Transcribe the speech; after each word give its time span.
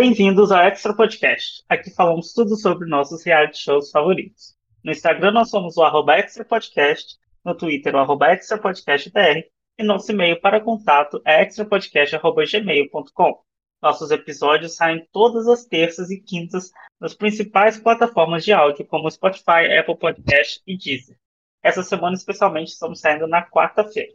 Bem-vindos 0.00 0.52
ao 0.52 0.62
Extra 0.62 0.94
Podcast. 0.94 1.64
Aqui 1.68 1.90
falamos 1.90 2.32
tudo 2.32 2.54
sobre 2.54 2.88
nossos 2.88 3.24
reality 3.24 3.58
shows 3.58 3.90
favoritos. 3.90 4.54
No 4.84 4.92
Instagram 4.92 5.32
nós 5.32 5.50
somos 5.50 5.76
o 5.76 5.82
arroba 5.82 6.16
Extra 6.16 6.44
Podcast, 6.44 7.18
no 7.44 7.52
Twitter 7.52 7.96
o 7.96 7.98
arroba 7.98 8.28
Extra 8.28 8.58
Podcast 8.58 9.10
BR, 9.10 9.42
e 9.76 9.82
nosso 9.82 10.12
e-mail 10.12 10.40
para 10.40 10.60
contato 10.60 11.20
é 11.24 11.42
extrapodcast.gmail.com. 11.42 13.40
Nossos 13.82 14.12
episódios 14.12 14.76
saem 14.76 15.04
todas 15.10 15.48
as 15.48 15.64
terças 15.64 16.12
e 16.12 16.20
quintas 16.20 16.70
nas 17.00 17.12
principais 17.12 17.76
plataformas 17.76 18.44
de 18.44 18.52
áudio, 18.52 18.86
como 18.86 19.10
Spotify, 19.10 19.66
Apple 19.80 19.98
Podcast 19.98 20.62
e 20.64 20.78
Deezer. 20.78 21.16
Essa 21.60 21.82
semana, 21.82 22.14
especialmente, 22.14 22.68
estamos 22.68 23.00
saindo 23.00 23.26
na 23.26 23.44
quarta-feira. 23.44 24.12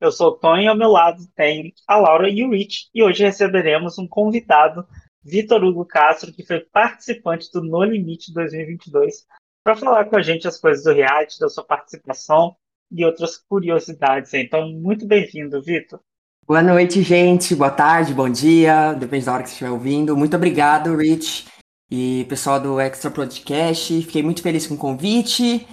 Eu 0.00 0.10
sou 0.10 0.28
o 0.28 0.38
Tony 0.38 0.64
e 0.64 0.68
ao 0.68 0.76
meu 0.76 0.88
lado 0.88 1.18
tem 1.34 1.74
a 1.86 1.96
Laura 1.96 2.30
e 2.30 2.42
o 2.44 2.50
Rich, 2.50 2.88
e 2.94 3.02
hoje 3.02 3.24
receberemos 3.24 3.98
um 3.98 4.08
convidado, 4.08 4.86
Vitor 5.22 5.62
Hugo 5.64 5.84
Castro, 5.84 6.32
que 6.32 6.44
foi 6.44 6.60
participante 6.60 7.50
do 7.52 7.62
No 7.62 7.84
Limite 7.84 8.32
2022, 8.32 9.26
para 9.64 9.76
falar 9.76 10.04
com 10.06 10.16
a 10.16 10.22
gente 10.22 10.48
as 10.48 10.58
coisas 10.58 10.84
do 10.84 10.92
reality, 10.92 11.38
da 11.38 11.48
sua 11.48 11.64
participação 11.64 12.56
e 12.90 13.04
outras 13.04 13.36
curiosidades. 13.36 14.32
Então, 14.34 14.68
muito 14.72 15.06
bem-vindo, 15.06 15.60
Vitor. 15.62 16.00
Boa 16.46 16.62
noite, 16.62 17.02
gente. 17.02 17.54
Boa 17.54 17.70
tarde, 17.70 18.14
bom 18.14 18.28
dia. 18.28 18.94
Depende 18.94 19.26
da 19.26 19.34
hora 19.34 19.42
que 19.42 19.50
você 19.50 19.54
estiver 19.54 19.70
ouvindo. 19.70 20.16
Muito 20.16 20.34
obrigado, 20.34 20.96
Rich 20.96 21.46
e 21.90 22.24
pessoal 22.28 22.60
do 22.60 22.80
Extra 22.80 23.10
Podcast. 23.10 24.02
Fiquei 24.02 24.22
muito 24.22 24.42
feliz 24.42 24.66
com 24.66 24.74
o 24.74 24.78
convite. 24.78 25.66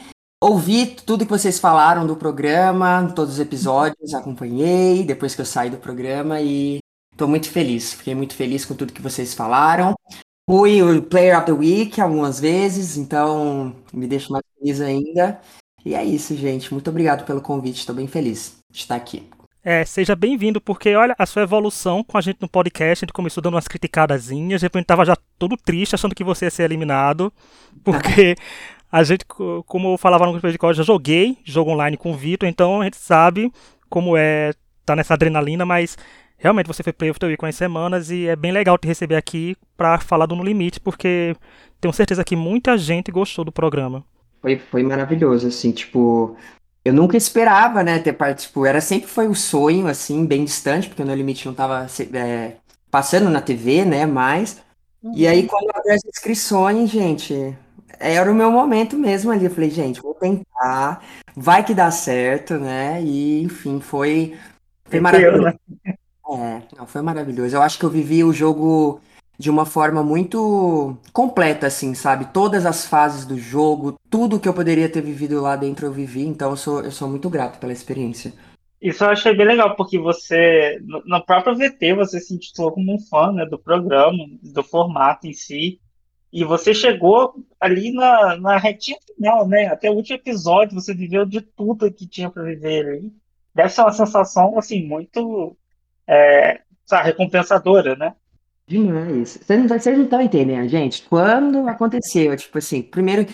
Ouvi 0.44 0.88
tudo 0.88 1.26
que 1.26 1.32
vocês 1.32 1.60
falaram 1.60 2.06
do 2.06 2.16
programa, 2.16 3.12
todos 3.16 3.36
os 3.36 3.40
episódios, 3.40 4.14
acompanhei 4.14 5.04
depois 5.04 5.34
que 5.34 5.42
eu 5.42 5.46
saí 5.46 5.70
do 5.70 5.78
programa 5.78 6.42
e 6.42 6.80
estou 7.16 7.28
muito 7.28 7.50
feliz. 7.50 7.94
Fiquei 7.94 8.14
muito 8.14 8.36
feliz 8.36 8.66
com 8.66 8.76
tudo 8.76 8.94
que 8.94 9.02
vocês 9.02 9.34
falaram. 9.34 9.96
Fui 10.48 10.84
o 10.84 11.02
Player 11.02 11.38
of 11.38 11.46
the 11.48 11.54
Week 11.54 12.00
algumas 12.00 12.40
vezes, 12.40 12.98
então 12.98 13.76
me 13.92 14.06
deixa 14.06 14.32
mais 14.32 14.44
feliz 14.60 14.80
ainda. 14.80 15.42
E 15.84 15.96
é 15.96 16.04
isso, 16.04 16.36
gente. 16.36 16.72
Muito 16.72 16.90
obrigado 16.90 17.26
pelo 17.26 17.42
convite. 17.42 17.80
Estou 17.80 17.96
bem 17.96 18.06
feliz 18.06 18.58
de 18.72 18.80
estar 18.80 18.96
aqui. 18.96 19.28
É, 19.64 19.84
seja 19.84 20.16
bem-vindo, 20.16 20.62
porque 20.62 20.94
olha 20.94 21.16
a 21.18 21.26
sua 21.26 21.42
evolução 21.42 22.04
com 22.04 22.18
a 22.18 22.22
gente 22.22 22.38
no 22.40 22.48
podcast. 22.48 23.04
A 23.04 23.06
gente 23.08 23.14
começou 23.14 23.42
dando 23.42 23.56
umas 23.56 23.68
criticadazinhas, 23.68 24.62
depois 24.62 24.84
a 24.84 24.86
tava 24.86 25.06
já 25.06 25.18
todo 25.40 25.58
triste, 25.58 25.96
achando 25.96 26.14
que 26.14 26.24
você 26.24 26.46
ia 26.46 26.52
ser 26.52 26.64
eliminado. 26.64 27.34
Porque 27.84 28.36
a 28.92 29.04
gente, 29.04 29.26
como 29.26 29.94
eu 29.94 29.98
falava 29.98 30.26
no 30.26 30.34
grupo 30.34 30.52
de 30.52 30.58
código, 30.58 30.84
já 30.84 30.86
joguei 30.86 31.40
jogo 31.44 31.72
online 31.72 31.98
com 31.98 32.12
o 32.12 32.16
Vitor, 32.16 32.48
então 32.48 32.82
a 32.82 32.84
gente 32.84 32.98
sabe 32.98 33.52
como 33.90 34.16
é 34.16 34.54
tá 34.86 34.96
nessa 34.96 35.16
adrenalina, 35.16 35.66
mas 35.66 35.98
realmente 36.38 36.68
você 36.68 36.84
foi 36.84 36.94
player 36.94 37.12
of 37.12 37.20
the 37.20 37.28
week 37.28 37.38
com 37.38 37.46
as 37.46 37.56
semanas 37.56 38.10
e 38.10 38.28
é 38.28 38.36
bem 38.36 38.52
legal 38.52 38.78
te 38.78 38.88
receber 38.88 39.16
aqui 39.16 39.56
para 39.76 40.00
falar 40.00 40.26
do 40.26 40.36
No 40.36 40.44
Limite, 40.44 40.80
porque 40.80 41.36
tenho 41.80 41.94
certeza 41.94 42.24
que 42.24 42.36
muita 42.36 42.78
gente 42.78 43.12
gostou 43.12 43.46
do 43.46 43.52
programa. 43.52 44.04
Foi, 44.42 44.58
foi 44.58 44.84
maravilhoso, 44.84 45.48
assim, 45.48 45.72
tipo, 45.72 46.36
eu 46.84 46.94
nunca 46.94 47.18
esperava, 47.18 47.84
né, 47.84 47.98
ter 47.98 48.14
participado. 48.14 48.66
Era 48.68 48.80
sempre 48.80 49.08
foi 49.08 49.28
um 49.28 49.34
sonho, 49.34 49.88
assim, 49.88 50.26
bem 50.26 50.46
distante, 50.46 50.88
porque 50.88 51.02
o 51.02 51.06
No 51.06 51.16
Limite 51.16 51.46
não 51.46 51.52
estava 51.52 51.88
é, 52.14 52.54
passando 52.92 53.30
na 53.30 53.42
TV, 53.42 53.84
né, 53.84 54.06
mais. 54.06 54.62
Uhum. 55.02 55.14
E 55.16 55.28
aí, 55.28 55.48
quando 55.48 55.70
abriu 55.70 55.94
as 55.94 56.06
inscrições, 56.06 56.90
gente, 56.90 57.56
era 58.00 58.32
o 58.32 58.36
meu 58.36 58.52
momento 58.52 58.98
mesmo 58.98 59.32
ali. 59.32 59.46
Eu 59.46 59.52
falei, 59.52 59.70
gente, 59.70 60.02
vou 60.02 60.14
tentar, 60.14 61.04
vai 61.36 61.64
que 61.64 61.74
dá 61.74 61.90
certo, 61.92 62.56
né? 62.56 63.02
E, 63.02 63.42
enfim, 63.44 63.80
foi, 63.80 64.36
foi 64.86 65.00
maravilhoso. 65.00 65.58
É, 66.44 66.62
não, 66.78 66.88
foi 66.88 67.02
maravilhoso. 67.02 67.56
Eu 67.56 67.62
acho 67.62 67.78
que 67.78 67.86
eu 67.86 67.90
vivi 67.90 68.24
o 68.24 68.34
jogo 68.34 69.02
de 69.38 69.50
uma 69.50 69.66
forma 69.66 70.04
muito 70.04 70.98
completa, 71.12 71.68
assim, 71.68 71.94
sabe? 71.94 72.26
Todas 72.34 72.66
as 72.66 72.86
fases 72.86 73.26
do 73.26 73.38
jogo, 73.38 73.96
tudo 74.10 74.40
que 74.40 74.48
eu 74.48 74.54
poderia 74.54 74.90
ter 74.90 75.02
vivido 75.02 75.42
lá 75.42 75.56
dentro 75.56 75.86
eu 75.86 75.92
vivi, 75.92 76.26
então 76.26 76.52
eu 76.52 76.58
sou, 76.58 76.82
eu 76.82 76.92
sou 76.92 77.10
muito 77.10 77.30
grato 77.30 77.60
pela 77.60 77.74
experiência. 77.74 78.34
Isso 78.82 79.04
eu 79.04 79.10
achei 79.10 79.36
bem 79.36 79.48
legal, 79.48 79.76
porque 79.76 79.98
você, 79.98 80.80
no 81.06 81.24
próprio 81.26 81.56
VT, 81.56 81.96
você 81.96 82.20
se 82.20 82.36
intitulou 82.36 82.72
como 82.72 82.94
um 82.94 83.00
fã 83.00 83.32
né, 83.32 83.46
do 83.46 83.58
programa, 83.58 84.26
do 84.42 84.64
formato 84.64 85.28
em 85.28 85.34
si, 85.34 85.80
e 86.32 86.44
você 86.44 86.74
chegou 86.74 87.34
ali 87.60 87.92
na, 87.92 88.36
na 88.38 88.58
retinha 88.58 88.98
final, 89.16 89.48
né? 89.48 89.68
Até 89.68 89.90
o 89.90 89.94
último 89.94 90.18
episódio, 90.18 90.76
você 90.76 90.94
viveu 90.94 91.26
de 91.26 91.40
tudo 91.40 91.92
que 91.92 92.06
tinha 92.06 92.30
para 92.30 92.44
viver 92.44 92.86
ali. 92.86 93.14
Deve 93.54 93.70
ser 93.70 93.82
uma 93.82 93.92
sensação, 93.92 94.60
assim, 94.60 94.86
muito 94.86 95.56
é, 96.08 96.62
sabe, 96.86 97.06
recompensadora, 97.06 97.96
né? 97.96 98.14
Demais. 98.68 99.38
Vocês 99.42 99.98
não 99.98 100.04
estão 100.04 100.22
entendendo, 100.22 100.68
gente. 100.68 101.04
Quando 101.04 101.68
aconteceu, 101.68 102.36
tipo 102.36 102.58
assim, 102.58 102.82
primeiro, 102.82 103.28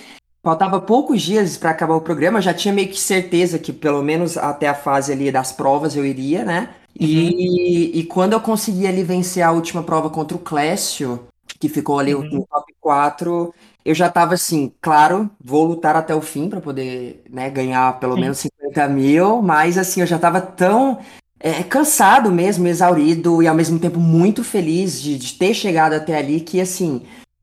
faltava 0.43 0.81
poucos 0.81 1.21
dias 1.21 1.57
para 1.57 1.69
acabar 1.69 1.95
o 1.95 2.01
programa, 2.01 2.41
já 2.41 2.53
tinha 2.53 2.73
meio 2.73 2.89
que 2.89 2.99
certeza 2.99 3.57
que 3.57 3.71
pelo 3.71 4.01
menos 4.01 4.37
até 4.37 4.67
a 4.67 4.73
fase 4.73 5.11
ali 5.11 5.31
das 5.31 5.51
provas 5.51 5.95
eu 5.95 6.05
iria, 6.05 6.43
né? 6.43 6.69
Uhum. 6.99 7.07
E, 7.07 7.99
e 7.99 8.03
quando 8.03 8.33
eu 8.33 8.41
consegui 8.41 8.85
ali 8.85 9.03
vencer 9.03 9.43
a 9.43 9.51
última 9.51 9.83
prova 9.83 10.09
contra 10.09 10.35
o 10.35 10.39
Clécio, 10.39 11.27
que 11.59 11.69
ficou 11.69 11.99
ali 11.99 12.13
uhum. 12.13 12.23
no 12.23 12.45
top 12.45 12.73
4, 12.81 13.53
eu 13.85 13.95
já 13.95 14.09
tava 14.09 14.33
assim, 14.33 14.73
claro, 14.81 15.29
vou 15.43 15.65
lutar 15.65 15.95
até 15.95 16.13
o 16.13 16.21
fim 16.21 16.49
para 16.49 16.59
poder 16.59 17.23
né, 17.29 17.49
ganhar 17.49 17.99
pelo 17.99 18.15
Sim. 18.15 18.21
menos 18.21 18.39
50 18.39 18.87
mil, 18.89 19.41
mas 19.41 19.77
assim, 19.77 20.01
eu 20.01 20.07
já 20.07 20.19
tava 20.19 20.41
tão 20.41 20.99
é, 21.43 21.63
cansado 21.63 22.31
mesmo, 22.31 22.67
exaurido 22.67 23.41
e 23.41 23.47
ao 23.47 23.55
mesmo 23.55 23.79
tempo 23.79 23.99
muito 23.99 24.43
feliz 24.43 25.01
de, 25.01 25.17
de 25.17 25.33
ter 25.33 25.55
chegado 25.55 25.93
até 25.93 26.15
ali, 26.15 26.39
que 26.39 26.61
assim, 26.61 27.01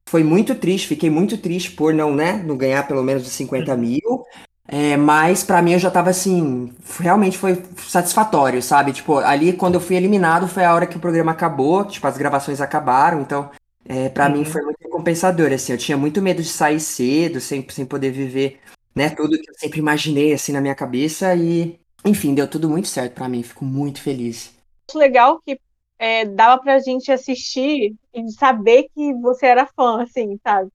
foi 0.08 0.22
muito 0.22 0.54
triste, 0.54 0.86
fiquei 0.86 1.10
muito 1.10 1.36
triste 1.36 1.72
por 1.72 1.92
não, 1.92 2.14
né, 2.14 2.40
não 2.46 2.56
ganhar 2.56 2.86
pelo 2.86 3.02
menos 3.02 3.26
os 3.26 3.32
50 3.32 3.76
mil. 3.76 4.24
É, 4.70 4.96
mas 4.98 5.42
para 5.42 5.62
mim 5.62 5.72
eu 5.72 5.78
já 5.78 5.90
tava 5.90 6.10
assim, 6.10 6.70
realmente 7.00 7.38
foi 7.38 7.60
satisfatório, 7.78 8.62
sabe? 8.62 8.92
Tipo, 8.92 9.16
ali 9.16 9.52
quando 9.54 9.74
eu 9.74 9.80
fui 9.80 9.96
eliminado 9.96 10.46
foi 10.46 10.62
a 10.64 10.74
hora 10.74 10.86
que 10.86 10.96
o 10.96 11.00
programa 11.00 11.32
acabou, 11.32 11.84
tipo, 11.84 12.06
as 12.06 12.18
gravações 12.18 12.60
acabaram, 12.60 13.22
então 13.22 13.50
é, 13.84 14.10
para 14.10 14.26
uhum. 14.26 14.38
mim 14.38 14.44
foi 14.44 14.62
muito 14.62 14.78
recompensador, 14.82 15.52
assim, 15.52 15.72
eu 15.72 15.78
tinha 15.78 15.96
muito 15.96 16.20
medo 16.20 16.42
de 16.42 16.48
sair 16.48 16.80
cedo, 16.80 17.40
sem, 17.40 17.66
sem 17.70 17.86
poder 17.86 18.10
viver, 18.12 18.60
né, 18.94 19.08
tudo 19.08 19.40
que 19.40 19.50
eu 19.50 19.54
sempre 19.58 19.78
imaginei, 19.80 20.34
assim, 20.34 20.52
na 20.52 20.60
minha 20.60 20.74
cabeça 20.74 21.34
e 21.34 21.80
enfim, 22.04 22.34
deu 22.34 22.48
tudo 22.48 22.68
muito 22.68 22.88
certo 22.88 23.14
para 23.14 23.28
mim, 23.28 23.42
fico 23.42 23.64
muito 23.64 24.02
feliz. 24.02 24.54
Legal 24.94 25.40
que 25.44 25.60
é, 25.98 26.24
dava 26.24 26.62
pra 26.62 26.78
gente 26.78 27.10
assistir 27.10 27.94
e 28.14 28.30
saber 28.32 28.88
que 28.94 29.12
você 29.14 29.46
era 29.46 29.66
fã, 29.66 30.02
assim, 30.02 30.38
sabe? 30.42 30.70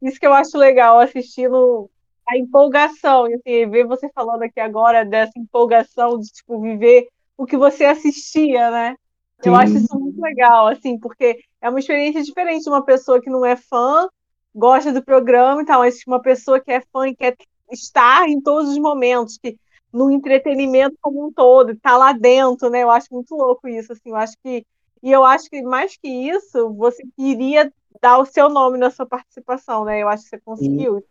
Isso 0.00 0.18
que 0.18 0.26
eu 0.26 0.32
acho 0.32 0.56
legal, 0.56 0.98
assistindo 0.98 1.90
a 2.28 2.38
empolgação, 2.38 3.28
e 3.28 3.34
assim, 3.34 3.70
ver 3.70 3.86
você 3.86 4.08
falando 4.14 4.42
aqui 4.42 4.60
agora 4.60 5.04
dessa 5.04 5.32
empolgação 5.36 6.18
de, 6.18 6.28
tipo, 6.28 6.60
viver 6.60 7.08
o 7.36 7.44
que 7.44 7.56
você 7.56 7.84
assistia, 7.84 8.70
né? 8.70 8.96
Sim. 9.42 9.50
Eu 9.50 9.56
acho 9.56 9.76
isso 9.76 9.98
muito 9.98 10.20
legal, 10.20 10.68
assim, 10.68 10.98
porque 10.98 11.40
é 11.60 11.68
uma 11.68 11.80
experiência 11.80 12.22
diferente 12.22 12.62
de 12.62 12.68
uma 12.70 12.84
pessoa 12.84 13.20
que 13.20 13.28
não 13.28 13.44
é 13.44 13.56
fã, 13.56 14.08
gosta 14.54 14.92
do 14.92 15.02
programa 15.02 15.62
e 15.62 15.64
tal, 15.64 15.80
mas 15.80 16.00
uma 16.06 16.20
pessoa 16.20 16.60
que 16.60 16.70
é 16.70 16.80
fã 16.92 17.08
e 17.08 17.16
quer 17.16 17.36
estar 17.72 18.28
em 18.28 18.40
todos 18.40 18.70
os 18.70 18.78
momentos, 18.78 19.36
que 19.36 19.58
no 19.92 20.10
entretenimento 20.10 20.96
como 21.00 21.26
um 21.26 21.32
todo, 21.32 21.76
tá 21.76 21.96
lá 21.96 22.12
dentro, 22.12 22.70
né? 22.70 22.82
Eu 22.82 22.90
acho 22.90 23.08
muito 23.12 23.34
louco 23.34 23.68
isso, 23.68 23.92
assim, 23.92 24.10
eu 24.10 24.16
acho 24.16 24.34
que 24.42 24.64
e 25.02 25.10
eu 25.10 25.24
acho 25.24 25.48
que 25.48 25.62
mais 25.62 25.96
que 25.96 26.08
isso, 26.08 26.72
você 26.74 27.02
queria 27.16 27.72
dar 28.02 28.18
o 28.18 28.26
seu 28.26 28.48
nome 28.48 28.78
na 28.78 28.90
sua 28.90 29.06
participação, 29.06 29.84
né? 29.84 30.02
Eu 30.02 30.08
acho 30.08 30.24
que 30.24 30.30
você 30.30 30.38
conseguiu. 30.38 31.02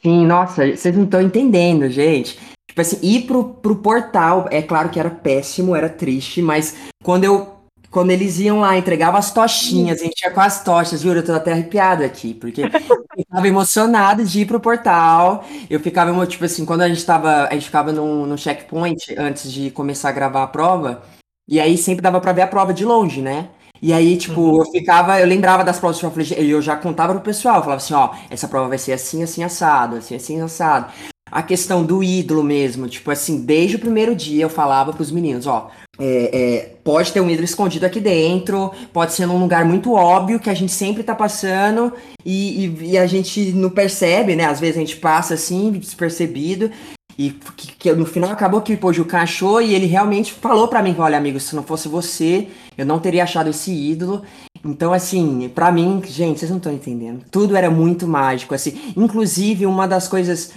Sim, 0.00 0.24
nossa, 0.24 0.76
vocês 0.76 0.96
não 0.96 1.04
estão 1.04 1.20
entendendo, 1.20 1.88
gente. 1.88 2.38
Tipo 2.68 2.80
assim, 2.80 2.98
ir 3.02 3.26
pro, 3.26 3.54
pro 3.54 3.76
portal, 3.76 4.46
é 4.50 4.62
claro 4.62 4.88
que 4.88 4.98
era 4.98 5.10
péssimo, 5.10 5.74
era 5.74 5.88
triste, 5.88 6.40
mas 6.40 6.76
quando 7.02 7.24
eu 7.24 7.51
quando 7.92 8.10
eles 8.10 8.38
iam 8.40 8.60
lá, 8.60 8.76
entregavam 8.76 9.18
as 9.18 9.30
tochinhas, 9.30 10.00
a 10.00 10.04
gente 10.04 10.16
tinha 10.16 10.30
com 10.30 10.40
as 10.40 10.64
tochas, 10.64 11.02
juro, 11.02 11.18
eu 11.18 11.24
tô 11.24 11.32
até 11.34 11.52
arrepiado 11.52 12.02
aqui, 12.02 12.32
porque 12.32 12.62
eu 12.62 12.70
ficava 13.14 13.46
emocionado 13.46 14.24
de 14.24 14.40
ir 14.40 14.46
pro 14.46 14.58
portal. 14.58 15.44
Eu 15.68 15.78
ficava, 15.78 16.26
tipo 16.26 16.42
assim, 16.42 16.64
quando 16.64 16.80
a 16.80 16.88
gente 16.88 17.04
tava, 17.04 17.46
a 17.48 17.52
gente 17.52 17.66
ficava 17.66 17.92
no, 17.92 18.26
no 18.26 18.38
checkpoint 18.38 19.14
antes 19.18 19.52
de 19.52 19.70
começar 19.70 20.08
a 20.08 20.12
gravar 20.12 20.42
a 20.42 20.46
prova, 20.46 21.02
e 21.46 21.60
aí 21.60 21.76
sempre 21.76 22.00
dava 22.00 22.18
pra 22.18 22.32
ver 22.32 22.42
a 22.42 22.46
prova 22.46 22.72
de 22.72 22.82
longe, 22.82 23.20
né? 23.20 23.50
E 23.82 23.92
aí, 23.92 24.16
tipo, 24.16 24.40
uhum. 24.40 24.60
eu 24.60 24.70
ficava, 24.70 25.20
eu 25.20 25.26
lembrava 25.26 25.62
das 25.62 25.78
provas 25.78 26.00
e 26.30 26.48
eu 26.48 26.62
já 26.62 26.76
contava 26.76 27.12
pro 27.12 27.22
pessoal, 27.22 27.56
eu 27.56 27.62
falava 27.62 27.82
assim, 27.82 27.94
ó, 27.94 28.14
essa 28.30 28.48
prova 28.48 28.68
vai 28.68 28.78
ser 28.78 28.92
assim, 28.92 29.22
assim, 29.22 29.44
assado, 29.44 29.96
assim, 29.96 30.14
assim, 30.14 30.40
assado. 30.40 30.90
A 31.32 31.42
questão 31.42 31.82
do 31.82 32.04
ídolo 32.04 32.44
mesmo, 32.44 32.86
tipo 32.86 33.10
assim, 33.10 33.42
desde 33.42 33.76
o 33.76 33.78
primeiro 33.78 34.14
dia 34.14 34.44
eu 34.44 34.50
falava 34.50 34.92
pros 34.92 35.10
meninos, 35.10 35.46
ó, 35.46 35.70
é, 35.98 36.30
é, 36.32 36.74
pode 36.84 37.10
ter 37.10 37.22
um 37.22 37.30
ídolo 37.30 37.46
escondido 37.46 37.86
aqui 37.86 38.00
dentro, 38.00 38.70
pode 38.92 39.14
ser 39.14 39.24
num 39.24 39.38
lugar 39.38 39.64
muito 39.64 39.94
óbvio 39.94 40.38
que 40.38 40.50
a 40.50 40.54
gente 40.54 40.72
sempre 40.72 41.02
tá 41.02 41.14
passando 41.14 41.90
e, 42.22 42.66
e, 42.66 42.90
e 42.90 42.98
a 42.98 43.06
gente 43.06 43.50
não 43.52 43.70
percebe, 43.70 44.36
né? 44.36 44.44
Às 44.44 44.60
vezes 44.60 44.76
a 44.76 44.80
gente 44.80 44.96
passa 44.96 45.32
assim, 45.32 45.72
despercebido. 45.72 46.70
E 47.18 47.30
que, 47.30 47.72
que, 47.76 47.92
no 47.92 48.06
final 48.06 48.30
acabou 48.30 48.60
que 48.60 48.74
o 48.74 48.78
Pojuca 48.78 49.18
achou 49.18 49.60
e 49.60 49.74
ele 49.74 49.86
realmente 49.86 50.32
falou 50.32 50.68
para 50.68 50.82
mim: 50.82 50.94
olha, 50.98 51.16
amigo, 51.16 51.40
se 51.40 51.54
não 51.54 51.62
fosse 51.62 51.88
você, 51.88 52.48
eu 52.76 52.84
não 52.84 52.98
teria 52.98 53.22
achado 53.22 53.50
esse 53.50 53.72
ídolo. 53.72 54.22
Então, 54.64 54.92
assim, 54.92 55.50
pra 55.54 55.72
mim, 55.72 56.02
gente, 56.06 56.38
vocês 56.38 56.50
não 56.50 56.58
estão 56.58 56.72
entendendo. 56.72 57.24
Tudo 57.30 57.56
era 57.56 57.70
muito 57.70 58.06
mágico, 58.06 58.54
assim. 58.54 58.92
Inclusive, 58.96 59.66
uma 59.66 59.86
das 59.86 60.08
coisas 60.08 60.52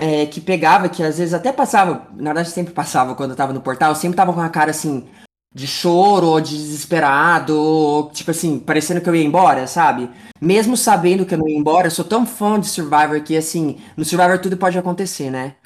é, 0.00 0.26
que 0.26 0.40
pegava, 0.40 0.88
que 0.88 1.02
às 1.02 1.18
vezes 1.18 1.34
até 1.34 1.52
passava, 1.52 2.08
na 2.14 2.32
verdade 2.32 2.50
sempre 2.50 2.72
passava 2.72 3.14
quando 3.14 3.30
eu 3.30 3.36
tava 3.36 3.52
no 3.52 3.60
portal, 3.60 3.94
sempre 3.94 4.16
tava 4.16 4.32
com 4.32 4.40
a 4.40 4.48
cara 4.48 4.70
assim, 4.70 5.06
de 5.54 5.66
choro, 5.66 6.28
ou 6.28 6.40
de 6.40 6.56
desesperado, 6.56 7.58
ou, 7.58 8.10
tipo 8.10 8.30
assim, 8.30 8.58
parecendo 8.58 9.00
que 9.00 9.08
eu 9.08 9.14
ia 9.16 9.24
embora, 9.24 9.66
sabe? 9.66 10.08
Mesmo 10.40 10.76
sabendo 10.76 11.26
que 11.26 11.34
eu 11.34 11.38
não 11.38 11.48
ia 11.48 11.58
embora, 11.58 11.88
eu 11.88 11.90
sou 11.90 12.04
tão 12.04 12.24
fã 12.24 12.58
de 12.58 12.68
Survivor 12.68 13.20
que, 13.22 13.36
assim, 13.36 13.78
no 13.96 14.04
Survivor 14.04 14.38
tudo 14.38 14.56
pode 14.56 14.78
acontecer, 14.78 15.30
né? 15.30 15.56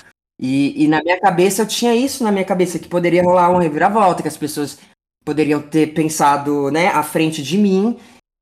E, 0.40 0.84
e 0.84 0.88
na 0.88 1.02
minha 1.02 1.20
cabeça 1.20 1.62
eu 1.62 1.66
tinha 1.66 1.94
isso 1.94 2.24
na 2.24 2.32
minha 2.32 2.44
cabeça, 2.44 2.78
que 2.78 2.88
poderia 2.88 3.22
rolar 3.22 3.50
uma 3.50 3.62
reviravolta, 3.62 4.22
que 4.22 4.28
as 4.28 4.36
pessoas 4.36 4.78
poderiam 5.24 5.60
ter 5.60 5.94
pensado, 5.94 6.70
né, 6.70 6.88
à 6.88 7.02
frente 7.02 7.42
de 7.42 7.56
mim. 7.56 7.96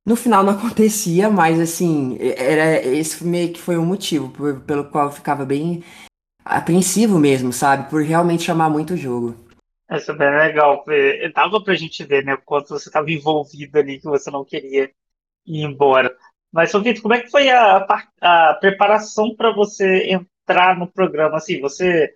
No 0.06 0.16
final 0.16 0.42
não 0.42 0.52
acontecia, 0.58 1.30
mas 1.30 1.60
assim, 1.60 2.18
era 2.20 2.84
esse 2.84 3.24
meio 3.24 3.52
que 3.52 3.60
foi 3.60 3.76
um 3.76 3.86
motivo 3.86 4.28
por, 4.30 4.60
pelo 4.60 4.84
qual 4.84 5.06
eu 5.06 5.12
ficava 5.12 5.44
bem 5.44 5.82
apreensivo 6.44 7.18
mesmo, 7.18 7.52
sabe? 7.52 7.88
Por 7.88 8.02
realmente 8.02 8.42
chamar 8.42 8.68
muito 8.68 8.94
o 8.94 8.96
jogo. 8.96 9.36
É 9.88 10.12
bem 10.14 10.30
legal. 10.30 10.84
Dava 11.34 11.62
pra 11.62 11.74
gente 11.74 12.02
ver, 12.04 12.24
né, 12.24 12.34
o 12.34 12.38
quanto 12.38 12.70
você 12.70 12.88
estava 12.88 13.10
envolvido 13.10 13.78
ali, 13.78 14.00
que 14.00 14.06
você 14.06 14.30
não 14.30 14.44
queria 14.44 14.90
ir 15.46 15.64
embora. 15.64 16.16
Mas, 16.50 16.72
Vitor, 16.72 17.02
como 17.02 17.14
é 17.14 17.20
que 17.20 17.30
foi 17.30 17.48
a, 17.50 17.86
a 18.20 18.54
preparação 18.54 19.34
para 19.34 19.52
você 19.52 20.10
entrar 20.10 20.78
no 20.78 20.86
programa? 20.86 21.36
Assim, 21.36 21.60
você 21.60 22.12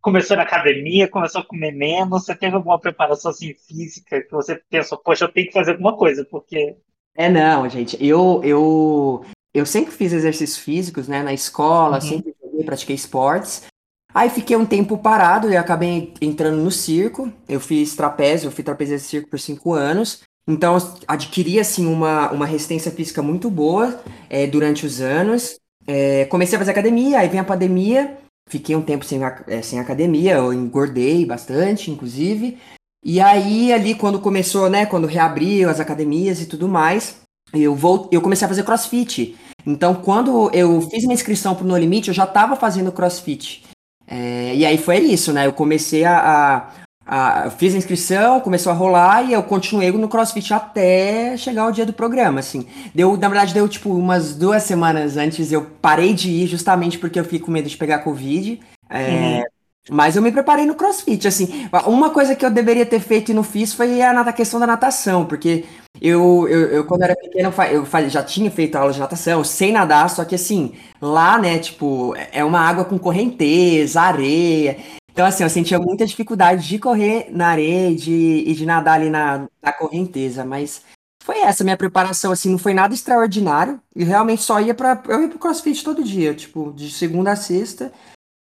começou 0.00 0.36
na 0.36 0.44
academia, 0.44 1.08
começou 1.08 1.40
a 1.40 1.44
comer 1.44 1.72
menos, 1.72 2.24
você 2.24 2.34
teve 2.34 2.56
alguma 2.56 2.78
preparação 2.78 3.30
assim, 3.30 3.54
física 3.54 4.22
que 4.22 4.30
você 4.30 4.60
pensou, 4.70 4.98
poxa, 4.98 5.24
eu 5.24 5.32
tenho 5.32 5.48
que 5.48 5.52
fazer 5.52 5.72
alguma 5.72 5.96
coisa, 5.96 6.24
porque. 6.24 6.76
É, 7.16 7.28
não, 7.28 7.68
gente, 7.68 7.96
eu, 8.04 8.40
eu, 8.44 9.24
eu 9.52 9.66
sempre 9.66 9.92
fiz 9.92 10.12
exercícios 10.12 10.58
físicos, 10.58 11.08
né, 11.08 11.22
na 11.22 11.32
escola, 11.32 11.96
uhum. 11.96 12.00
sempre 12.00 12.34
joguei, 12.42 12.64
pratiquei 12.64 12.96
esportes. 12.96 13.64
Aí 14.12 14.28
fiquei 14.28 14.56
um 14.56 14.66
tempo 14.66 14.98
parado 14.98 15.48
e 15.50 15.56
acabei 15.56 16.12
entrando 16.20 16.56
no 16.56 16.70
circo. 16.70 17.32
Eu 17.48 17.60
fiz 17.60 17.94
trapézio, 17.94 18.48
eu 18.48 18.52
fui 18.52 18.64
trapezista 18.64 19.04
de 19.04 19.10
circo 19.10 19.30
por 19.30 19.38
cinco 19.38 19.72
anos. 19.72 20.22
Então 20.48 20.76
adquiri 21.06 21.60
assim 21.60 21.86
uma, 21.86 22.30
uma 22.32 22.46
resistência 22.46 22.90
física 22.90 23.22
muito 23.22 23.48
boa 23.48 24.00
é, 24.28 24.46
durante 24.46 24.84
os 24.84 25.00
anos. 25.00 25.60
É, 25.86 26.24
comecei 26.26 26.56
a 26.56 26.58
fazer 26.58 26.72
academia, 26.72 27.20
aí 27.20 27.28
vem 27.28 27.40
a 27.40 27.44
pandemia, 27.44 28.18
fiquei 28.48 28.74
um 28.74 28.82
tempo 28.82 29.04
sem, 29.04 29.20
é, 29.46 29.62
sem 29.62 29.78
academia, 29.78 30.34
eu 30.34 30.52
engordei 30.52 31.24
bastante, 31.24 31.90
inclusive. 31.90 32.58
E 33.04 33.20
aí, 33.20 33.72
ali, 33.72 33.94
quando 33.94 34.20
começou, 34.20 34.68
né, 34.68 34.86
quando 34.86 35.06
reabriu 35.06 35.70
as 35.70 35.80
academias 35.80 36.40
e 36.40 36.46
tudo 36.46 36.68
mais, 36.68 37.16
eu, 37.52 37.74
vou, 37.74 38.08
eu 38.12 38.20
comecei 38.20 38.44
a 38.44 38.48
fazer 38.48 38.62
crossfit. 38.62 39.36
Então, 39.66 39.94
quando 39.94 40.50
eu 40.54 40.80
fiz 40.82 41.02
minha 41.02 41.14
inscrição 41.14 41.54
pro 41.54 41.66
No 41.66 41.76
Limite, 41.76 42.08
eu 42.08 42.14
já 42.14 42.24
estava 42.24 42.56
fazendo 42.56 42.92
crossfit. 42.92 43.64
É, 44.06 44.54
e 44.54 44.66
aí 44.66 44.76
foi 44.76 44.98
isso, 44.98 45.32
né? 45.32 45.46
Eu 45.46 45.52
comecei 45.52 46.04
a, 46.04 46.68
a, 47.06 47.50
fiz 47.50 47.74
a 47.74 47.78
inscrição, 47.78 48.40
começou 48.40 48.70
a 48.70 48.74
rolar 48.74 49.22
e 49.22 49.32
eu 49.32 49.42
continuei 49.42 49.90
no 49.90 50.08
CrossFit 50.08 50.54
até 50.54 51.36
chegar 51.36 51.66
o 51.66 51.72
dia 51.72 51.84
do 51.84 51.92
programa, 51.92 52.38
assim. 52.40 52.66
Deu, 52.94 53.16
na 53.16 53.28
verdade, 53.28 53.52
deu 53.54 53.68
tipo 53.68 53.90
umas 53.90 54.34
duas 54.34 54.62
semanas 54.62 55.16
antes 55.16 55.50
eu 55.50 55.62
parei 55.82 56.14
de 56.14 56.30
ir 56.30 56.46
justamente 56.46 56.98
porque 56.98 57.18
eu 57.18 57.24
fiquei 57.24 57.40
com 57.40 57.50
medo 57.50 57.68
de 57.68 57.76
pegar 57.76 58.00
Covid. 58.00 58.60
É, 58.88 59.38
uhum. 59.38 59.44
Mas 59.90 60.14
eu 60.14 60.22
me 60.22 60.30
preparei 60.30 60.64
no 60.64 60.74
crossfit, 60.74 61.26
assim. 61.26 61.68
Uma 61.86 62.10
coisa 62.10 62.36
que 62.36 62.46
eu 62.46 62.50
deveria 62.50 62.86
ter 62.86 63.00
feito 63.00 63.30
e 63.30 63.34
não 63.34 63.42
fiz 63.42 63.74
foi 63.74 64.00
a, 64.00 64.32
questão 64.32 64.60
da 64.60 64.66
natação, 64.66 65.26
porque 65.26 65.64
eu, 66.00 66.46
eu, 66.48 66.60
eu 66.68 66.84
quando 66.86 67.02
era 67.02 67.16
pequeno, 67.16 67.52
eu, 67.70 67.84
já 68.08 68.22
tinha 68.22 68.50
feito 68.50 68.76
aula 68.76 68.92
de 68.92 69.00
natação, 69.00 69.42
sem 69.42 69.72
nadar, 69.72 70.08
só 70.08 70.24
que 70.24 70.36
assim, 70.36 70.74
lá, 71.02 71.38
né, 71.38 71.58
tipo, 71.58 72.14
é 72.32 72.44
uma 72.44 72.60
água 72.60 72.84
com 72.84 72.98
correnteza, 72.98 74.00
areia. 74.00 74.78
Então, 75.12 75.26
assim, 75.26 75.42
eu 75.42 75.50
sentia 75.50 75.78
muita 75.78 76.06
dificuldade 76.06 76.68
de 76.68 76.78
correr 76.78 77.28
na 77.32 77.48
areia 77.48 77.90
e 77.90 77.96
de, 77.96 78.44
e 78.46 78.54
de 78.54 78.64
nadar 78.64 78.94
ali 78.94 79.10
na, 79.10 79.48
na 79.60 79.72
correnteza, 79.72 80.44
mas 80.44 80.82
foi 81.22 81.40
essa 81.40 81.64
minha 81.64 81.76
preparação, 81.76 82.32
assim, 82.32 82.50
não 82.50 82.58
foi 82.58 82.72
nada 82.72 82.94
extraordinário. 82.94 83.80
E 83.94 84.04
realmente 84.04 84.42
só 84.42 84.60
ia 84.60 84.74
pra. 84.74 85.02
Eu 85.08 85.22
ia 85.22 85.28
pro 85.28 85.38
crossfit 85.38 85.84
todo 85.84 86.02
dia, 86.02 86.34
tipo, 86.34 86.72
de 86.72 86.90
segunda 86.90 87.32
a 87.32 87.36
sexta. 87.36 87.92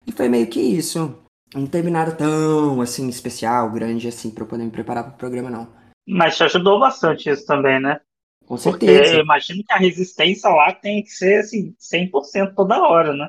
E 0.07 0.11
foi 0.11 0.29
meio 0.29 0.47
que 0.47 0.59
isso 0.59 1.15
não 1.53 1.65
teve 1.65 1.89
nada 1.89 2.11
tão, 2.11 2.81
assim, 2.81 3.07
especial, 3.07 3.71
grande, 3.71 4.07
assim, 4.07 4.29
pra 4.29 4.43
eu 4.43 4.47
poder 4.47 4.63
me 4.63 4.71
preparar 4.71 5.03
pro 5.03 5.17
programa, 5.17 5.49
não. 5.49 5.67
Mas 6.07 6.37
te 6.37 6.43
ajudou 6.43 6.79
bastante 6.79 7.29
isso 7.29 7.45
também, 7.45 7.79
né? 7.79 7.99
Com 8.45 8.57
certeza. 8.57 9.01
Porque 9.01 9.15
eu 9.15 9.21
imagino 9.21 9.63
que 9.63 9.73
a 9.73 9.77
resistência 9.77 10.49
lá 10.49 10.73
tem 10.73 11.03
que 11.03 11.09
ser, 11.09 11.39
assim, 11.39 11.73
100% 11.79 12.53
toda 12.55 12.81
hora, 12.81 13.13
né? 13.13 13.27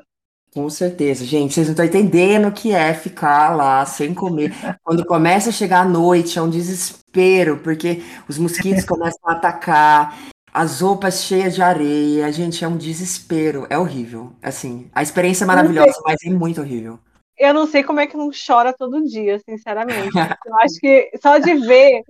Com 0.53 0.69
certeza, 0.69 1.23
gente, 1.23 1.53
vocês 1.53 1.67
não 1.67 1.71
estão 1.71 1.85
entendendo 1.85 2.49
o 2.49 2.51
que 2.51 2.73
é 2.73 2.93
ficar 2.93 3.55
lá 3.55 3.85
sem 3.85 4.13
comer. 4.13 4.51
Quando 4.83 5.05
começa 5.05 5.49
a 5.49 5.53
chegar 5.53 5.81
a 5.81 5.87
noite, 5.87 6.37
é 6.37 6.41
um 6.41 6.49
desespero, 6.49 7.59
porque 7.59 8.03
os 8.27 8.37
mosquitos 8.37 8.83
começam 8.83 9.29
a 9.29 9.31
atacar, 9.31 10.17
as 10.53 10.81
roupas 10.81 11.23
cheias 11.23 11.55
de 11.55 11.61
areia, 11.61 12.31
gente, 12.33 12.65
é 12.65 12.67
um 12.67 12.75
desespero, 12.75 13.65
é 13.69 13.77
horrível. 13.77 14.33
Assim, 14.41 14.89
a 14.93 15.01
experiência 15.01 15.45
é 15.45 15.47
maravilhosa, 15.47 15.97
mas 16.03 16.17
é 16.25 16.29
muito 16.29 16.59
horrível 16.59 16.99
eu 17.41 17.55
não 17.55 17.65
sei 17.65 17.83
como 17.83 17.99
é 17.99 18.05
que 18.05 18.15
não 18.15 18.29
chora 18.29 18.71
todo 18.71 19.03
dia, 19.03 19.39
sinceramente. 19.39 20.15
Eu 20.45 20.55
acho 20.59 20.79
que 20.79 21.09
só 21.19 21.39
de 21.39 21.55
ver, 21.55 22.03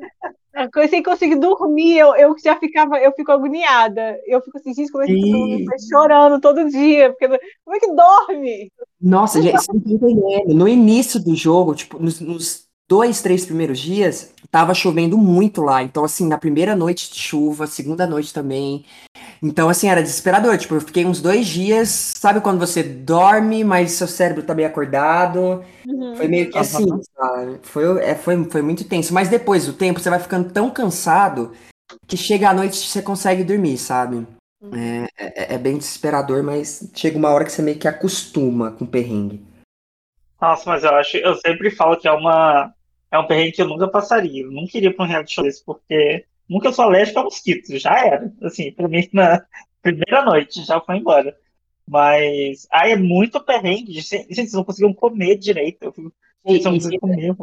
sem 0.89 1.01
conseguir 1.01 1.37
dormir, 1.37 1.97
eu, 1.97 2.13
eu 2.15 2.35
já 2.37 2.57
ficava, 2.57 2.99
eu 2.99 3.13
fico 3.13 3.31
agoniada. 3.31 4.19
Eu 4.27 4.41
fico 4.41 4.57
assim, 4.57 4.73
gente, 4.73 4.91
como 4.91 5.05
é 5.05 5.07
que 5.07 5.21
todo 5.21 5.47
mundo 5.47 5.65
tá 5.65 5.75
chorando 5.89 6.41
todo 6.41 6.69
dia? 6.69 7.11
Porque, 7.11 7.39
como 7.63 7.77
é 7.77 7.79
que 7.79 7.95
dorme? 7.95 8.71
Nossa, 8.99 9.41
gente, 9.41 9.53
você 9.53 9.71
não 9.71 9.79
tá 9.79 9.89
entendendo. 9.89 10.53
No 10.53 10.67
início 10.67 11.17
do 11.23 11.33
jogo, 11.33 11.73
tipo, 11.75 11.97
nos, 11.97 12.19
nos 12.19 12.67
dois, 12.91 13.21
três 13.21 13.45
primeiros 13.45 13.79
dias, 13.79 14.33
tava 14.51 14.73
chovendo 14.73 15.17
muito 15.17 15.61
lá. 15.61 15.81
Então, 15.81 16.03
assim, 16.03 16.27
na 16.27 16.37
primeira 16.37 16.75
noite 16.75 17.09
de 17.09 17.17
chuva, 17.17 17.65
segunda 17.65 18.05
noite 18.05 18.33
também. 18.33 18.83
Então, 19.41 19.69
assim, 19.69 19.87
era 19.87 20.03
desesperador. 20.03 20.57
Tipo, 20.57 20.75
eu 20.75 20.81
fiquei 20.81 21.05
uns 21.05 21.21
dois 21.21 21.47
dias, 21.47 22.11
sabe 22.17 22.41
quando 22.41 22.59
você 22.59 22.83
dorme, 22.83 23.63
mas 23.63 23.93
seu 23.93 24.09
cérebro 24.09 24.43
tá 24.43 24.53
meio 24.53 24.67
acordado? 24.67 25.63
Uhum. 25.87 26.17
Foi 26.17 26.27
meio 26.27 26.51
que 26.51 26.57
assim, 26.57 26.85
sabe? 27.15 27.59
Foi, 27.63 28.03
é, 28.03 28.13
foi, 28.13 28.43
foi 28.43 28.61
muito 28.61 28.83
tenso. 28.83 29.13
Mas 29.13 29.29
depois 29.29 29.65
do 29.65 29.71
tempo, 29.71 30.01
você 30.01 30.09
vai 30.09 30.19
ficando 30.19 30.51
tão 30.51 30.69
cansado 30.69 31.53
que 32.05 32.17
chega 32.17 32.49
à 32.49 32.53
noite 32.53 32.89
você 32.89 33.01
consegue 33.01 33.41
dormir, 33.41 33.77
sabe? 33.77 34.27
Uhum. 34.61 34.75
É, 34.75 35.07
é, 35.17 35.55
é 35.55 35.57
bem 35.57 35.77
desesperador, 35.77 36.43
mas 36.43 36.91
chega 36.93 37.17
uma 37.17 37.29
hora 37.29 37.45
que 37.45 37.53
você 37.53 37.61
meio 37.61 37.79
que 37.79 37.87
acostuma 37.87 38.71
com 38.71 38.83
o 38.83 38.87
perrengue. 38.87 39.41
Nossa, 40.41 40.69
mas 40.69 40.83
eu 40.83 40.93
acho, 40.95 41.15
eu 41.15 41.35
sempre 41.37 41.71
falo 41.71 41.95
que 41.95 42.07
é 42.07 42.11
uma 42.11 42.73
é 43.11 43.19
um 43.19 43.27
perrengue 43.27 43.51
que 43.51 43.61
eu 43.61 43.67
nunca 43.67 43.87
passaria. 43.87 44.43
Eu 44.43 44.51
não 44.51 44.65
queria 44.65 44.93
pra 44.93 45.05
um 45.05 45.07
reality 45.07 45.33
show 45.33 45.43
desse, 45.43 45.63
porque 45.63 46.25
nunca 46.49 46.71
sou 46.71 46.85
alérgico 46.85 47.19
a 47.19 47.23
mosquitos. 47.23 47.81
Já 47.81 48.05
era. 48.05 48.31
Assim, 48.41 48.71
pra 48.71 48.87
mim, 48.87 49.07
na 49.11 49.43
primeira 49.81 50.23
noite, 50.23 50.63
já 50.63 50.79
foi 50.79 50.97
embora. 50.97 51.35
Mas, 51.87 52.67
aí 52.71 52.93
é 52.93 52.97
muito 52.97 53.43
perrengue. 53.43 53.99
Gente, 53.99 54.33
vocês 54.33 54.53
não 54.53 54.63
conseguiam 54.63 54.93
comer 54.93 55.37
direito. 55.37 55.83
Eu 55.83 55.91
fico, 55.91 56.13
vocês 56.43 56.63
não 56.63 56.73
conseguiam 56.73 56.99
comer. 56.99 57.35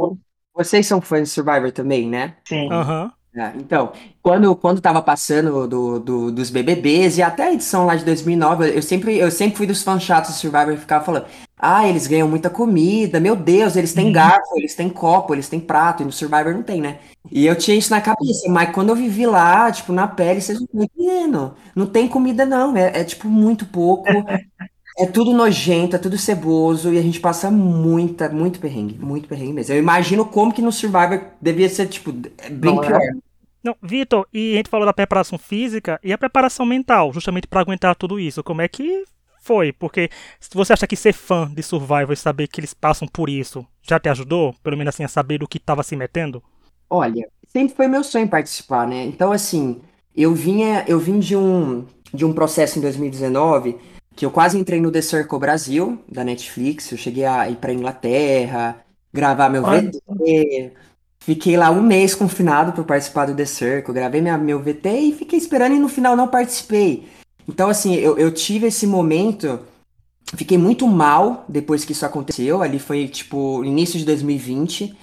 Vocês 0.54 0.86
são 0.86 1.00
fãs 1.00 1.28
de 1.28 1.34
Survivor 1.34 1.70
também, 1.70 2.08
né? 2.08 2.36
Sim. 2.44 2.68
Uhum. 2.72 3.10
É, 3.36 3.52
então, 3.56 3.92
quando, 4.22 4.56
quando 4.56 4.80
tava 4.80 5.02
passando 5.02 5.68
do, 5.68 6.00
do, 6.00 6.32
dos 6.32 6.50
BBBs 6.50 7.18
e 7.18 7.22
até 7.22 7.44
a 7.44 7.52
edição 7.52 7.86
lá 7.86 7.94
de 7.94 8.04
2009, 8.04 8.74
eu 8.74 8.82
sempre, 8.82 9.16
eu 9.18 9.30
sempre 9.30 9.56
fui 9.56 9.66
dos 9.66 9.82
fãs 9.82 10.02
chatos 10.02 10.34
de 10.34 10.40
Survivor 10.40 10.72
e 10.72 10.78
ficava 10.78 11.04
falando: 11.04 11.26
ah, 11.58 11.88
eles 11.88 12.06
ganham 12.06 12.28
muita 12.28 12.48
comida, 12.48 13.18
meu 13.18 13.34
Deus, 13.34 13.74
eles 13.74 13.92
têm 13.92 14.06
uhum. 14.06 14.12
garfo, 14.12 14.56
eles 14.56 14.74
têm 14.74 14.88
copo, 14.88 15.34
eles 15.34 15.48
têm 15.48 15.58
prato, 15.58 16.02
e 16.02 16.06
no 16.06 16.12
Survivor 16.12 16.52
não 16.52 16.62
tem, 16.62 16.80
né? 16.80 16.98
E 17.30 17.46
eu 17.46 17.56
tinha 17.56 17.76
isso 17.76 17.90
na 17.90 18.00
cabeça, 18.00 18.48
mas 18.48 18.72
quando 18.72 18.90
eu 18.90 18.96
vivi 18.96 19.26
lá, 19.26 19.70
tipo, 19.70 19.92
na 19.92 20.06
pele, 20.06 20.40
vocês 20.40 20.58
não 20.60 20.84
entendendo. 20.84 21.54
Não 21.74 21.86
tem 21.86 22.08
comida, 22.08 22.46
não, 22.46 22.76
é, 22.76 23.00
é 23.00 23.04
tipo 23.04 23.28
muito 23.28 23.66
pouco. 23.66 24.08
É 24.98 25.06
tudo 25.06 25.32
nojento, 25.32 25.94
é 25.94 25.98
tudo 25.98 26.18
ceboso 26.18 26.92
e 26.92 26.98
a 26.98 27.02
gente 27.02 27.20
passa 27.20 27.50
muita, 27.52 28.28
muito 28.28 28.58
perrengue, 28.58 28.98
muito 28.98 29.28
perrengue 29.28 29.52
mesmo. 29.52 29.72
Eu 29.72 29.78
imagino 29.78 30.24
como 30.24 30.52
que 30.52 30.60
no 30.60 30.72
Survivor 30.72 31.20
devia 31.40 31.68
ser, 31.68 31.86
tipo, 31.86 32.10
bem 32.12 32.74
não, 32.74 32.80
pior. 32.80 33.00
É. 33.00 33.10
Não, 33.62 33.76
Vitor, 33.80 34.26
e 34.32 34.54
a 34.54 34.56
gente 34.56 34.70
falou 34.70 34.86
da 34.86 34.92
preparação 34.92 35.38
física 35.38 36.00
e 36.02 36.12
a 36.12 36.18
preparação 36.18 36.66
mental, 36.66 37.12
justamente 37.12 37.46
para 37.46 37.60
aguentar 37.60 37.94
tudo 37.94 38.18
isso. 38.18 38.42
Como 38.42 38.60
é 38.60 38.66
que 38.66 39.04
foi? 39.48 39.72
Porque 39.72 40.10
se 40.38 40.50
você 40.52 40.74
acha 40.74 40.86
que 40.86 40.94
ser 40.94 41.14
fã 41.14 41.50
de 41.50 41.62
Survivor 41.62 42.12
e 42.12 42.16
saber 42.16 42.48
que 42.48 42.60
eles 42.60 42.74
passam 42.74 43.08
por 43.08 43.30
isso 43.30 43.66
já 43.80 43.98
te 43.98 44.10
ajudou, 44.10 44.54
pelo 44.62 44.76
menos 44.76 44.94
assim, 44.94 45.04
a 45.04 45.08
saber 45.08 45.38
do 45.38 45.48
que 45.48 45.56
estava 45.56 45.82
se 45.82 45.96
metendo? 45.96 46.42
Olha, 46.90 47.26
sempre 47.46 47.74
foi 47.74 47.88
meu 47.88 48.04
sonho 48.04 48.28
participar, 48.28 48.86
né? 48.86 49.06
Então, 49.06 49.32
assim, 49.32 49.80
eu 50.14 50.34
vinha, 50.34 50.84
eu 50.86 51.00
vim 51.00 51.18
de 51.18 51.34
um, 51.34 51.86
de 52.12 52.26
um 52.26 52.34
processo 52.34 52.78
em 52.78 52.82
2019 52.82 53.78
que 54.14 54.26
eu 54.26 54.30
quase 54.30 54.58
entrei 54.58 54.80
no 54.80 54.90
The 54.90 55.00
Circle 55.00 55.38
Brasil, 55.38 55.98
da 56.10 56.24
Netflix. 56.24 56.90
Eu 56.90 56.98
cheguei 56.98 57.24
a 57.24 57.48
ir 57.48 57.56
pra 57.56 57.72
Inglaterra, 57.72 58.84
gravar 59.12 59.48
meu 59.48 59.62
VT, 59.62 60.72
Fiquei 61.20 61.56
lá 61.56 61.70
um 61.70 61.82
mês 61.82 62.14
confinado 62.14 62.72
para 62.72 62.82
participar 62.84 63.26
do 63.26 63.34
The 63.34 63.44
Circle, 63.44 63.92
gravei 63.92 64.20
minha, 64.20 64.38
meu 64.38 64.60
VT 64.60 64.88
e 64.88 65.12
fiquei 65.12 65.38
esperando 65.38 65.74
e 65.74 65.78
no 65.78 65.88
final 65.88 66.16
não 66.16 66.26
participei. 66.26 67.06
Então, 67.48 67.70
assim, 67.70 67.94
eu, 67.94 68.18
eu 68.18 68.30
tive 68.30 68.66
esse 68.66 68.86
momento, 68.86 69.58
fiquei 70.34 70.58
muito 70.58 70.86
mal 70.86 71.46
depois 71.48 71.84
que 71.84 71.92
isso 71.92 72.04
aconteceu. 72.04 72.60
Ali 72.60 72.78
foi, 72.78 73.08
tipo, 73.08 73.64
início 73.64 73.98
de 73.98 74.04
2020. 74.04 74.94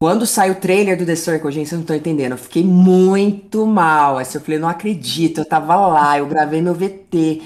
Quando 0.00 0.26
saiu 0.26 0.54
o 0.54 0.56
trailer 0.56 0.98
do 0.98 1.06
The 1.06 1.14
Circle, 1.14 1.52
gente, 1.52 1.68
vocês 1.68 1.78
não 1.78 1.82
estão 1.82 1.94
entendendo. 1.94 2.32
Eu 2.32 2.38
fiquei 2.38 2.64
muito 2.64 3.66
mal. 3.66 4.18
Assim, 4.18 4.38
eu 4.38 4.42
falei, 4.42 4.58
não 4.58 4.68
acredito, 4.68 5.38
eu 5.38 5.44
tava 5.44 5.76
lá, 5.76 6.18
eu 6.18 6.26
gravei 6.26 6.62
meu 6.62 6.74
VT. 6.74 7.42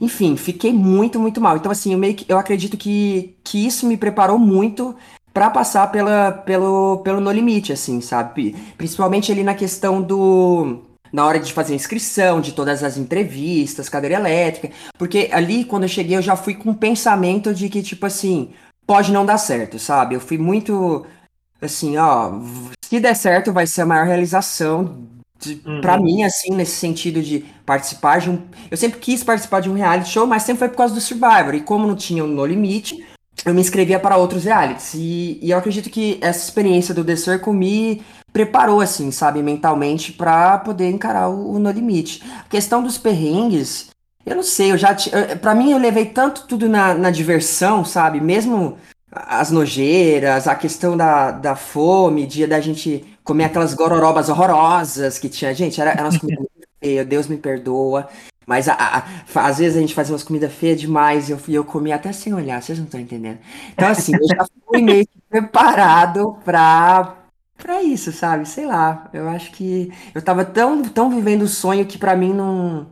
Enfim, 0.00 0.36
fiquei 0.36 0.72
muito, 0.72 1.20
muito 1.20 1.40
mal. 1.40 1.56
Então, 1.56 1.70
assim, 1.70 1.92
eu, 1.92 1.98
meio 1.98 2.14
que, 2.14 2.24
eu 2.28 2.38
acredito 2.38 2.76
que, 2.76 3.36
que 3.44 3.64
isso 3.64 3.86
me 3.86 3.96
preparou 3.96 4.38
muito 4.38 4.96
para 5.32 5.48
passar 5.48 5.92
pela, 5.92 6.32
pelo, 6.32 6.98
pelo 6.98 7.20
No 7.20 7.30
Limite, 7.30 7.72
assim, 7.72 8.00
sabe? 8.00 8.56
Principalmente 8.76 9.30
ali 9.30 9.44
na 9.44 9.54
questão 9.54 10.02
do. 10.02 10.82
Na 11.12 11.26
hora 11.26 11.38
de 11.38 11.52
fazer 11.52 11.74
a 11.74 11.76
inscrição, 11.76 12.40
de 12.40 12.52
todas 12.52 12.82
as 12.82 12.96
entrevistas, 12.96 13.88
cadeira 13.88 14.16
elétrica. 14.16 14.74
Porque 14.98 15.28
ali, 15.32 15.64
quando 15.64 15.82
eu 15.82 15.88
cheguei, 15.88 16.16
eu 16.16 16.22
já 16.22 16.36
fui 16.36 16.54
com 16.54 16.70
o 16.70 16.74
pensamento 16.74 17.54
de 17.54 17.68
que, 17.68 17.82
tipo 17.82 18.06
assim, 18.06 18.50
pode 18.86 19.12
não 19.12 19.26
dar 19.26 19.38
certo, 19.38 19.78
sabe? 19.78 20.14
Eu 20.14 20.20
fui 20.20 20.38
muito. 20.38 21.06
Assim, 21.60 21.96
ó, 21.96 22.32
se 22.84 22.98
der 22.98 23.14
certo, 23.14 23.52
vai 23.52 23.66
ser 23.66 23.82
a 23.82 23.86
maior 23.86 24.06
realização 24.06 25.12
Uhum. 25.66 25.80
Pra 25.80 25.98
mim, 25.98 26.22
assim, 26.22 26.50
nesse 26.54 26.76
sentido 26.76 27.20
de 27.22 27.44
participar 27.66 28.20
de 28.20 28.30
um. 28.30 28.42
Eu 28.70 28.76
sempre 28.76 29.00
quis 29.00 29.24
participar 29.24 29.60
de 29.60 29.68
um 29.68 29.74
reality 29.74 30.10
show, 30.10 30.26
mas 30.26 30.42
sempre 30.42 30.60
foi 30.60 30.68
por 30.68 30.76
causa 30.76 30.94
do 30.94 31.00
Survivor. 31.00 31.54
E 31.54 31.60
como 31.60 31.86
não 31.86 31.96
tinha 31.96 32.22
No 32.22 32.46
Limite, 32.46 33.04
eu 33.44 33.54
me 33.54 33.60
inscrevia 33.60 33.98
para 33.98 34.16
outros 34.16 34.44
realities. 34.44 34.94
E, 34.94 35.38
e 35.42 35.50
eu 35.50 35.58
acredito 35.58 35.90
que 35.90 36.18
essa 36.20 36.44
experiência 36.44 36.94
do 36.94 37.04
The 37.04 37.16
Circle 37.16 37.52
me 37.52 38.02
preparou, 38.32 38.80
assim, 38.80 39.10
sabe, 39.10 39.42
mentalmente, 39.42 40.12
para 40.12 40.58
poder 40.58 40.90
encarar 40.90 41.28
o, 41.28 41.54
o, 41.54 41.58
No 41.58 41.70
Limite. 41.70 42.22
A 42.40 42.48
questão 42.48 42.82
dos 42.82 42.96
perrengues, 42.96 43.90
eu 44.24 44.36
não 44.36 44.42
sei, 44.42 44.72
eu 44.72 44.78
já. 44.78 44.96
para 45.40 45.54
mim, 45.54 45.72
eu 45.72 45.78
levei 45.78 46.06
tanto 46.06 46.46
tudo 46.46 46.68
na, 46.68 46.94
na 46.94 47.10
diversão, 47.10 47.84
sabe? 47.84 48.20
Mesmo 48.20 48.78
as 49.10 49.50
nojeiras, 49.50 50.48
a 50.48 50.54
questão 50.54 50.96
da, 50.96 51.30
da 51.30 51.54
fome, 51.54 52.26
dia 52.26 52.48
da 52.48 52.60
gente 52.60 53.04
comer 53.22 53.44
aquelas 53.44 53.74
gororobas 53.74 54.28
horrorosas 54.28 55.18
que 55.18 55.28
tinha. 55.28 55.54
Gente, 55.54 55.80
era, 55.80 55.90
eram 55.90 56.04
umas 56.04 56.16
comidas 56.16 56.46
Deus 57.06 57.28
me 57.28 57.36
perdoa. 57.36 58.08
Mas 58.46 58.68
a, 58.68 58.74
a, 58.74 58.98
a, 58.98 59.46
às 59.46 59.58
vezes 59.58 59.76
a 59.76 59.80
gente 59.80 59.94
fazia 59.94 60.12
umas 60.12 60.24
comidas 60.24 60.52
feias 60.52 60.80
demais 60.80 61.28
e 61.28 61.32
eu, 61.32 61.40
eu 61.48 61.64
comia 61.64 61.94
até 61.94 62.12
sem 62.12 62.34
olhar, 62.34 62.60
vocês 62.62 62.78
não 62.78 62.86
estão 62.86 63.00
entendendo. 63.00 63.38
Então, 63.72 63.88
assim, 63.88 64.12
eu 64.14 64.26
já 64.26 64.46
fui 64.66 64.82
meio 64.82 65.06
que 65.06 65.18
preparado 65.28 66.36
pra, 66.44 67.16
pra 67.56 67.82
isso, 67.82 68.12
sabe? 68.12 68.48
Sei 68.48 68.66
lá, 68.66 69.08
eu 69.12 69.28
acho 69.28 69.52
que 69.52 69.92
eu 70.14 70.22
tava 70.22 70.44
tão, 70.44 70.82
tão 70.82 71.10
vivendo 71.10 71.42
o 71.42 71.48
sonho 71.48 71.86
que 71.86 71.98
pra 71.98 72.16
mim 72.16 72.32
não, 72.32 72.86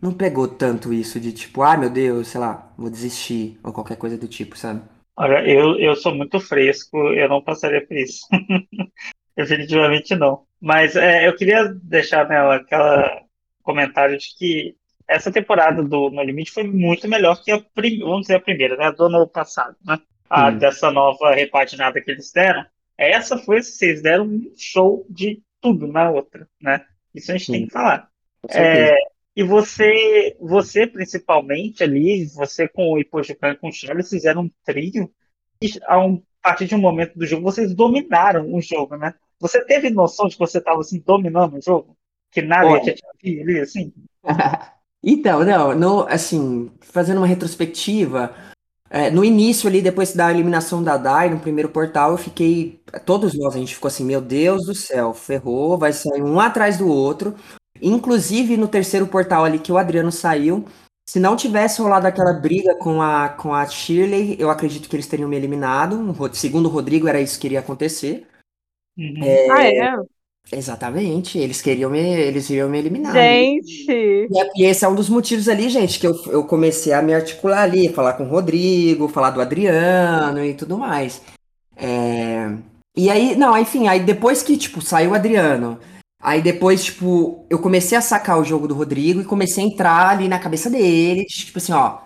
não 0.00 0.12
pegou 0.12 0.48
tanto 0.48 0.92
isso 0.92 1.20
de 1.20 1.32
tipo, 1.32 1.62
ah, 1.62 1.76
meu 1.76 1.90
Deus, 1.90 2.28
sei 2.28 2.40
lá, 2.40 2.72
vou 2.76 2.90
desistir 2.90 3.58
ou 3.62 3.72
qualquer 3.72 3.96
coisa 3.96 4.18
do 4.18 4.26
tipo, 4.26 4.58
sabe? 4.58 4.82
Olha, 5.16 5.44
eu, 5.48 5.76
eu 5.78 5.96
sou 5.96 6.14
muito 6.14 6.38
fresco, 6.38 6.96
eu 7.12 7.28
não 7.28 7.42
passaria 7.42 7.84
por 7.84 7.96
isso. 7.96 8.24
Definitivamente 9.36 10.14
não. 10.14 10.44
Mas 10.60 10.96
é, 10.96 11.26
eu 11.28 11.34
queria 11.36 11.64
deixar 11.82 12.28
nela 12.28 12.56
aquela 12.56 13.22
comentário 13.62 14.16
de 14.16 14.26
que 14.36 14.76
essa 15.08 15.32
temporada 15.32 15.82
do 15.82 16.10
No 16.10 16.22
Limite 16.22 16.52
foi 16.52 16.64
muito 16.64 17.08
melhor 17.08 17.42
que 17.42 17.50
a, 17.50 17.58
prim, 17.74 18.00
vamos 18.00 18.22
dizer, 18.22 18.36
a 18.36 18.40
primeira, 18.40 18.76
né? 18.76 18.92
Do 18.92 19.04
ano 19.04 19.26
passado, 19.26 19.74
né? 19.84 19.98
A, 20.28 20.48
hum. 20.48 20.58
Dessa 20.58 20.90
nova 20.90 21.34
repaginada 21.34 22.00
que 22.00 22.10
eles 22.10 22.30
deram. 22.30 22.64
Essa 22.96 23.38
foi, 23.38 23.62
vocês 23.62 24.02
deram 24.02 24.26
um 24.26 24.52
show 24.56 25.06
de 25.08 25.42
tudo 25.60 25.86
na 25.86 26.10
outra, 26.10 26.46
né? 26.60 26.84
Isso 27.14 27.32
a 27.32 27.36
gente 27.36 27.50
tem 27.50 27.66
que 27.66 27.72
falar. 27.72 28.08
É, 28.50 28.94
e 29.34 29.42
você, 29.42 30.36
você 30.38 30.86
principalmente 30.86 31.82
ali, 31.82 32.26
você 32.26 32.68
com 32.68 32.92
o 32.92 32.98
Ipojucan 32.98 33.52
e 33.52 33.56
com 33.56 33.68
o 33.68 33.72
Charles 33.72 34.10
fizeram 34.10 34.42
um 34.42 34.50
trio. 34.64 35.10
E 35.62 35.70
a, 35.86 35.98
um, 36.04 36.22
a 36.42 36.50
partir 36.50 36.66
de 36.66 36.74
um 36.74 36.80
momento 36.80 37.18
do 37.18 37.26
jogo, 37.26 37.42
vocês 37.42 37.74
dominaram 37.74 38.52
o 38.52 38.60
jogo, 38.60 38.96
né? 38.96 39.14
Você 39.40 39.64
teve 39.64 39.90
noção 39.90 40.28
de 40.28 40.34
que 40.34 40.40
você 40.40 40.58
estava 40.58 40.80
assim, 40.80 41.00
dominando 41.00 41.56
o 41.56 41.62
jogo? 41.62 41.96
Que 42.30 42.42
nada 42.42 42.66
Olha. 42.66 42.84
ia 42.84 42.94
te 42.94 43.02
atingir 43.06 43.40
ali, 43.42 43.60
assim? 43.60 43.92
então, 45.02 45.44
não, 45.44 45.74
no, 45.74 46.00
assim, 46.08 46.70
fazendo 46.80 47.18
uma 47.18 47.26
retrospectiva, 47.26 48.34
é, 48.90 49.10
no 49.10 49.24
início 49.24 49.68
ali, 49.68 49.82
depois 49.82 50.14
da 50.14 50.30
eliminação 50.30 50.82
da 50.82 50.96
DAI, 50.96 51.30
no 51.30 51.40
primeiro 51.40 51.68
portal, 51.68 52.12
eu 52.12 52.18
fiquei. 52.18 52.80
Todos 53.04 53.34
nós, 53.34 53.54
a 53.54 53.58
gente 53.58 53.74
ficou 53.74 53.88
assim, 53.88 54.04
meu 54.04 54.20
Deus 54.20 54.64
do 54.64 54.74
céu, 54.74 55.12
ferrou, 55.12 55.76
vai 55.76 55.92
sair 55.92 56.22
um 56.22 56.40
atrás 56.40 56.78
do 56.78 56.88
outro. 56.88 57.34
Inclusive 57.80 58.56
no 58.56 58.66
terceiro 58.66 59.06
portal 59.06 59.44
ali 59.44 59.58
que 59.58 59.70
o 59.70 59.78
Adriano 59.78 60.10
saiu, 60.10 60.64
se 61.08 61.20
não 61.20 61.36
tivesse 61.36 61.80
rolado 61.80 62.06
aquela 62.06 62.32
briga 62.32 62.74
com 62.76 63.00
a, 63.00 63.28
com 63.28 63.54
a 63.54 63.66
Shirley, 63.66 64.36
eu 64.38 64.50
acredito 64.50 64.88
que 64.88 64.96
eles 64.96 65.06
teriam 65.06 65.28
me 65.28 65.36
eliminado. 65.36 66.14
Segundo 66.34 66.66
o 66.66 66.70
Rodrigo, 66.70 67.08
era 67.08 67.20
isso 67.20 67.38
que 67.38 67.46
iria 67.46 67.60
acontecer. 67.60 68.26
Uhum. 68.96 69.22
É, 69.22 69.50
ah, 69.50 69.64
é? 69.64 69.96
Exatamente, 70.50 71.38
eles 71.38 71.60
queriam 71.60 71.90
me, 71.90 72.00
eles 72.00 72.48
iriam 72.48 72.68
me 72.68 72.78
eliminar. 72.78 73.12
Gente! 73.12 73.86
E, 73.90 74.40
é, 74.40 74.50
e, 74.56 74.64
esse 74.64 74.84
é 74.84 74.88
um 74.88 74.94
dos 74.94 75.08
motivos 75.08 75.48
ali, 75.48 75.68
gente, 75.68 75.98
que 75.98 76.06
eu, 76.06 76.14
eu 76.26 76.44
comecei 76.44 76.92
a 76.92 77.02
me 77.02 77.12
articular 77.12 77.62
ali, 77.62 77.92
falar 77.92 78.14
com 78.14 78.24
o 78.24 78.28
Rodrigo, 78.28 79.08
falar 79.08 79.30
do 79.30 79.40
Adriano 79.42 80.42
e 80.44 80.54
tudo 80.54 80.78
mais. 80.78 81.20
É... 81.76 82.50
E 82.96 83.10
aí, 83.10 83.36
não, 83.36 83.56
enfim, 83.56 83.88
aí 83.88 84.00
depois 84.00 84.42
que, 84.42 84.56
tipo, 84.56 84.80
saiu 84.80 85.10
o 85.10 85.14
Adriano, 85.14 85.78
Aí 86.20 86.42
depois, 86.42 86.84
tipo, 86.84 87.46
eu 87.48 87.60
comecei 87.60 87.96
a 87.96 88.00
sacar 88.00 88.40
o 88.40 88.44
jogo 88.44 88.66
do 88.66 88.74
Rodrigo 88.74 89.20
e 89.20 89.24
comecei 89.24 89.62
a 89.62 89.66
entrar 89.66 90.08
ali 90.08 90.28
na 90.28 90.38
cabeça 90.38 90.68
dele, 90.68 91.24
tipo 91.24 91.58
assim, 91.58 91.72
ó. 91.72 91.98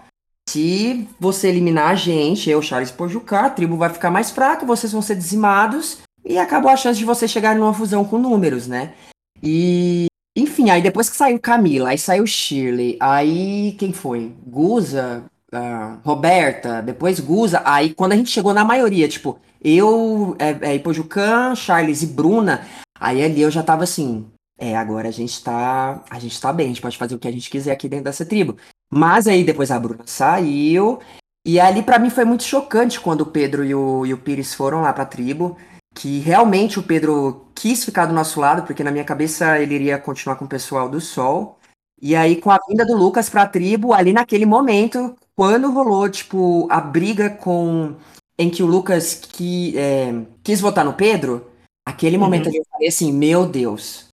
Se 0.49 1.09
você 1.19 1.49
eliminar 1.49 1.91
a 1.91 1.95
gente, 1.95 2.51
eu, 2.51 2.61
Charles 2.61 2.91
Pojucá, 2.91 3.47
a 3.47 3.51
tribo 3.51 3.77
vai 3.77 3.89
ficar 3.89 4.11
mais 4.11 4.31
fraca, 4.31 4.67
vocês 4.67 4.93
vão 4.93 5.01
ser 5.01 5.17
dizimados 5.17 5.99
e 6.25 6.39
acabou 6.39 6.71
a 6.71 6.77
chance 6.77 6.99
de 6.99 7.05
você 7.05 7.27
chegar 7.27 7.55
numa 7.57 7.75
fusão 7.75 8.05
com 8.05 8.19
números, 8.19 8.67
né? 8.67 8.95
E, 9.43 10.07
enfim, 10.37 10.71
aí 10.71 10.81
depois 10.81 11.11
que 11.11 11.17
saiu 11.17 11.39
Camila, 11.41 11.91
aí 11.91 11.99
saiu 11.99 12.27
Shirley, 12.27 12.97
aí 13.01 13.73
quem 13.79 13.93
foi? 13.93 14.33
Guza, 14.47 15.25
uh, 15.53 15.99
Roberta, 16.05 16.81
depois 16.81 17.19
Guza, 17.21 17.63
aí 17.65 17.93
quando 17.95 18.13
a 18.13 18.17
gente 18.17 18.31
chegou 18.31 18.55
na 18.55 18.65
maioria, 18.65 19.09
tipo, 19.09 19.39
eu, 19.61 20.37
é, 20.39 20.71
é, 20.71 20.75
Ipojucan, 20.77 21.55
Charles 21.55 22.03
e 22.03 22.07
Bruna, 22.07 22.67
Aí 23.03 23.21
ali 23.21 23.43
eu 23.43 23.51
já 23.51 23.65
tava 23.65 23.83
assim, 23.83 24.25
é, 24.57 24.77
agora 24.77 25.09
a 25.09 25.11
gente 25.11 25.43
tá, 25.43 26.05
a 26.09 26.21
gente 26.21 26.41
tá 26.41 26.53
bem, 26.53 26.67
a 26.67 26.69
gente 26.69 26.81
pode 26.81 26.97
fazer 26.97 27.17
o 27.17 27.19
que 27.19 27.27
a 27.27 27.33
gente 27.33 27.51
quiser 27.51 27.73
aqui 27.73 27.89
dentro 27.89 28.05
dessa 28.05 28.25
tribo. 28.25 28.57
Mas 28.89 29.27
aí 29.27 29.43
depois 29.43 29.73
a 29.73 29.81
Bruna 29.81 30.05
saiu, 30.07 31.01
e 31.45 31.59
ali 31.59 31.83
para 31.83 31.99
mim 31.99 32.11
foi 32.11 32.25
muito 32.25 32.45
chocante 32.45 33.01
quando 33.01 33.23
o 33.23 33.27
Pedro 33.27 33.65
e 33.65 33.75
o, 33.75 34.07
e 34.07 34.15
o 34.15 34.19
Pires 34.19 34.55
foram 34.55 34.83
lá 34.83 34.93
pra 34.93 35.05
tribo, 35.05 35.57
que 35.95 36.19
realmente 36.21 36.79
o 36.79 36.83
Pedro 36.83 37.47
quis 37.55 37.85
ficar 37.85 38.07
do 38.07 38.15
nosso 38.15 38.41
lado, 38.41 38.63
porque 38.63 38.85
na 38.85 38.91
minha 38.91 39.05
cabeça 39.05 39.59
ele 39.59 39.75
iria 39.75 39.99
continuar 39.99 40.37
com 40.37 40.45
o 40.45 40.49
pessoal 40.49 40.89
do 40.89 41.01
Sol. 41.01 41.59
E 42.01 42.17
aí, 42.17 42.37
com 42.37 42.51
a 42.51 42.59
vinda 42.69 42.85
do 42.85 42.97
Lucas 42.97 43.31
pra 43.31 43.47
tribo, 43.47 43.93
ali 43.93 44.13
naquele 44.13 44.45
momento, 44.45 45.15
quando 45.37 45.71
rolou, 45.71 46.09
tipo, 46.09 46.67
a 46.71 46.81
briga 46.81 47.31
com. 47.31 47.95
em 48.37 48.51
que 48.51 48.63
o 48.63 48.67
Lucas 48.67 49.15
que, 49.15 49.79
é, 49.79 50.13
quis 50.43 50.61
votar 50.61 50.85
no 50.85 50.95
Pedro, 50.95 51.53
Aquele 51.85 52.17
uhum. 52.17 52.23
momento 52.23 52.49
ali 52.49 52.59
eu 52.59 52.67
falei 52.71 52.89
assim, 52.89 53.13
meu 53.13 53.47
Deus. 53.47 54.07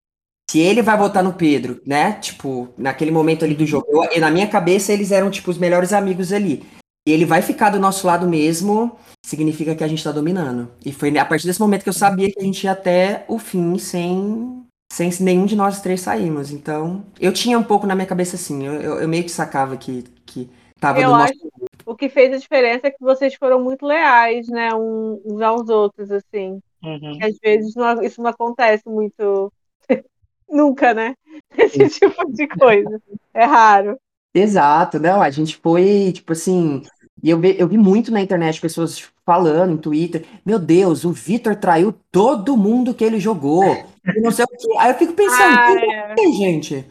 Se 0.50 0.58
ele 0.58 0.80
vai 0.80 0.96
votar 0.96 1.22
no 1.22 1.34
Pedro, 1.34 1.80
né? 1.86 2.12
Tipo, 2.14 2.68
naquele 2.78 3.10
momento 3.10 3.44
ali 3.44 3.54
do 3.54 3.66
jogo. 3.66 3.86
Eu, 3.90 4.20
na 4.20 4.30
minha 4.30 4.48
cabeça, 4.48 4.92
eles 4.92 5.12
eram, 5.12 5.30
tipo, 5.30 5.50
os 5.50 5.58
melhores 5.58 5.92
amigos 5.92 6.32
ali. 6.32 6.64
E 7.08 7.10
ele 7.10 7.24
vai 7.24 7.40
ficar 7.40 7.70
do 7.70 7.80
nosso 7.80 8.06
lado 8.06 8.28
mesmo, 8.28 8.94
significa 9.24 9.74
que 9.74 9.82
a 9.82 9.88
gente 9.88 10.04
tá 10.04 10.12
dominando. 10.12 10.70
E 10.84 10.92
foi 10.92 11.16
a 11.16 11.24
partir 11.24 11.46
desse 11.46 11.58
momento 11.58 11.82
que 11.82 11.88
eu 11.88 11.94
sabia 11.94 12.30
que 12.30 12.38
a 12.38 12.44
gente 12.44 12.64
ia 12.64 12.72
até 12.72 13.24
o 13.26 13.38
fim 13.38 13.78
sem, 13.78 14.62
sem 14.92 15.10
nenhum 15.20 15.46
de 15.46 15.56
nós 15.56 15.80
três 15.80 16.02
sairmos. 16.02 16.50
Então, 16.50 17.06
eu 17.18 17.32
tinha 17.32 17.58
um 17.58 17.62
pouco 17.62 17.86
na 17.86 17.94
minha 17.94 18.06
cabeça 18.06 18.36
assim, 18.36 18.66
eu, 18.66 18.74
eu, 18.74 19.00
eu 19.00 19.08
meio 19.08 19.24
que 19.24 19.30
sacava 19.30 19.74
que, 19.78 20.04
que 20.26 20.50
tava 20.78 21.00
eu 21.00 21.08
do 21.08 21.16
nosso 21.16 21.32
acho, 21.32 21.48
O 21.86 21.96
que 21.96 22.10
fez 22.10 22.30
a 22.34 22.36
diferença 22.36 22.88
é 22.88 22.90
que 22.90 23.00
vocês 23.00 23.34
foram 23.36 23.58
muito 23.58 23.86
leais, 23.86 24.46
né, 24.46 24.68
uns 24.74 25.40
aos 25.40 25.66
outros, 25.70 26.12
assim. 26.12 26.60
Uhum. 26.84 27.18
às 27.22 27.38
vezes 27.42 27.74
não, 27.74 28.02
isso 28.02 28.20
não 28.20 28.28
acontece 28.28 28.86
muito. 28.86 29.50
Nunca, 30.46 30.92
né? 30.92 31.14
Esse 31.56 32.00
tipo 32.00 32.30
de 32.30 32.46
coisa. 32.48 33.00
É 33.32 33.46
raro. 33.46 33.98
Exato, 34.34 35.00
não, 35.00 35.22
a 35.22 35.30
gente 35.30 35.56
foi, 35.56 36.12
tipo 36.12 36.32
assim, 36.32 36.82
e 37.22 37.30
eu 37.30 37.38
vi, 37.38 37.56
eu 37.58 37.68
vi 37.68 37.76
muito 37.76 38.12
na 38.12 38.20
internet 38.20 38.60
pessoas 38.60 39.08
falando, 39.24 39.74
em 39.74 39.78
Twitter, 39.78 40.24
meu 40.44 40.58
Deus, 40.58 41.04
o 41.04 41.12
Vitor 41.12 41.56
traiu 41.56 41.94
todo 42.10 42.56
mundo 42.56 42.94
que 42.94 43.04
ele 43.04 43.18
jogou, 43.18 43.64
e 43.64 44.20
não 44.20 44.30
sei 44.30 44.44
o 44.44 44.48
quê. 44.48 44.76
Aí 44.78 44.90
eu 44.90 44.94
fico 44.94 45.12
pensando, 45.12 45.58
ah, 45.58 45.74
é. 45.74 46.14
que, 46.14 46.32
gente? 46.32 46.86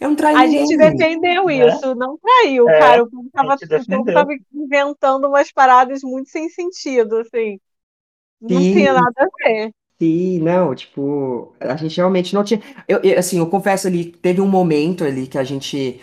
Eu 0.00 0.10
não 0.10 0.16
traí 0.16 0.34
A 0.34 0.46
ninguém. 0.46 0.66
gente 0.66 0.76
defendeu 0.76 1.46
né? 1.46 1.68
isso, 1.68 1.94
não 1.94 2.16
traiu, 2.18 2.68
é, 2.68 2.78
cara. 2.78 3.02
O 3.02 3.10
povo 3.10 3.28
tava, 3.32 3.56
tava 4.12 4.30
inventando 4.54 5.26
umas 5.26 5.50
paradas 5.50 6.02
muito 6.02 6.30
sem 6.30 6.48
sentido, 6.48 7.18
assim. 7.18 7.58
Não 8.40 8.60
Sim. 8.60 8.72
tinha 8.72 8.92
nada 8.92 9.12
a 9.18 9.28
ver. 9.44 9.72
Sim, 10.00 10.38
não, 10.38 10.74
tipo, 10.76 11.52
a 11.58 11.74
gente 11.74 11.96
realmente 11.96 12.32
não 12.32 12.44
tinha. 12.44 12.62
Eu, 12.86 13.00
eu, 13.02 13.18
assim, 13.18 13.38
eu 13.38 13.50
confesso 13.50 13.88
ali, 13.88 14.12
teve 14.12 14.40
um 14.40 14.46
momento 14.46 15.02
ali 15.02 15.26
que 15.26 15.38
a 15.38 15.42
gente. 15.42 16.00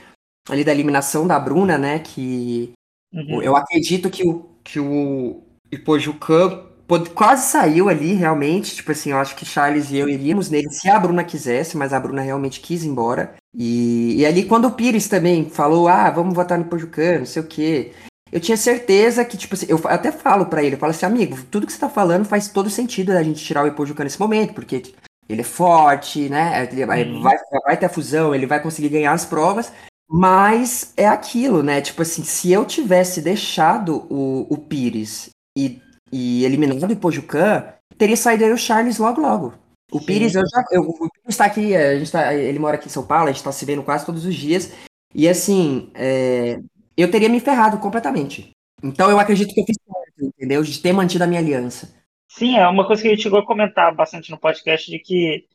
Ali 0.50 0.63
da 0.63 0.72
eliminação 0.72 1.25
da 1.25 1.39
Bruna, 1.39 1.77
né? 1.77 2.00
Que 2.00 2.74
Uhum. 3.15 3.41
eu 3.41 3.55
acredito 3.55 4.10
que 4.10 4.27
o, 4.27 4.45
que 4.63 4.79
o 4.79 5.41
Ipojucan 5.72 6.63
pod- 6.88 7.10
quase 7.12 7.50
saiu 7.50 7.89
ali, 7.89 8.13
realmente. 8.13 8.75
Tipo 8.75 8.91
assim, 8.91 9.12
eu 9.12 9.17
acho 9.17 9.36
que 9.36 9.45
Charles 9.45 9.89
e 9.91 9.98
eu 9.98 10.10
iríamos 10.10 10.50
nele 10.50 10.69
se 10.69 10.89
a 10.89 11.00
Bruna 11.00 11.24
quisesse, 11.24 11.77
mas 11.77 11.93
a 11.93 12.00
Bruna 12.00 12.22
realmente 12.22 12.60
quis 12.60 12.84
ir 12.84 12.88
embora. 12.88 13.36
E, 13.57 14.15
e 14.17 14.25
ali, 14.25 14.43
quando 14.45 14.65
o 14.67 14.72
Pires 14.72 15.07
também 15.07 15.50
falou, 15.50 15.88
ah, 15.88 16.10
vamos 16.10 16.34
votar 16.34 16.57
no 16.57 16.65
Ipojucan, 16.65 17.19
não 17.19 17.25
sei 17.25 17.41
o 17.41 17.45
quê. 17.48 17.91
Eu 18.31 18.39
tinha 18.41 18.57
certeza 18.57 19.24
que, 19.24 19.38
tipo 19.38 19.53
assim, 19.55 19.67
eu 19.69 19.79
até 19.86 20.12
falo 20.12 20.48
pra 20.48 20.62
ele, 20.63 20.75
eu 20.75 20.79
falo 20.79 20.89
assim, 20.89 21.05
amigo, 21.05 21.38
tudo 21.50 21.65
que 21.65 21.72
você 21.72 21.79
tá 21.79 21.88
falando 21.88 22.25
faz 22.25 22.50
todo 22.50 22.69
sentido 22.69 23.13
da 23.13 23.24
gente 23.24 23.43
tirar 23.43 23.63
o 23.63 23.67
Ipojucan 23.67 24.03
nesse 24.03 24.19
momento, 24.19 24.53
porque 24.53 24.81
ele 25.29 25.41
é 25.41 25.43
forte, 25.43 26.27
né? 26.27 26.67
Ele 26.72 26.86
vai, 26.86 27.03
Uhum. 27.03 27.22
vai, 27.22 27.38
vai 27.65 27.77
ter 27.77 27.86
a 27.86 27.89
fusão, 27.89 28.36
ele 28.36 28.45
vai 28.45 28.62
conseguir 28.62 28.89
ganhar 28.89 29.13
as 29.13 29.24
provas. 29.25 29.72
Mas 30.07 30.93
é 30.95 31.07
aquilo, 31.07 31.63
né? 31.63 31.81
Tipo 31.81 32.01
assim, 32.01 32.24
se 32.24 32.51
eu 32.51 32.65
tivesse 32.65 33.21
deixado 33.21 34.05
o, 34.09 34.45
o 34.50 34.57
Pires 34.57 35.29
e, 35.57 35.81
e 36.12 36.45
eliminado 36.45 36.89
o 36.89 36.93
Ipojucan, 36.93 37.74
teria 37.97 38.15
saído 38.15 38.43
aí 38.43 38.51
o 38.51 38.57
Charles 38.57 39.00
logo 39.00 39.21
logo. 39.21 39.53
O 39.91 40.00
Sim. 40.00 40.05
Pires, 40.05 40.35
eu 40.35 40.41
já. 40.41 40.63
Eu, 40.71 40.81
o 40.83 41.09
Pires 41.09 41.38
tá 41.38 41.45
aqui, 41.45 41.75
a 41.75 41.97
gente 41.97 42.12
tá, 42.12 42.33
ele 42.33 42.59
mora 42.59 42.75
aqui 42.75 42.88
em 42.88 42.91
São 42.91 43.05
Paulo, 43.05 43.29
a 43.29 43.31
gente 43.31 43.43
tá 43.43 43.51
se 43.51 43.65
vendo 43.65 43.83
quase 43.83 44.05
todos 44.05 44.25
os 44.25 44.35
dias. 44.35 44.71
E 45.13 45.27
assim, 45.27 45.89
é, 45.93 46.59
eu 46.97 47.09
teria 47.09 47.29
me 47.29 47.39
ferrado 47.39 47.77
completamente. 47.77 48.51
Então 48.83 49.09
eu 49.09 49.19
acredito 49.19 49.53
que 49.53 49.62
eu 49.62 49.65
fiz 49.65 49.77
certo, 49.83 50.31
entendeu? 50.35 50.62
De 50.62 50.79
ter 50.79 50.93
mantido 50.93 51.24
a 51.24 51.27
minha 51.27 51.39
aliança. 51.39 51.93
Sim, 52.29 52.57
é 52.57 52.67
uma 52.67 52.85
coisa 52.85 53.01
que 53.01 53.07
a 53.07 53.12
gente 53.12 53.24
chegou 53.24 53.39
a 53.39 53.45
comentar 53.45 53.95
bastante 53.95 54.29
no 54.29 54.38
podcast 54.38 54.91
de 54.91 55.00
que 55.00 55.45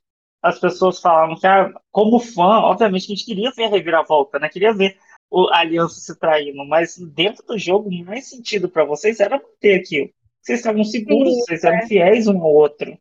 as 0.42 0.58
pessoas 0.58 1.00
falavam 1.00 1.36
que, 1.38 1.46
ah, 1.46 1.72
como 1.90 2.18
fã, 2.20 2.60
obviamente 2.60 3.06
que 3.06 3.12
a 3.12 3.16
gente 3.16 3.26
queria 3.26 3.50
ver 3.52 3.64
a 3.64 3.68
reviravolta, 3.68 4.38
né? 4.38 4.48
Queria 4.48 4.72
ver 4.72 4.96
o- 5.30 5.48
a 5.50 5.58
aliança 5.60 6.00
se 6.00 6.18
traindo, 6.18 6.64
mas 6.66 6.96
dentro 6.98 7.44
do 7.46 7.58
jogo, 7.58 7.88
o 7.88 8.04
mais 8.04 8.28
sentido 8.28 8.68
pra 8.68 8.84
vocês 8.84 9.20
era 9.20 9.38
manter 9.38 9.80
aquilo. 9.80 10.10
Vocês 10.42 10.60
estavam 10.60 10.84
seguros, 10.84 11.34
Sim, 11.34 11.40
vocês 11.40 11.64
eram 11.64 11.86
fiéis 11.86 12.26
um 12.26 12.38
ao 12.38 12.52
outro. 12.54 12.90
Né? 12.90 12.98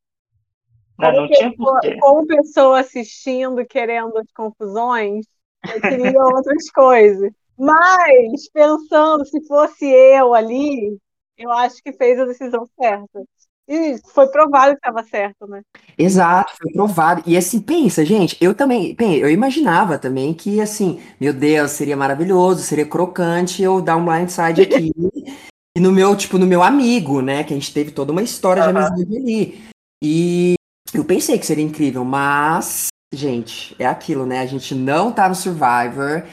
Como 0.97 1.17
Não 1.17 1.29
tinha 1.29 1.51
porquê. 1.55 1.97
como 1.99 2.27
pessoa 2.27 2.79
assistindo, 2.81 3.65
querendo 3.65 4.17
as 4.17 4.31
confusões, 4.33 5.25
eu 5.73 5.81
queria 5.81 6.11
outras 6.19 6.69
coisas. 6.71 7.31
Mas, 7.57 8.49
pensando, 8.53 9.25
se 9.25 9.45
fosse 9.47 9.85
eu 9.85 10.33
ali, 10.33 10.97
eu 11.37 11.51
acho 11.51 11.81
que 11.83 11.93
fez 11.93 12.19
a 12.19 12.25
decisão 12.25 12.65
certa. 12.79 13.23
E 13.71 13.99
foi 14.15 14.27
provado 14.29 14.71
que 14.71 14.77
estava 14.79 15.03
certo, 15.03 15.45
né? 15.47 15.61
Exato, 15.95 16.53
foi 16.57 16.71
provado. 16.73 17.21
E 17.23 17.37
assim, 17.37 17.61
pensa, 17.61 18.03
gente, 18.03 18.35
eu 18.41 18.55
também, 18.55 18.95
bem, 18.95 19.17
eu 19.17 19.29
imaginava 19.29 19.99
também 19.99 20.33
que, 20.33 20.59
assim, 20.59 20.99
meu 21.21 21.31
Deus, 21.31 21.69
seria 21.71 21.95
maravilhoso, 21.95 22.63
seria 22.63 22.85
crocante 22.87 23.61
eu 23.61 23.79
dar 23.79 23.95
um 23.95 24.05
blindside 24.05 24.63
aqui. 24.63 24.91
e 25.77 25.79
no 25.79 25.91
meu, 25.91 26.15
tipo, 26.15 26.39
no 26.39 26.47
meu 26.47 26.63
amigo, 26.63 27.21
né? 27.21 27.43
Que 27.43 27.53
a 27.53 27.57
gente 27.57 27.71
teve 27.71 27.91
toda 27.91 28.11
uma 28.11 28.23
história 28.23 28.63
de 28.63 28.69
Aham. 28.69 28.79
amizade 28.87 29.15
ali. 29.17 29.63
E 30.03 30.55
eu 30.91 31.05
pensei 31.05 31.37
que 31.37 31.45
seria 31.45 31.63
incrível, 31.63 32.03
mas, 32.03 32.87
gente, 33.13 33.75
é 33.77 33.85
aquilo, 33.85 34.25
né? 34.25 34.39
A 34.39 34.47
gente 34.47 34.73
não 34.73 35.11
tá 35.11 35.29
no 35.29 35.35
Survivor. 35.35 36.23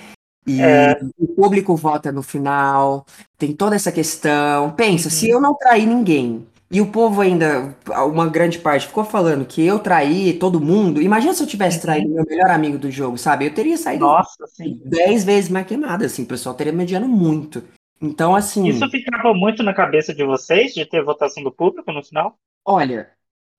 E 0.47 0.62
É. 0.62 0.99
o 1.19 1.26
público 1.35 1.76
vota 1.76 2.11
no 2.12 2.23
final, 2.23 3.05
tem 3.37 3.52
toda 3.52 3.75
essa 3.76 3.93
questão. 3.93 4.71
Pensa, 4.71 5.11
se 5.11 5.26
Uhum. 5.26 5.33
eu 5.33 5.40
não 5.40 5.55
trair 5.55 5.85
ninguém, 5.87 6.47
e 6.70 6.80
o 6.80 6.90
povo 6.90 7.20
ainda, 7.20 7.76
uma 8.08 8.28
grande 8.28 8.58
parte, 8.58 8.88
ficou 8.88 9.04
falando 9.04 9.46
que 9.46 9.64
eu 9.64 9.78
traí 9.78 10.38
todo 10.38 10.61
mundo. 10.61 11.00
Imagina 11.00 11.32
se 11.35 11.42
eu 11.42 11.46
tivesse 11.46 11.80
traído 11.80 12.08
meu 12.12 12.25
melhor 12.28 12.50
amigo 12.50 12.78
do 12.78 12.90
jogo, 12.90 13.16
sabe? 13.18 13.46
Eu 13.46 13.54
teria 13.54 13.76
saído 13.76 14.04
Nossa, 14.04 14.46
dez 14.85 15.25
vezes 15.25 15.50
mais 15.50 15.66
queimada, 15.66 16.06
assim, 16.06 16.25
o 16.25 16.26
pessoal 16.26 16.54
teria 16.54 16.73
mediano 16.73 17.08
muito. 17.08 17.62
Então, 18.00 18.35
assim, 18.35 18.70
Isso 18.70 18.86
ficava 18.91 19.32
muito 19.32 19.62
na 19.62 19.73
cabeça 19.73 20.14
de 20.14 20.23
vocês, 20.23 20.75
de 20.75 20.84
ter 20.84 21.02
votação 21.02 21.43
do 21.43 21.50
público 21.50 21.91
no 21.91 22.04
final? 22.04 22.38
olha, 22.64 23.10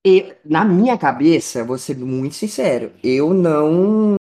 e- 0.06 0.34
na 0.44 0.64
minha 0.64 0.96
cabeça, 0.98 1.64
vou 1.64 1.78
ser 1.78 1.96
muito 1.98 2.34
sincero, 2.34 2.92
eu 3.02 3.34
não, 3.34 4.16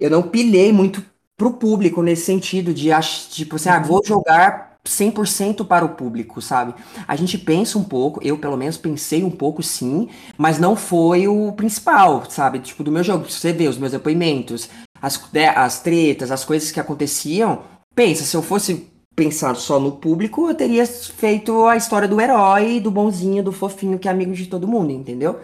eu 0.00 0.10
não 0.10 0.28
pilhei 0.30 0.72
muito 0.72 1.04
pro 1.36 1.54
público 1.54 2.02
nesse 2.02 2.24
sentido 2.26 2.74
de, 2.74 2.90
tipo 3.30 3.56
assim, 3.56 3.68
ah, 3.70 3.80
vou 3.80 4.02
jogar 4.04 4.67
100% 4.88 5.66
para 5.66 5.84
o 5.84 5.90
público, 5.90 6.40
sabe? 6.40 6.74
A 7.06 7.14
gente 7.14 7.36
pensa 7.38 7.78
um 7.78 7.84
pouco, 7.84 8.20
eu 8.22 8.38
pelo 8.38 8.56
menos 8.56 8.76
pensei 8.76 9.22
um 9.22 9.30
pouco 9.30 9.62
sim, 9.62 10.08
mas 10.36 10.58
não 10.58 10.74
foi 10.74 11.28
o 11.28 11.52
principal, 11.52 12.24
sabe? 12.28 12.58
Tipo, 12.58 12.82
do 12.82 12.92
meu 12.92 13.04
jogo, 13.04 13.30
você 13.30 13.52
vê 13.52 13.68
os 13.68 13.78
meus 13.78 13.92
depoimentos, 13.92 14.68
as, 15.00 15.20
né, 15.32 15.48
as 15.48 15.80
tretas, 15.80 16.30
as 16.30 16.44
coisas 16.44 16.70
que 16.70 16.80
aconteciam. 16.80 17.62
Pensa, 17.94 18.24
se 18.24 18.36
eu 18.36 18.42
fosse 18.42 18.88
pensar 19.14 19.54
só 19.56 19.80
no 19.80 19.92
público, 19.92 20.48
eu 20.48 20.54
teria 20.54 20.86
feito 20.86 21.66
a 21.66 21.76
história 21.76 22.06
do 22.06 22.20
herói, 22.20 22.80
do 22.80 22.90
bonzinho, 22.90 23.42
do 23.42 23.52
fofinho 23.52 23.98
que 23.98 24.08
é 24.08 24.10
amigo 24.10 24.32
de 24.32 24.46
todo 24.46 24.68
mundo, 24.68 24.92
entendeu? 24.92 25.40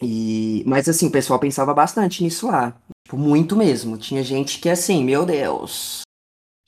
E, 0.00 0.62
mas 0.66 0.88
assim, 0.88 1.08
o 1.08 1.10
pessoal 1.10 1.38
pensava 1.38 1.74
bastante 1.74 2.22
nisso 2.22 2.46
lá. 2.46 2.74
Tipo, 3.04 3.18
muito 3.18 3.56
mesmo. 3.56 3.98
Tinha 3.98 4.22
gente 4.22 4.60
que 4.60 4.68
assim, 4.68 5.04
meu 5.04 5.26
Deus, 5.26 6.02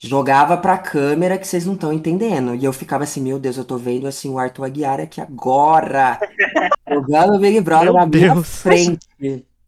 jogava 0.01 0.57
pra 0.57 0.77
câmera 0.77 1.37
que 1.37 1.47
vocês 1.47 1.65
não 1.65 1.75
estão 1.75 1.93
entendendo. 1.93 2.55
E 2.55 2.65
eu 2.65 2.73
ficava 2.73 3.03
assim, 3.03 3.21
meu 3.21 3.39
Deus, 3.39 3.57
eu 3.57 3.65
tô 3.65 3.77
vendo 3.77 4.07
assim 4.07 4.29
o 4.29 4.39
Arthur 4.39 4.65
Aguiar 4.65 4.99
aqui 4.99 5.21
agora. 5.21 6.19
jogando 6.89 7.35
o 7.35 7.39
Big 7.39 7.61
Brother 7.61 7.93
Meu 7.93 7.93
na 7.93 8.05
minha 8.05 8.33
Deus. 8.33 8.47
frente. 8.61 9.07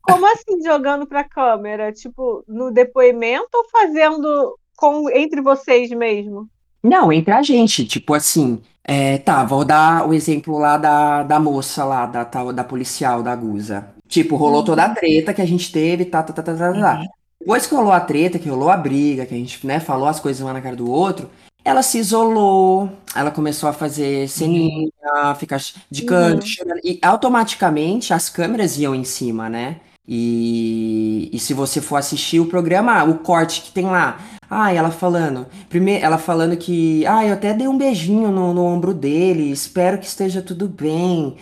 Como 0.01 0.25
assim 0.31 0.61
jogando 0.63 1.05
pra 1.07 1.23
câmera? 1.23 1.91
Tipo, 1.93 2.43
no 2.47 2.71
depoimento 2.71 3.49
ou 3.53 3.69
fazendo 3.69 4.57
com, 4.75 5.09
entre 5.09 5.41
vocês 5.41 5.89
mesmo? 5.91 6.49
Não, 6.83 7.11
entre 7.13 7.33
a 7.33 7.41
gente, 7.41 7.85
tipo 7.85 8.13
assim, 8.13 8.61
é, 8.83 9.17
tá, 9.17 9.43
vou 9.45 9.63
dar 9.63 10.05
o 10.07 10.13
exemplo 10.13 10.57
lá 10.57 10.77
da, 10.77 11.23
da 11.23 11.39
moça 11.39 11.85
lá, 11.85 12.05
da, 12.05 12.25
tal- 12.25 12.51
da 12.51 12.63
policial, 12.63 13.23
da 13.23 13.33
Guza. 13.35 13.93
Tipo, 14.07 14.35
rolou 14.35 14.63
toda 14.65 14.83
a 14.83 14.89
treta 14.93 15.33
que 15.33 15.41
a 15.41 15.45
gente 15.45 15.71
teve, 15.71 16.05
tá, 16.05 16.21
tá, 16.21 16.33
tá, 16.33 16.43
tá, 16.43 16.55
tá, 16.57 16.73
tá. 16.73 16.99
Uhum. 16.99 17.07
Depois 17.43 17.67
que 17.67 17.75
rolou 17.75 17.91
a 17.91 17.99
treta, 17.99 18.39
que 18.39 18.47
rolou 18.47 18.69
a 18.69 18.77
briga, 18.77 19.25
que 19.25 19.33
a 19.33 19.37
gente, 19.37 19.67
né, 19.67 19.77
falou 19.81 20.07
as 20.07 20.17
coisas 20.17 20.41
uma 20.41 20.53
na 20.53 20.61
cara 20.61 20.77
do 20.77 20.89
outro, 20.89 21.29
ela 21.65 21.83
se 21.83 21.97
isolou, 21.97 22.89
ela 23.13 23.31
começou 23.31 23.67
a 23.67 23.73
fazer 23.73 24.29
ceninha, 24.29 24.89
ficar 25.37 25.59
de 25.91 26.03
canto, 26.03 26.41
Uhum. 26.41 26.47
chorando, 26.47 26.79
e 26.83 26.99
automaticamente 27.01 28.13
as 28.13 28.29
câmeras 28.29 28.77
iam 28.77 28.95
em 28.95 29.03
cima, 29.03 29.49
né? 29.49 29.81
E, 30.07 31.29
e 31.33 31.39
se 31.39 31.53
você 31.53 31.81
for 31.81 31.97
assistir 31.97 32.39
o 32.39 32.45
programa, 32.45 33.03
o 33.03 33.19
corte 33.19 33.61
que 33.61 33.71
tem 33.71 33.85
lá, 33.85 34.19
ah, 34.49 34.73
ela 34.73 34.91
falando, 34.91 35.45
primeiro, 35.69 36.05
ela 36.05 36.17
falando 36.17 36.55
que, 36.55 37.05
ah, 37.05 37.25
eu 37.25 37.33
até 37.33 37.53
dei 37.53 37.67
um 37.67 37.77
beijinho 37.77 38.31
no, 38.31 38.53
no 38.53 38.63
ombro 38.63 38.93
dele, 38.93 39.51
espero 39.51 39.97
que 39.97 40.05
esteja 40.05 40.41
tudo 40.41 40.67
bem. 40.69 41.35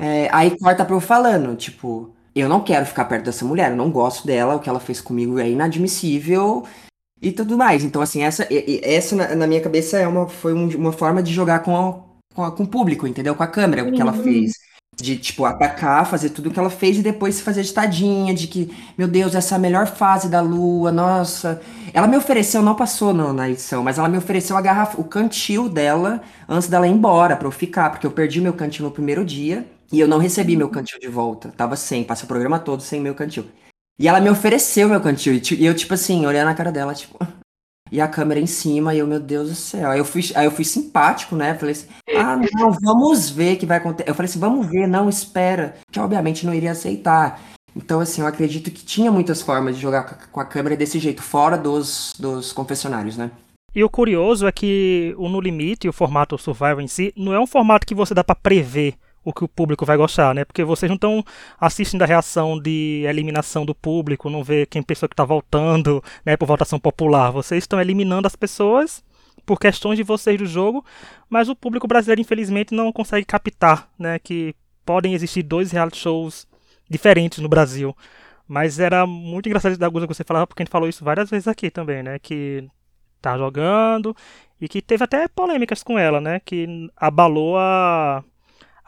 É, 0.00 0.28
aí 0.32 0.56
corta 0.58 0.84
pra 0.84 0.94
eu 0.94 1.00
falando, 1.00 1.56
tipo, 1.56 2.14
eu 2.40 2.48
não 2.48 2.60
quero 2.62 2.86
ficar 2.86 3.04
perto 3.06 3.24
dessa 3.24 3.44
mulher, 3.44 3.70
eu 3.70 3.76
não 3.76 3.90
gosto 3.90 4.26
dela, 4.26 4.56
o 4.56 4.60
que 4.60 4.68
ela 4.68 4.80
fez 4.80 5.00
comigo 5.00 5.38
é 5.38 5.48
inadmissível 5.50 6.64
e 7.20 7.32
tudo 7.32 7.56
mais. 7.56 7.84
Então, 7.84 8.00
assim, 8.02 8.22
essa, 8.22 8.46
essa 8.82 9.34
na, 9.34 9.46
minha 9.46 9.60
cabeça 9.60 9.98
é 9.98 10.06
uma, 10.06 10.28
foi 10.28 10.52
um- 10.54 10.68
uma 10.76 10.92
forma 10.92 11.22
de 11.22 11.32
jogar 11.32 11.60
com, 11.60 11.76
a- 11.76 12.00
com, 12.34 12.44
a- 12.44 12.52
com 12.52 12.62
o 12.64 12.68
público, 12.68 13.06
entendeu? 13.06 13.34
Com 13.34 13.42
a 13.42 13.46
câmera, 13.46 13.84
o 13.84 13.92
que 13.92 14.00
ela 14.00 14.12
Uhum. 14.12 14.22
fez. 14.22 14.52
De, 15.00 15.16
tipo, 15.16 15.44
atacar, 15.44 16.04
fazer 16.10 16.30
tudo 16.30 16.48
o 16.48 16.52
que 16.52 16.58
ela 16.58 16.70
fez 16.70 16.98
e 16.98 17.02
depois 17.02 17.36
se 17.36 17.42
fazer 17.42 17.62
de 17.62 17.72
tadinha, 17.72 18.34
de 18.34 18.48
que, 18.48 18.68
meu 18.98 19.06
Deus, 19.06 19.32
essa 19.32 19.54
é 19.54 19.56
a 19.56 19.58
melhor 19.60 19.86
fase 19.86 20.28
da 20.28 20.40
lua, 20.40 20.90
nossa. 20.90 21.62
Ela 21.94 22.08
me 22.08 22.16
ofereceu, 22.16 22.62
não 22.62 22.74
passou 22.74 23.14
no- 23.14 23.32
na 23.32 23.48
edição, 23.48 23.84
mas 23.84 23.96
ela 23.96 24.08
me 24.08 24.18
ofereceu 24.18 24.56
a 24.56 24.60
garrafa, 24.60 25.00
o 25.00 25.04
cantil 25.04 25.68
dela 25.68 26.20
antes 26.48 26.68
dela 26.68 26.88
ir 26.88 26.90
embora 26.90 27.36
pra 27.36 27.46
eu 27.46 27.52
ficar, 27.52 27.90
porque 27.90 28.06
eu 28.06 28.10
perdi 28.10 28.40
meu 28.40 28.52
cantil 28.52 28.84
no 28.86 28.90
primeiro 28.90 29.24
dia 29.24 29.64
e 29.92 30.00
eu 30.00 30.08
não 30.08 30.18
recebi 30.18 30.56
meu 30.56 30.68
cantil 30.68 30.98
de 30.98 31.08
volta. 31.08 31.52
Tava 31.56 31.76
sem, 31.76 32.04
passei 32.04 32.24
o 32.24 32.28
programa 32.28 32.58
todo 32.58 32.82
sem 32.82 33.00
meu 33.00 33.14
cantil. 33.14 33.46
E 33.98 34.06
ela 34.06 34.20
me 34.20 34.30
ofereceu 34.30 34.88
meu 34.88 35.00
cantil 35.00 35.34
e 35.34 35.66
eu, 35.66 35.74
tipo 35.74 35.94
assim, 35.94 36.24
olhando 36.24 36.46
na 36.46 36.54
cara 36.54 36.72
dela, 36.72 36.94
tipo. 36.94 37.18
E 37.90 38.02
a 38.02 38.06
câmera 38.06 38.38
em 38.38 38.46
cima, 38.46 38.94
e 38.94 38.98
eu, 38.98 39.06
meu 39.06 39.18
Deus 39.18 39.48
do 39.48 39.54
céu. 39.54 39.90
Aí 39.90 39.98
eu 39.98 40.04
fui, 40.04 40.20
aí 40.34 40.44
eu 40.44 40.50
fui 40.50 40.62
simpático, 40.62 41.34
né? 41.34 41.54
Falei 41.54 41.72
assim, 41.72 41.86
ah, 42.18 42.36
não, 42.52 42.70
vamos 42.70 43.30
ver 43.30 43.54
o 43.54 43.58
que 43.58 43.64
vai 43.64 43.78
acontecer. 43.78 44.10
Eu 44.10 44.14
falei 44.14 44.28
assim, 44.28 44.38
vamos 44.38 44.66
ver, 44.66 44.86
não, 44.86 45.08
espera. 45.08 45.74
Que 45.90 45.98
obviamente 45.98 46.44
não 46.44 46.52
iria 46.52 46.72
aceitar. 46.72 47.40
Então, 47.74 47.98
assim, 47.98 48.20
eu 48.20 48.26
acredito 48.26 48.70
que 48.70 48.84
tinha 48.84 49.10
muitas 49.10 49.40
formas 49.40 49.74
de 49.74 49.80
jogar 49.80 50.28
com 50.30 50.38
a- 50.38 50.44
câmera 50.44 50.76
desse 50.76 50.98
jeito, 50.98 51.22
fora 51.22 51.56
dos, 51.56 52.12
dos 52.18 52.52
confessionários, 52.52 53.16
né? 53.16 53.30
E 53.74 53.82
o 53.82 53.88
curioso 53.88 54.46
é 54.46 54.52
que 54.52 55.14
o 55.16 55.26
No 55.26 55.40
Limite, 55.40 55.88
o 55.88 55.92
formato 55.92 56.36
Survival 56.36 56.82
em 56.82 56.88
si, 56.88 57.10
não 57.16 57.32
é 57.32 57.40
um 57.40 57.46
formato 57.46 57.86
que 57.86 57.94
você 57.94 58.12
dá 58.12 58.22
pra 58.22 58.34
prever 58.34 58.96
o 59.28 59.32
que 59.32 59.44
o 59.44 59.48
público 59.48 59.84
vai 59.84 59.96
gostar, 59.98 60.34
né? 60.34 60.42
Porque 60.42 60.64
vocês 60.64 60.88
não 60.88 60.94
estão 60.94 61.22
assistindo 61.60 62.00
a 62.02 62.06
reação 62.06 62.58
de 62.58 63.04
eliminação 63.06 63.66
do 63.66 63.74
público, 63.74 64.30
não 64.30 64.42
vê 64.42 64.64
quem 64.64 64.82
pessoa 64.82 65.06
que 65.06 65.14
tá 65.14 65.24
voltando, 65.24 66.02
né, 66.24 66.34
por 66.34 66.46
votação 66.46 66.78
popular. 66.80 67.30
Vocês 67.30 67.64
estão 67.64 67.78
eliminando 67.78 68.26
as 68.26 68.34
pessoas 68.34 69.04
por 69.44 69.60
questões 69.60 69.98
de 69.98 70.02
vocês 70.02 70.38
do 70.38 70.46
jogo, 70.46 70.82
mas 71.28 71.50
o 71.50 71.54
público 71.54 71.86
brasileiro 71.86 72.22
infelizmente 72.22 72.74
não 72.74 72.90
consegue 72.90 73.26
captar, 73.26 73.90
né, 73.98 74.18
que 74.18 74.54
podem 74.84 75.12
existir 75.12 75.42
dois 75.42 75.72
reality 75.72 75.98
shows 75.98 76.46
diferentes 76.88 77.38
no 77.38 77.48
Brasil. 77.50 77.94
Mas 78.46 78.78
era 78.78 79.06
muito 79.06 79.46
engraçado 79.46 79.76
da 79.76 79.90
coisa 79.90 80.06
que 80.06 80.14
você 80.14 80.24
falava, 80.24 80.46
porque 80.46 80.62
a 80.62 80.64
gente 80.64 80.72
falou 80.72 80.88
isso 80.88 81.04
várias 81.04 81.28
vezes 81.28 81.46
aqui 81.46 81.70
também, 81.70 82.02
né? 82.02 82.18
Que 82.18 82.66
tá 83.20 83.36
jogando 83.36 84.16
e 84.58 84.66
que 84.68 84.80
teve 84.80 85.04
até 85.04 85.28
polêmicas 85.28 85.82
com 85.82 85.98
ela, 85.98 86.18
né? 86.18 86.40
Que 86.40 86.88
abalou 86.96 87.58
a, 87.58 88.24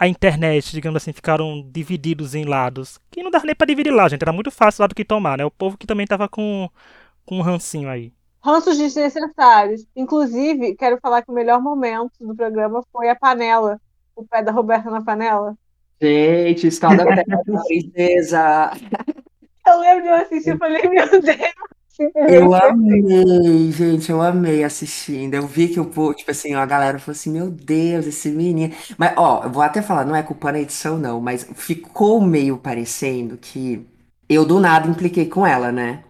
a 0.01 0.09
internet, 0.09 0.73
digamos 0.73 1.03
assim, 1.03 1.13
ficaram 1.13 1.63
divididos 1.71 2.35
em 2.35 2.47
lados. 2.47 2.99
Que 3.11 3.23
não 3.23 3.31
dava 3.31 3.45
nem 3.45 3.55
pra 3.55 3.67
dividir 3.67 3.93
lá, 3.93 4.09
gente. 4.09 4.23
Era 4.23 4.33
muito 4.33 4.51
fácil 4.51 4.81
lá 4.81 4.87
do 4.87 4.95
que 4.95 5.05
tomar, 5.05 5.37
né? 5.37 5.45
O 5.45 5.51
povo 5.51 5.77
que 5.77 5.87
também 5.87 6.07
tava 6.07 6.27
com, 6.27 6.71
com 7.27 7.37
um 7.37 7.43
rancinho 7.43 7.87
aí. 7.87 8.11
Ranços 8.43 8.79
desnecessários. 8.79 9.85
Inclusive, 9.95 10.75
quero 10.75 10.99
falar 11.03 11.21
que 11.21 11.31
o 11.31 11.35
melhor 11.35 11.61
momento 11.61 12.13
do 12.19 12.35
programa 12.35 12.83
foi 12.91 13.11
a 13.11 13.15
panela. 13.15 13.79
O 14.17 14.27
pé 14.27 14.43
da 14.43 14.51
Roberta 14.51 14.91
na 14.91 15.05
panela. 15.05 15.55
Gente, 16.01 16.69
escalda 16.69 17.05
da 17.05 17.23
princesa. 17.69 18.71
Eu 19.67 19.81
lembro 19.81 20.03
de 20.05 20.09
eu 20.09 20.15
assistir 20.15 20.55
e 20.55 20.59
falei, 20.59 20.89
meu 20.89 21.11
Deus. 21.11 21.37
Eu 22.29 22.55
amei, 22.55 23.71
gente, 23.73 24.11
eu 24.11 24.23
amei 24.23 24.65
assistindo. 24.65 25.35
Eu 25.35 25.47
vi 25.47 25.69
que 25.69 25.81
o 25.81 25.85
povo, 25.85 26.15
tipo 26.15 26.31
assim, 26.31 26.55
a 26.55 26.65
galera 26.65 26.99
falou 26.99 27.13
assim, 27.13 27.31
meu 27.31 27.51
Deus, 27.51 28.07
esse 28.07 28.31
menino. 28.31 28.75
Mas, 28.97 29.13
ó, 29.17 29.45
eu 29.45 29.51
vou 29.51 29.63
até 29.63 29.83
falar, 29.83 30.05
não 30.05 30.17
é 30.17 30.23
culpa 30.23 30.53
na 30.53 30.61
edição, 30.61 30.99
não, 30.99 31.21
mas 31.21 31.47
ficou 31.55 32.21
meio 32.21 32.57
parecendo 32.57 33.37
que 33.37 33.87
eu 34.29 34.45
do 34.45 34.61
nada 34.61 34.89
impliquei 34.89 35.27
com 35.27 35.47
ela, 35.47 35.71
né? 35.71 36.03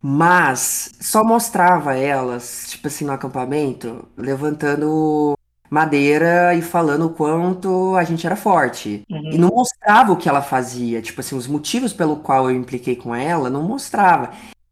Mas 0.00 0.90
só 1.00 1.24
mostrava 1.24 1.96
elas, 1.96 2.66
tipo 2.68 2.86
assim, 2.86 3.04
no 3.04 3.12
acampamento, 3.12 4.06
levantando 4.16 5.36
madeira 5.70 6.54
e 6.54 6.62
falando 6.62 7.06
o 7.06 7.10
quanto 7.10 7.94
a 7.96 8.04
gente 8.04 8.26
era 8.26 8.36
forte. 8.36 9.04
Uhum. 9.10 9.32
E 9.32 9.38
não 9.38 9.48
mostrava 9.48 10.12
o 10.12 10.16
que 10.16 10.28
ela 10.28 10.42
fazia. 10.42 11.02
Tipo 11.02 11.20
assim, 11.20 11.36
os 11.36 11.46
motivos 11.46 11.92
pelo 11.92 12.16
qual 12.16 12.50
eu 12.50 12.56
impliquei 12.56 12.96
com 12.96 13.14
ela, 13.14 13.50
não 13.50 13.62
mostrava. 13.62 14.30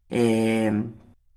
É, 0.09 0.71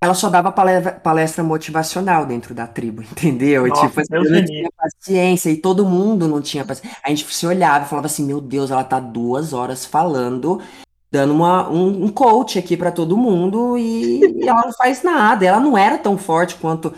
Ela 0.01 0.13
só 0.13 0.29
dava 0.29 0.51
palestra, 0.51 0.91
palestra 0.93 1.43
motivacional 1.43 2.25
dentro 2.25 2.53
da 2.55 2.65
tribo, 2.67 3.01
entendeu? 3.11 3.67
Nossa, 3.67 3.87
tipo 3.87 3.99
assim, 4.01 4.15
eu 4.15 4.23
não 4.23 4.45
tinha 4.45 4.69
paciência 4.77 5.49
e 5.49 5.57
todo 5.57 5.85
mundo 5.85 6.27
não 6.27 6.41
tinha 6.41 6.65
paciência. 6.65 6.97
A 7.03 7.09
gente 7.09 7.25
se 7.33 7.45
olhava 7.45 7.85
e 7.85 7.89
falava 7.89 8.07
assim, 8.07 8.25
meu 8.25 8.41
Deus, 8.41 8.71
ela 8.71 8.83
tá 8.83 8.99
duas 8.99 9.53
horas 9.53 9.85
falando, 9.85 10.61
dando 11.11 11.33
uma, 11.33 11.69
um, 11.69 12.05
um 12.05 12.09
coach 12.09 12.57
aqui 12.57 12.75
pra 12.77 12.91
todo 12.91 13.17
mundo 13.17 13.77
e, 13.77 14.21
e 14.43 14.47
ela 14.47 14.63
não 14.65 14.73
faz 14.73 15.03
nada. 15.03 15.45
Ela 15.45 15.59
não 15.59 15.77
era 15.77 15.97
tão 15.97 16.17
forte 16.17 16.55
quanto 16.55 16.93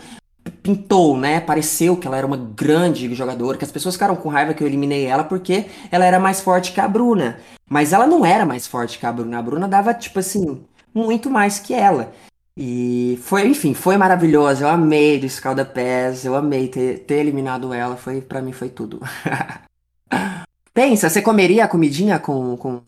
pintou, 0.62 1.16
né? 1.16 1.40
Pareceu 1.40 1.96
que 1.96 2.06
ela 2.06 2.16
era 2.16 2.26
uma 2.26 2.36
grande 2.36 3.12
jogadora, 3.14 3.58
que 3.58 3.64
as 3.64 3.72
pessoas 3.72 3.94
ficaram 3.94 4.16
com 4.16 4.28
raiva 4.28 4.54
que 4.54 4.62
eu 4.62 4.66
eliminei 4.66 5.04
ela 5.06 5.24
porque 5.24 5.66
ela 5.90 6.04
era 6.04 6.18
mais 6.18 6.40
forte 6.40 6.72
que 6.72 6.80
a 6.80 6.88
Bruna. 6.88 7.38
Mas 7.68 7.92
ela 7.92 8.06
não 8.06 8.24
era 8.24 8.44
mais 8.46 8.66
forte 8.66 8.98
que 8.98 9.06
a 9.06 9.12
Bruna. 9.12 9.38
A 9.38 9.42
Bruna 9.42 9.68
dava, 9.68 9.92
tipo 9.94 10.18
assim, 10.18 10.62
muito 10.94 11.28
mais 11.28 11.58
que 11.58 11.74
ela. 11.74 12.12
E 12.56 13.18
foi, 13.22 13.48
enfim, 13.48 13.74
foi 13.74 13.96
maravilhoso. 13.96 14.62
Eu 14.62 14.68
amei 14.68 15.18
do 15.18 15.28
Scalda 15.28 15.64
Pés, 15.64 16.24
eu 16.24 16.36
amei 16.36 16.68
ter, 16.68 17.00
ter 17.00 17.16
eliminado 17.16 17.72
ela. 17.72 17.96
Foi, 17.96 18.20
para 18.20 18.40
mim 18.40 18.52
foi 18.52 18.68
tudo. 18.68 19.00
Pensa, 20.72 21.08
você 21.08 21.20
comeria 21.20 21.64
a 21.64 21.68
comidinha 21.68 22.18
com, 22.18 22.56
com, 22.56 22.82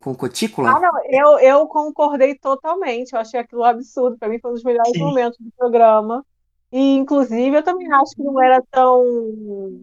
com 0.00 0.14
cutícula? 0.14 0.70
Ah, 0.70 0.80
não, 0.80 0.92
eu, 1.06 1.38
eu 1.40 1.66
concordei 1.66 2.36
totalmente. 2.36 3.12
Eu 3.12 3.20
achei 3.20 3.40
aquilo 3.40 3.64
absurdo. 3.64 4.16
Para 4.18 4.28
mim 4.28 4.38
foi 4.38 4.52
um 4.52 4.54
dos 4.54 4.64
melhores 4.64 4.92
Sim. 4.92 5.00
momentos 5.00 5.38
do 5.38 5.50
programa. 5.56 6.24
E, 6.70 6.96
inclusive, 6.96 7.56
eu 7.56 7.62
também 7.62 7.90
acho 7.92 8.14
que 8.14 8.22
não 8.22 8.40
era 8.40 8.62
tão 8.70 9.82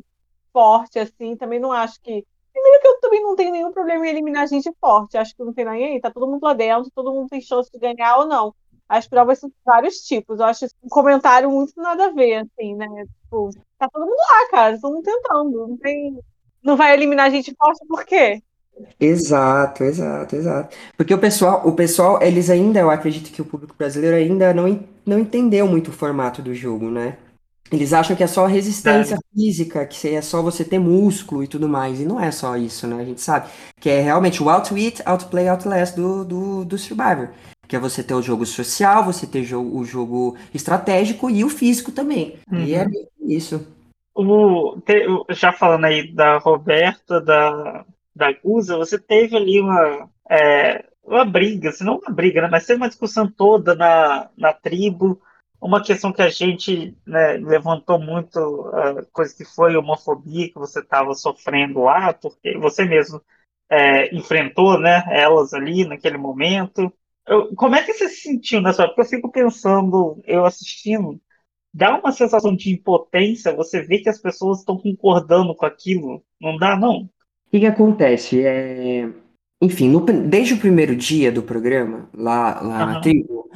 forte 0.53 0.97
assim. 0.99 1.35
Também 1.35 1.59
não 1.59 1.71
acho 1.71 1.99
que. 2.01 2.25
Que 2.85 2.89
eu 2.89 2.99
também 2.99 3.23
não 3.23 3.35
tenho 3.35 3.51
nenhum 3.51 3.71
problema 3.71 4.05
em 4.05 4.09
eliminar 4.11 4.47
gente 4.47 4.71
forte. 4.79 5.17
Acho 5.17 5.35
que 5.35 5.43
não 5.43 5.51
tem 5.51 5.67
aí. 5.67 5.99
Tá 5.99 6.11
todo 6.11 6.27
mundo 6.27 6.43
lá 6.43 6.53
dentro, 6.53 6.91
todo 6.93 7.11
mundo 7.11 7.29
tem 7.29 7.41
chance 7.41 7.71
de 7.71 7.79
ganhar 7.79 8.17
ou 8.17 8.27
não. 8.27 8.53
As 8.87 9.07
provas 9.07 9.39
são 9.39 9.49
de 9.49 9.55
vários 9.65 9.95
tipos. 10.01 10.39
Eu 10.39 10.45
acho 10.45 10.67
um 10.83 10.87
comentário 10.87 11.49
muito 11.49 11.73
nada 11.77 12.05
a 12.05 12.11
ver, 12.11 12.35
assim, 12.35 12.75
né? 12.75 12.85
Tipo, 13.23 13.49
tá 13.79 13.89
todo 13.91 14.05
mundo 14.05 14.15
lá, 14.17 14.49
cara. 14.51 14.79
Todo 14.79 14.93
mundo 14.93 15.03
tentando. 15.03 15.67
Não 15.67 15.77
tem. 15.77 16.19
Não 16.61 16.77
vai 16.77 16.93
eliminar 16.93 17.31
gente 17.31 17.55
forte 17.57 17.83
por 17.87 18.05
quê? 18.05 18.43
Exato, 18.99 19.83
exato, 19.83 20.35
exato. 20.35 20.77
Porque 20.95 21.13
o 21.13 21.17
pessoal, 21.17 21.67
o 21.67 21.71
pessoal, 21.73 22.21
eles 22.21 22.51
ainda, 22.51 22.81
eu 22.81 22.91
acredito 22.91 23.31
que 23.31 23.41
o 23.41 23.45
público 23.45 23.73
brasileiro 23.75 24.15
ainda 24.15 24.53
não, 24.53 24.87
não 25.03 25.17
entendeu 25.17 25.65
muito 25.65 25.89
o 25.89 25.93
formato 25.93 26.41
do 26.41 26.53
jogo, 26.53 26.91
né? 26.91 27.17
Eles 27.71 27.93
acham 27.93 28.15
que 28.15 28.23
é 28.23 28.27
só 28.27 28.45
resistência 28.45 29.17
física, 29.33 29.85
que 29.85 30.07
é 30.09 30.21
só 30.21 30.41
você 30.41 30.63
ter 30.63 30.79
músculo 30.79 31.43
e 31.43 31.47
tudo 31.47 31.67
mais. 31.67 31.99
E 31.99 32.05
não 32.05 32.19
é 32.19 32.31
só 32.31 32.55
isso, 32.55 32.87
né? 32.87 33.01
A 33.01 33.05
gente 33.05 33.21
sabe 33.21 33.49
que 33.79 33.89
é 33.89 34.01
realmente 34.01 34.41
o 34.41 34.49
outwit, 34.49 35.01
outplay, 35.05 35.47
outlast 35.47 35.95
do, 35.95 36.23
do, 36.23 36.65
do 36.65 36.77
Survivor. 36.77 37.29
Que 37.67 37.75
é 37.75 37.79
você 37.79 38.03
ter 38.03 38.13
o 38.13 38.21
jogo 38.21 38.45
social, 38.45 39.03
você 39.03 39.25
ter 39.25 39.41
o 39.55 39.83
jogo 39.83 40.37
estratégico 40.53 41.29
e 41.29 41.43
o 41.43 41.49
físico 41.49 41.91
também. 41.91 42.37
E 42.51 42.75
é 42.75 42.85
bem 42.85 43.07
isso. 43.21 43.65
O, 44.13 44.79
te- 44.85 45.05
já 45.31 45.51
falando 45.51 45.85
aí 45.85 46.13
da 46.13 46.37
Roberta, 46.37 47.19
da, 47.19 47.83
da 48.15 48.31
Guza, 48.31 48.77
você 48.77 48.97
teve 48.97 49.35
ali 49.35 49.59
uma, 49.59 50.07
é, 50.29 50.85
uma 51.03 51.25
briga, 51.25 51.71
se 51.71 51.83
não 51.83 51.97
uma 51.97 52.13
briga, 52.13 52.41
né, 52.41 52.47
mas 52.49 52.65
teve 52.65 52.77
uma 52.77 52.87
discussão 52.87 53.29
toda 53.29 53.75
na, 53.75 54.29
na 54.37 54.53
tribo, 54.53 55.19
uma 55.65 55.81
questão 55.83 56.13
que 56.13 56.21
a 56.21 56.29
gente 56.29 56.95
né, 57.07 57.37
levantou 57.37 57.99
muito, 57.99 58.39
a 58.67 59.03
coisa 59.11 59.35
que 59.35 59.43
foi 59.43 59.75
homofobia 59.75 60.47
que 60.47 60.59
você 60.59 60.79
estava 60.79 61.13
sofrendo 61.15 61.81
lá, 61.81 62.13
porque 62.13 62.55
você 62.59 62.85
mesmo 62.85 63.19
é, 63.67 64.15
enfrentou 64.15 64.79
né, 64.79 65.03
elas 65.09 65.55
ali 65.55 65.83
naquele 65.83 66.17
momento. 66.17 66.93
Eu- 67.27 67.55
como 67.55 67.75
é 67.75 67.81
que 67.81 67.93
você 67.93 68.07
se 68.07 68.21
sentiu 68.21 68.61
nessa 68.61 68.83
época? 68.83 69.01
Eu 69.01 69.05
fico 69.05 69.31
pensando, 69.31 70.21
eu 70.25 70.45
assistindo, 70.45 71.19
dá 71.73 71.97
uma 71.97 72.11
sensação 72.11 72.55
de 72.55 72.71
impotência, 72.71 73.55
você 73.55 73.81
vê 73.81 73.97
que 73.97 74.09
as 74.09 74.21
pessoas 74.21 74.59
estão 74.59 74.77
concordando 74.77 75.55
com 75.55 75.65
aquilo. 75.65 76.23
Não 76.39 76.57
dá, 76.57 76.77
não? 76.77 76.99
O 76.99 77.09
que 77.49 77.59
que 77.61 77.65
acontece? 77.65 78.45
É... 78.45 79.09
Enfim, 79.59 79.89
no 79.89 80.01
desde 80.01 80.53
o 80.53 80.59
primeiro 80.59 80.95
dia 80.95 81.31
do 81.31 81.41
programa, 81.41 82.07
lá, 82.13 82.61
lá 82.61 82.85
na 82.85 82.91
Aham. 82.91 83.01
tribo, 83.01 83.49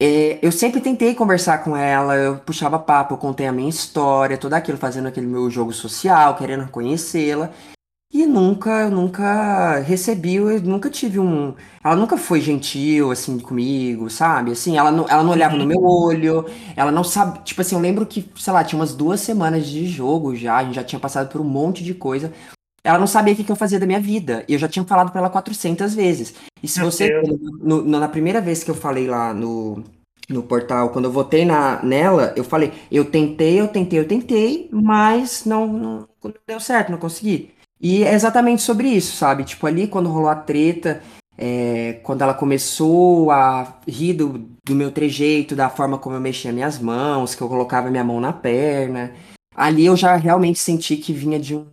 é, 0.00 0.38
eu 0.44 0.50
sempre 0.52 0.80
tentei 0.80 1.14
conversar 1.14 1.58
com 1.64 1.76
ela, 1.76 2.16
eu 2.16 2.38
puxava 2.38 2.78
papo, 2.78 3.14
eu 3.14 3.18
contei 3.18 3.46
a 3.46 3.52
minha 3.52 3.68
história, 3.68 4.36
tudo 4.36 4.54
aquilo, 4.54 4.76
fazendo 4.78 5.06
aquele 5.08 5.26
meu 5.26 5.48
jogo 5.50 5.72
social, 5.72 6.36
querendo 6.36 6.68
conhecê-la. 6.70 7.50
E 8.12 8.26
nunca, 8.26 8.70
eu 8.82 8.90
nunca 8.92 9.80
recebi, 9.80 10.36
eu 10.36 10.60
nunca 10.62 10.88
tive 10.88 11.18
um. 11.18 11.54
Ela 11.82 11.96
nunca 11.96 12.16
foi 12.16 12.40
gentil, 12.40 13.10
assim, 13.10 13.40
comigo, 13.40 14.08
sabe? 14.08 14.52
Assim, 14.52 14.76
ela 14.78 14.92
não, 14.92 15.08
ela 15.08 15.24
não 15.24 15.32
olhava 15.32 15.56
no 15.56 15.66
meu 15.66 15.82
olho, 15.82 16.46
ela 16.76 16.92
não 16.92 17.02
sabe. 17.02 17.40
Tipo 17.42 17.60
assim, 17.60 17.74
eu 17.74 17.80
lembro 17.80 18.06
que, 18.06 18.30
sei 18.36 18.52
lá, 18.52 18.62
tinha 18.62 18.78
umas 18.78 18.94
duas 18.94 19.20
semanas 19.20 19.66
de 19.66 19.86
jogo 19.86 20.36
já, 20.36 20.58
a 20.58 20.64
gente 20.64 20.76
já 20.76 20.84
tinha 20.84 21.00
passado 21.00 21.28
por 21.28 21.40
um 21.40 21.44
monte 21.44 21.82
de 21.82 21.92
coisa. 21.92 22.32
Ela 22.84 22.98
não 22.98 23.06
sabia 23.06 23.32
o 23.32 23.36
que, 23.36 23.42
que 23.44 23.50
eu 23.50 23.56
fazia 23.56 23.80
da 23.80 23.86
minha 23.86 23.98
vida. 24.00 24.44
E 24.46 24.52
eu 24.52 24.58
já 24.58 24.68
tinha 24.68 24.84
falado 24.84 25.10
pra 25.10 25.20
ela 25.20 25.30
400 25.30 25.94
vezes. 25.94 26.34
E 26.62 26.68
se 26.68 26.78
Meu 26.80 26.90
você. 26.90 27.20
No- 27.62 27.82
no- 27.82 27.98
na 27.98 28.08
primeira 28.08 28.40
vez 28.40 28.62
que 28.62 28.70
eu 28.70 28.74
falei 28.74 29.06
lá 29.08 29.32
no, 29.32 29.82
no 30.28 30.42
portal, 30.42 30.90
quando 30.90 31.06
eu 31.06 31.12
votei 31.12 31.44
na, 31.46 31.82
nela, 31.82 32.32
eu 32.36 32.44
falei: 32.44 32.72
eu 32.92 33.04
tentei, 33.06 33.58
eu 33.60 33.68
tentei, 33.68 33.98
eu 33.98 34.06
tentei, 34.06 34.68
mas 34.70 35.44
não, 35.46 35.66
não, 35.66 36.08
não 36.22 36.34
deu 36.46 36.60
certo, 36.60 36.90
não 36.92 36.98
consegui. 36.98 37.50
E 37.80 38.04
é 38.04 38.12
exatamente 38.14 38.62
sobre 38.62 38.88
isso, 38.88 39.16
sabe? 39.16 39.44
Tipo, 39.44 39.66
ali 39.66 39.86
quando 39.88 40.08
rolou 40.10 40.28
a 40.28 40.36
treta, 40.36 41.02
é, 41.36 41.94
quando 42.02 42.22
ela 42.22 42.34
começou 42.34 43.30
a 43.30 43.78
rir 43.88 44.12
do, 44.14 44.46
do 44.64 44.74
meu 44.74 44.90
trejeito, 44.92 45.56
da 45.56 45.68
forma 45.68 45.98
como 45.98 46.14
eu 46.16 46.20
mexia 46.20 46.52
minhas 46.52 46.78
mãos, 46.78 47.34
que 47.34 47.42
eu 47.42 47.48
colocava 47.48 47.90
minha 47.90 48.04
mão 48.04 48.20
na 48.20 48.32
perna, 48.32 49.12
ali 49.54 49.86
eu 49.86 49.96
já 49.96 50.16
realmente 50.16 50.58
senti 50.58 50.96
que 50.96 51.12
vinha 51.12 51.38
de 51.38 51.56
um- 51.56 51.66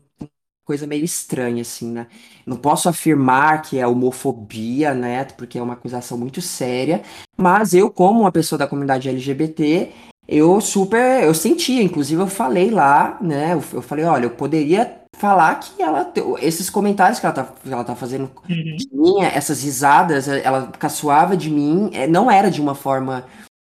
coisa 0.71 0.87
meio 0.87 1.03
estranha, 1.03 1.61
assim, 1.61 1.91
né? 1.91 2.07
Não 2.45 2.55
posso 2.55 2.87
afirmar 2.87 3.61
que 3.61 3.77
é 3.77 3.85
homofobia, 3.85 4.93
né? 4.93 5.25
Porque 5.25 5.57
é 5.59 5.61
uma 5.61 5.73
acusação 5.73 6.17
muito 6.17 6.41
séria, 6.41 7.01
mas 7.37 7.73
eu, 7.73 7.91
como 7.91 8.21
uma 8.21 8.31
pessoa 8.31 8.57
da 8.57 8.67
comunidade 8.67 9.09
LGBT, 9.09 9.91
eu 10.27 10.61
super, 10.61 11.23
eu 11.23 11.33
sentia, 11.33 11.83
inclusive 11.83 12.21
eu 12.21 12.27
falei 12.27 12.69
lá, 12.69 13.17
né? 13.21 13.53
Eu, 13.53 13.63
eu 13.73 13.81
falei, 13.81 14.05
olha, 14.05 14.25
eu 14.25 14.29
poderia 14.29 15.01
falar 15.17 15.55
que 15.59 15.81
ela, 15.83 16.09
esses 16.41 16.69
comentários 16.69 17.19
que 17.19 17.25
ela 17.25 17.35
tá, 17.35 17.43
que 17.43 17.71
ela 17.71 17.83
tá 17.83 17.95
fazendo 17.95 18.31
Uhum. 18.49 18.75
de 18.77 18.87
mim, 18.93 19.21
essas 19.21 19.61
risadas, 19.63 20.27
ela 20.29 20.71
caçoava 20.79 21.35
de 21.35 21.49
mim, 21.49 21.89
é, 21.93 22.07
não 22.07 22.31
era 22.31 22.49
de 22.49 22.61
uma 22.61 22.73
forma. 22.75 23.25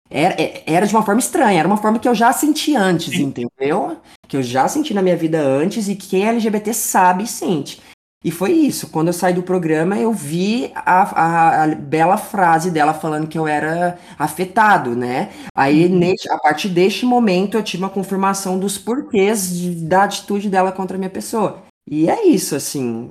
Era, 0.09 0.41
é- 0.41 0.63
era 0.65 0.87
de 0.87 0.95
uma 0.95 1.03
forma 1.03 1.19
estranha, 1.19 1.59
era 1.59 1.67
uma 1.67 1.77
forma 1.77 1.99
que 1.99 2.07
eu 2.07 2.15
já 2.15 2.31
senti 2.33 2.75
antes, 2.75 3.13
Sim. 3.15 3.23
entendeu? 3.23 3.97
Que 4.27 4.37
eu 4.37 4.43
já 4.43 4.67
senti 4.67 4.93
na 4.93 5.01
minha 5.01 5.15
vida 5.17 5.39
antes 5.39 5.87
e 5.87 5.95
que 5.95 6.07
quem 6.07 6.25
é 6.25 6.29
LGBT 6.29 6.73
sabe 6.73 7.23
e 7.23 7.27
sente. 7.27 7.81
E 8.25 8.31
foi 8.31 8.51
isso. 8.51 8.89
Quando 8.89 9.07
eu 9.07 9.13
saí 9.13 9.33
do 9.33 9.43
programa, 9.43 9.97
eu 9.97 10.11
vi 10.11 10.71
a, 10.75 11.03
a- 11.03 11.63
a 11.63 11.67
bela 11.67 12.17
frase 12.17 12.69
dela 12.69 12.93
falando 12.93 13.27
que 13.27 13.37
eu 13.37 13.47
era 13.47 13.97
afetado, 14.17 14.93
né? 14.93 15.29
Aí, 15.55 15.85
Uhum. 15.85 15.97
neste- 15.99 16.29
a 16.29 16.37
partir 16.37 16.67
deste 16.69 17.05
momento, 17.05 17.55
eu 17.55 17.63
tive 17.63 17.83
uma 17.83 17.89
confirmação 17.89 18.59
dos 18.59 18.77
porquês 18.77 19.49
de- 19.57 19.75
da 19.85 20.03
atitude 20.03 20.49
dela 20.49 20.71
contra 20.71 20.97
a 20.97 20.99
minha 20.99 21.09
pessoa. 21.09 21.63
E 21.89 22.09
é 22.09 22.27
isso, 22.27 22.55
assim, 22.55 23.09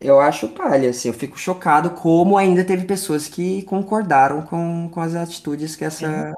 eu 0.00 0.20
acho 0.20 0.48
palha, 0.48 0.90
assim, 0.90 1.08
eu 1.08 1.14
fico 1.14 1.38
chocado 1.38 1.90
como 1.90 2.36
ainda 2.36 2.64
teve 2.64 2.84
pessoas 2.84 3.28
que 3.28 3.62
concordaram 3.62 4.42
com, 4.42 4.88
com 4.90 5.00
as 5.00 5.14
atitudes 5.14 5.76
que 5.76 5.84
essa 5.84 6.32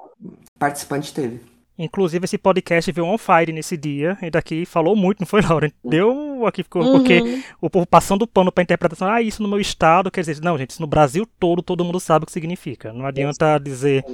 participante 0.58 1.12
teve. 1.12 1.55
Inclusive, 1.78 2.24
esse 2.24 2.38
podcast 2.38 2.90
veio 2.90 3.06
on 3.06 3.18
fire 3.18 3.52
nesse 3.52 3.76
dia. 3.76 4.16
E 4.22 4.30
daqui 4.30 4.64
falou 4.64 4.96
muito, 4.96 5.20
não 5.20 5.26
foi, 5.26 5.42
Laura? 5.42 5.70
Deu 5.84 6.46
aqui, 6.46 6.62
ficou, 6.62 6.82
uhum. 6.82 6.92
porque 6.92 7.42
o 7.60 7.68
povo 7.68 7.86
passando 7.86 8.26
pano 8.26 8.50
pra 8.50 8.62
interpretação. 8.62 9.08
Ah, 9.08 9.20
isso 9.20 9.42
no 9.42 9.48
meu 9.48 9.60
estado. 9.60 10.10
Quer 10.10 10.22
dizer, 10.22 10.42
não, 10.42 10.56
gente, 10.56 10.70
isso 10.70 10.80
no 10.80 10.86
Brasil 10.86 11.28
todo, 11.38 11.62
todo 11.62 11.84
mundo 11.84 12.00
sabe 12.00 12.22
o 12.22 12.26
que 12.26 12.32
significa. 12.32 12.92
Não 12.92 13.06
adianta 13.06 13.58
dizer 13.58 14.04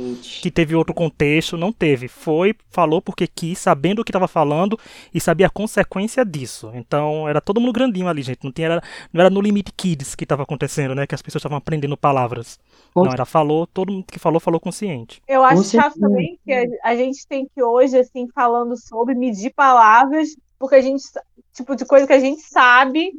que 0.40 0.50
teve 0.50 0.74
outro 0.74 0.92
contexto. 0.92 1.56
Não 1.56 1.72
teve. 1.72 2.08
Foi, 2.08 2.54
falou 2.68 3.00
porque 3.00 3.26
quis, 3.26 3.58
sabendo 3.58 4.00
o 4.00 4.04
que 4.04 4.10
estava 4.10 4.26
falando 4.26 4.78
e 5.14 5.20
sabia 5.20 5.46
a 5.46 5.50
consequência 5.50 6.24
disso. 6.24 6.70
Então, 6.74 7.28
era 7.28 7.40
todo 7.40 7.60
mundo 7.60 7.72
grandinho 7.72 8.08
ali, 8.08 8.22
gente. 8.22 8.42
Não, 8.42 8.50
tinha, 8.50 8.66
era, 8.66 8.82
não 9.12 9.20
era 9.20 9.30
no 9.30 9.40
limite 9.40 9.72
kids 9.76 10.14
que 10.14 10.24
estava 10.24 10.42
acontecendo, 10.42 10.94
né? 10.94 11.06
Que 11.06 11.14
as 11.14 11.22
pessoas 11.22 11.40
estavam 11.40 11.58
aprendendo 11.58 11.96
palavras. 11.96 12.58
Não, 12.94 13.06
era 13.06 13.24
falou, 13.24 13.66
todo 13.66 13.92
mundo 13.92 14.04
que 14.10 14.18
falou, 14.18 14.40
falou 14.40 14.60
consciente. 14.60 15.22
Eu 15.26 15.42
acho 15.44 15.64
chato 15.64 15.98
também 15.98 16.38
que 16.44 16.52
a 16.82 16.94
gente 16.94 17.26
tem 17.26 17.46
que 17.54 17.62
hoje, 17.62 17.98
assim, 17.98 18.28
falando 18.34 18.76
sobre 18.76 19.14
medir 19.14 19.52
palavras, 19.54 20.36
porque 20.58 20.76
a 20.76 20.80
gente, 20.80 21.04
tipo, 21.52 21.74
de 21.76 21.84
coisa 21.84 22.06
que 22.06 22.12
a 22.12 22.20
gente 22.20 22.42
sabe 22.42 23.12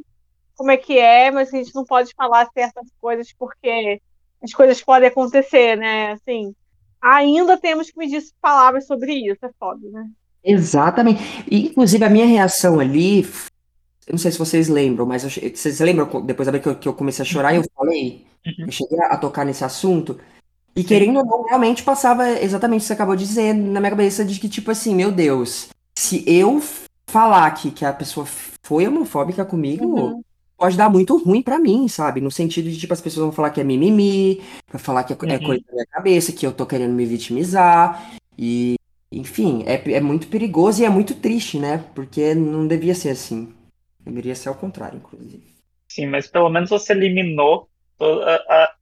como 0.56 0.70
é 0.70 0.76
que 0.76 0.98
é, 0.98 1.30
mas 1.30 1.52
a 1.52 1.56
gente 1.56 1.74
não 1.74 1.84
pode 1.84 2.12
falar 2.14 2.48
certas 2.52 2.88
coisas 3.00 3.32
porque 3.38 4.00
as 4.42 4.52
coisas 4.52 4.80
podem 4.82 5.08
acontecer, 5.08 5.76
né? 5.76 6.12
Assim, 6.12 6.54
ainda 7.00 7.56
temos 7.56 7.90
que 7.90 7.98
medir 7.98 8.22
palavras 8.40 8.86
sobre 8.86 9.12
isso, 9.12 9.44
é 9.44 9.50
foda, 9.58 9.88
né? 9.90 10.08
Exatamente. 10.42 11.22
E, 11.50 11.68
inclusive, 11.68 12.04
a 12.04 12.10
minha 12.10 12.26
reação 12.26 12.78
ali, 12.78 13.22
eu 14.06 14.12
não 14.12 14.18
sei 14.18 14.30
se 14.30 14.38
vocês 14.38 14.68
lembram, 14.68 15.06
mas 15.06 15.24
eu, 15.24 15.30
vocês 15.54 15.80
lembram 15.80 16.24
depois 16.24 16.46
da 16.46 16.58
que 16.58 16.68
eu, 16.68 16.76
que 16.76 16.88
eu 16.88 16.94
comecei 16.94 17.22
a 17.22 17.26
chorar, 17.26 17.54
eu 17.54 17.64
falei, 17.74 18.26
uhum. 18.46 18.66
eu 18.66 18.72
cheguei 18.72 18.98
a 19.00 19.16
tocar 19.16 19.44
nesse 19.44 19.64
assunto, 19.64 20.20
e 20.76 20.82
Sim. 20.82 20.86
querendo 20.86 21.18
ou 21.18 21.24
não, 21.24 21.44
realmente 21.44 21.82
passava 21.82 22.28
exatamente 22.28 22.80
o 22.80 22.82
que 22.82 22.86
você 22.88 22.92
acabou 22.92 23.14
de 23.14 23.24
dizer 23.24 23.54
na 23.54 23.80
minha 23.80 23.90
cabeça 23.90 24.24
de 24.24 24.40
que, 24.40 24.48
tipo 24.48 24.70
assim, 24.70 24.94
meu 24.94 25.12
Deus, 25.12 25.68
se 25.94 26.24
eu 26.26 26.60
falar 27.06 27.50
que, 27.52 27.70
que 27.70 27.84
a 27.84 27.92
pessoa 27.92 28.26
foi 28.62 28.86
homofóbica 28.88 29.44
comigo, 29.44 29.84
uhum. 29.86 30.24
pode 30.56 30.76
dar 30.76 30.90
muito 30.90 31.16
ruim 31.16 31.42
para 31.42 31.60
mim, 31.60 31.86
sabe? 31.86 32.20
No 32.20 32.30
sentido 32.30 32.68
de, 32.68 32.76
tipo, 32.76 32.92
as 32.92 33.00
pessoas 33.00 33.26
vão 33.26 33.32
falar 33.32 33.50
que 33.50 33.60
é 33.60 33.64
mimimi, 33.64 34.42
vai 34.68 34.80
falar 34.80 35.04
que 35.04 35.12
é, 35.12 35.16
é 35.16 35.24
uhum. 35.24 35.32
é 35.32 35.38
coisa 35.38 35.64
da 35.64 35.72
minha 35.72 35.86
cabeça, 35.86 36.32
que 36.32 36.44
eu 36.44 36.52
tô 36.52 36.66
querendo 36.66 36.92
me 36.92 37.06
vitimizar. 37.06 38.16
E, 38.36 38.74
enfim, 39.12 39.62
é, 39.66 39.92
é 39.92 40.00
muito 40.00 40.26
perigoso 40.26 40.82
e 40.82 40.84
é 40.84 40.90
muito 40.90 41.14
triste, 41.14 41.56
né? 41.56 41.84
Porque 41.94 42.34
não 42.34 42.66
devia 42.66 42.96
ser 42.96 43.10
assim. 43.10 43.52
Deveria 44.00 44.34
ser 44.34 44.48
ao 44.48 44.56
contrário, 44.56 44.98
inclusive. 44.98 45.54
Sim, 45.88 46.06
mas 46.06 46.26
pelo 46.26 46.48
menos 46.48 46.70
você 46.70 46.92
eliminou 46.92 47.68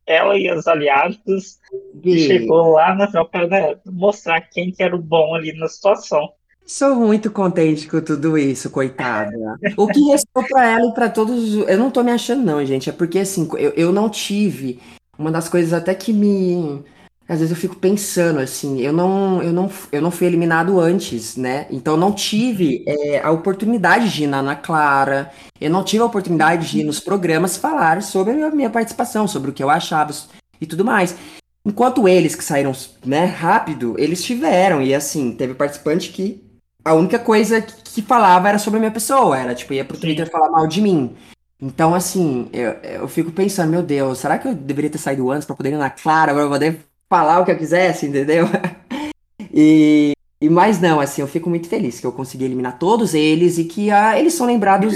ela 0.07 0.38
e 0.38 0.48
as 0.48 0.66
aliadas 0.66 1.59
e 2.03 2.18
chegou 2.18 2.72
lá 2.72 2.94
na 2.94 3.07
final 3.07 3.29
para 3.29 3.46
né, 3.46 3.77
mostrar 3.87 4.40
quem 4.40 4.70
que 4.70 4.83
era 4.83 4.94
o 4.94 5.03
bom 5.03 5.35
ali 5.35 5.53
na 5.59 5.68
situação. 5.68 6.33
Sou 6.64 6.94
muito 6.94 7.31
contente 7.31 7.88
com 7.88 8.01
tudo 8.01 8.38
isso, 8.38 8.70
coitada. 8.70 9.33
O 9.77 9.87
que 9.88 10.01
restou 10.11 10.44
para 10.48 10.70
ela 10.70 10.87
e 10.87 10.94
para 10.94 11.11
todos. 11.11 11.55
Eu 11.68 11.77
não 11.77 11.90
tô 11.90 12.03
me 12.03 12.12
achando, 12.12 12.44
não, 12.44 12.64
gente. 12.64 12.88
É 12.88 12.92
porque, 12.92 13.18
assim, 13.18 13.48
eu, 13.59 13.72
eu 13.72 13.92
não 13.92 14.09
tive. 14.09 14.81
Uma 15.18 15.31
das 15.31 15.48
coisas 15.48 15.72
até 15.72 15.94
que 15.94 16.12
me 16.12 16.83
às 17.28 17.38
vezes 17.38 17.50
eu 17.50 17.56
fico 17.56 17.76
pensando 17.76 18.40
assim, 18.40 18.80
eu 18.80 18.92
não, 18.92 19.42
eu 19.42 19.52
não, 19.52 19.70
eu 19.90 20.02
não 20.02 20.11
fui 20.11 20.26
eliminado 20.26 20.80
antes, 20.80 21.37
né? 21.37 21.66
Então 21.70 21.94
eu 21.94 22.00
não 22.00 22.12
tive 22.12 22.85
é, 22.87 23.20
a 23.22 23.30
oportunidade 23.30 24.12
de 24.12 24.24
ir 24.24 24.26
na 24.26 24.38
Ana 24.38 24.56
Clara, 24.56 25.30
eu 25.61 25.70
não 25.70 25.85
tive 25.85 26.02
a 26.02 26.06
oportunidade 26.06 26.70
de 26.70 26.80
ir 26.80 26.85
nos 26.85 27.00
programas 27.00 27.56
falar 27.56 28.02
sobre 28.02 28.42
a 28.42 28.50
minha 28.50 28.70
participação, 28.70 29.28
sobre 29.28 29.50
o 29.50 29.52
que 29.52 29.62
eu 29.62 29.70
achava 29.70 30.12
e 30.61 30.66
tudo 30.66 30.85
mais. 30.85 31.16
Enquanto 31.64 32.08
eles 32.08 32.35
que 32.35 32.44
saíram, 32.44 32.72
né, 33.06 33.24
rápido, 33.24 33.94
eles 33.96 34.22
tiveram 34.22 34.82
e 34.82 34.94
assim 34.94 35.32
teve 35.32 35.54
participante 35.54 36.11
que 36.11 36.42
a 36.85 36.92
única 36.94 37.18
coisa 37.18 37.62
que 37.62 38.02
falava 38.02 38.48
era 38.48 38.58
sobre 38.58 38.78
a 38.78 38.80
minha 38.80 38.92
pessoa, 38.92 39.38
era 39.38 39.54
tipo 39.54 39.72
ia 39.72 39.85
pro 39.85 39.96
Twitter 39.96 40.28
falar 40.28 40.50
mal 40.50 40.66
de 40.66 40.80
mim. 40.80 41.14
Então, 41.61 41.94
assim, 41.94 42.48
eu, 42.52 42.72
eu 42.82 43.06
fico 43.06 43.30
pensando, 43.30 43.70
meu 43.70 43.85
Deus, 43.85 44.18
será 44.18 44.37
que 44.37 44.48
eu 44.48 44.54
deveria 44.54 44.90
ter 44.90 44.98
saído 44.98 45.30
antes 45.30 45.46
para 45.46 45.54
poder 45.54 45.70
ir 45.72 45.76
na 45.76 45.88
Clara, 45.88 46.35
vou 46.35 46.48
poder 46.48 46.80
falar 47.12 47.40
o 47.40 47.44
que 47.44 47.51
eu 47.51 47.59
quisesse, 47.59 48.07
entendeu? 48.07 48.46
e, 49.53 50.12
e 50.40 50.48
mais 50.48 50.81
não, 50.81 50.98
assim, 50.98 51.20
eu 51.20 51.29
fico 51.29 51.51
muito 51.51 51.68
feliz 51.68 52.01
que 52.01 52.07
eu 52.07 52.12
consegui 52.12 52.46
eliminar 52.46 52.79
todos 52.79 53.12
eles 53.12 53.59
e 53.59 53.64
que 53.64 53.90
ah, 53.90 54.18
eles 54.18 54.33
são 54.33 54.46
lembrados 54.46 54.94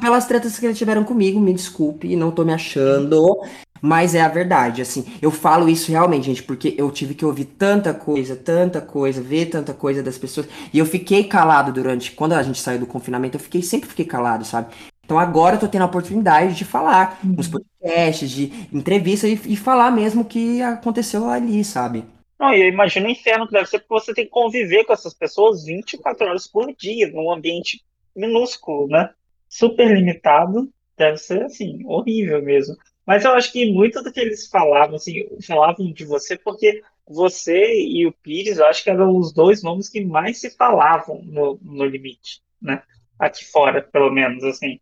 pelas 0.00 0.26
tretas 0.26 0.58
que 0.58 0.66
eles 0.66 0.76
tiveram 0.76 1.04
comigo. 1.04 1.38
Me 1.38 1.52
desculpe, 1.54 2.16
não 2.16 2.32
tô 2.32 2.44
me 2.44 2.52
achando. 2.52 3.40
Mas 3.80 4.12
é 4.16 4.20
a 4.20 4.28
verdade, 4.28 4.82
assim, 4.82 5.06
eu 5.22 5.30
falo 5.30 5.66
isso 5.66 5.90
realmente, 5.90 6.26
gente, 6.26 6.42
porque 6.42 6.74
eu 6.76 6.90
tive 6.90 7.14
que 7.14 7.24
ouvir 7.24 7.46
tanta 7.46 7.94
coisa, 7.94 8.36
tanta 8.36 8.78
coisa, 8.78 9.22
ver 9.22 9.46
tanta 9.46 9.72
coisa 9.72 10.02
das 10.02 10.18
pessoas, 10.18 10.46
e 10.70 10.78
eu 10.78 10.84
fiquei 10.84 11.24
calado 11.24 11.72
durante, 11.72 12.12
quando 12.12 12.34
a 12.34 12.42
gente 12.42 12.60
saiu 12.60 12.78
do 12.78 12.86
confinamento, 12.86 13.36
eu 13.36 13.40
fiquei, 13.40 13.62
sempre 13.62 13.88
fiquei 13.88 14.04
calado, 14.04 14.44
sabe? 14.44 14.74
Então 15.10 15.18
agora 15.18 15.56
eu 15.56 15.58
tô 15.58 15.66
tendo 15.66 15.82
a 15.82 15.86
oportunidade 15.86 16.54
de 16.54 16.64
falar 16.64 17.18
uhum. 17.24 17.32
nos 17.32 17.48
podcasts, 17.48 18.30
de 18.30 18.44
entrevista 18.72 19.26
e, 19.26 19.32
e, 19.44 19.56
falar 19.56 19.90
mesmo 19.90 20.22
o 20.22 20.24
que 20.24 20.62
aconteceu 20.62 21.28
ali, 21.28 21.64
sabe? 21.64 22.04
Não, 22.38 22.54
eu 22.54 22.68
imagino 22.68 23.08
o 23.08 23.10
inferno 23.10 23.44
que 23.44 23.52
deve 23.52 23.66
ser 23.66 23.80
porque 23.80 24.04
você 24.04 24.14
tem 24.14 24.24
que 24.24 24.30
conviver 24.30 24.84
com 24.84 24.92
essas 24.92 25.12
pessoas 25.12 25.64
24 25.64 26.28
horas 26.28 26.46
por 26.46 26.72
dia, 26.76 27.10
num 27.10 27.28
ambiente 27.32 27.82
minúsculo, 28.14 28.86
né? 28.86 29.10
Super 29.48 29.92
limitado. 29.92 30.70
Deve 30.96 31.16
ser, 31.16 31.42
assim, 31.42 31.84
horrível 31.86 32.40
mesmo. 32.40 32.76
Mas 33.04 33.24
eu 33.24 33.32
acho 33.32 33.50
que 33.50 33.72
muito 33.72 34.00
do 34.04 34.12
que 34.12 34.20
eles 34.20 34.46
falavam, 34.46 34.94
assim, 34.94 35.26
falavam 35.44 35.92
de 35.92 36.04
você 36.04 36.38
porque 36.38 36.84
você 37.04 37.82
e 37.82 38.06
o 38.06 38.12
Pires, 38.12 38.58
eu 38.58 38.66
acho 38.66 38.84
que 38.84 38.90
eram 38.90 39.16
os 39.16 39.32
dois 39.32 39.60
nomes 39.60 39.88
que 39.88 40.04
mais 40.04 40.38
se 40.38 40.50
falavam 40.50 41.20
no, 41.24 41.58
no 41.60 41.84
limite, 41.84 42.40
né? 42.62 42.84
Aqui 43.18 43.44
fora, 43.44 43.82
pelo 43.82 44.12
menos, 44.12 44.44
assim 44.44 44.78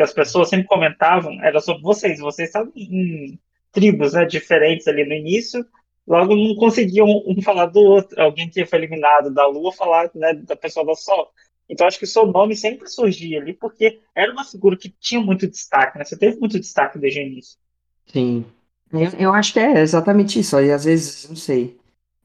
que 0.00 0.04
as 0.04 0.14
pessoas 0.14 0.48
sempre 0.48 0.66
comentavam 0.66 1.32
era 1.44 1.60
sobre 1.60 1.82
vocês. 1.82 2.18
Vocês 2.20 2.48
estavam 2.48 2.72
em 2.74 3.38
tribos 3.70 4.14
né, 4.14 4.24
diferentes 4.24 4.88
ali 4.88 5.04
no 5.04 5.12
início, 5.12 5.62
logo 6.08 6.34
não 6.34 6.54
conseguiam 6.54 7.06
um 7.26 7.42
falar 7.42 7.66
do 7.66 7.80
outro. 7.80 8.18
Alguém 8.18 8.48
que 8.48 8.64
foi 8.64 8.78
eliminado 8.78 9.30
da 9.30 9.46
Lua 9.46 9.70
falar 9.70 10.10
né, 10.14 10.32
da 10.32 10.56
pessoa 10.56 10.86
do 10.86 10.94
Sol. 10.94 11.30
Então 11.68 11.86
acho 11.86 11.98
que 11.98 12.04
o 12.04 12.08
seu 12.08 12.24
nome 12.24 12.56
sempre 12.56 12.88
surgia 12.88 13.42
ali, 13.42 13.52
porque 13.52 14.00
era 14.14 14.32
uma 14.32 14.42
figura 14.42 14.74
que 14.74 14.88
tinha 14.88 15.20
muito 15.20 15.46
destaque, 15.46 15.98
né? 15.98 16.04
Você 16.04 16.16
teve 16.16 16.38
muito 16.38 16.58
destaque 16.58 16.98
desde 16.98 17.20
o 17.20 17.22
início. 17.22 17.58
Sim. 18.06 18.46
Eu, 18.90 19.10
eu 19.18 19.34
acho 19.34 19.52
que 19.52 19.60
é 19.60 19.80
exatamente 19.80 20.40
isso. 20.40 20.58
E 20.58 20.72
às 20.72 20.86
vezes, 20.86 21.28
não 21.28 21.36
sei, 21.36 21.78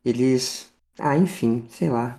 eles. 0.06 0.74
Ah, 0.98 1.18
enfim, 1.18 1.66
sei 1.70 1.90
lá. 1.90 2.18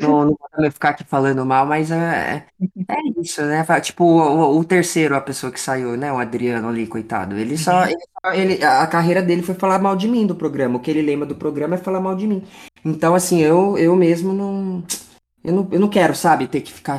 Não, 0.00 0.24
não 0.26 0.36
vou 0.56 0.70
ficar 0.70 0.90
aqui 0.90 1.04
falando 1.04 1.44
mal, 1.44 1.66
mas 1.66 1.90
é, 1.90 2.44
é 2.88 3.20
isso, 3.20 3.42
né? 3.42 3.64
Tipo, 3.80 4.04
o, 4.04 4.58
o 4.58 4.64
terceiro, 4.64 5.16
a 5.16 5.20
pessoa 5.20 5.50
que 5.52 5.60
saiu, 5.60 5.96
né? 5.96 6.12
O 6.12 6.18
Adriano 6.18 6.68
ali, 6.68 6.86
coitado. 6.86 7.36
Ele 7.36 7.56
só, 7.56 7.82
uhum. 7.82 7.88
ele 7.88 7.98
só- 8.24 8.32
ele- 8.32 8.64
a 8.64 8.86
carreira 8.86 9.22
dele 9.22 9.42
foi 9.42 9.54
falar 9.54 9.78
mal 9.78 9.96
de 9.96 10.08
mim 10.08 10.26
do 10.26 10.34
programa. 10.34 10.76
O 10.76 10.80
que 10.80 10.90
ele 10.90 11.02
lembra 11.02 11.26
do 11.26 11.34
programa 11.34 11.74
é 11.76 11.78
falar 11.78 12.00
mal 12.00 12.14
de 12.14 12.26
mim. 12.26 12.42
Então, 12.84 13.14
assim, 13.14 13.40
eu, 13.40 13.76
eu 13.78 13.96
mesmo 13.96 14.32
não, 14.32 14.82
eu 15.42 15.52
não, 15.52 15.68
eu 15.72 15.80
não 15.80 15.88
quero, 15.88 16.14
sabe, 16.14 16.46
ter 16.46 16.60
que 16.60 16.72
ficar. 16.72 16.98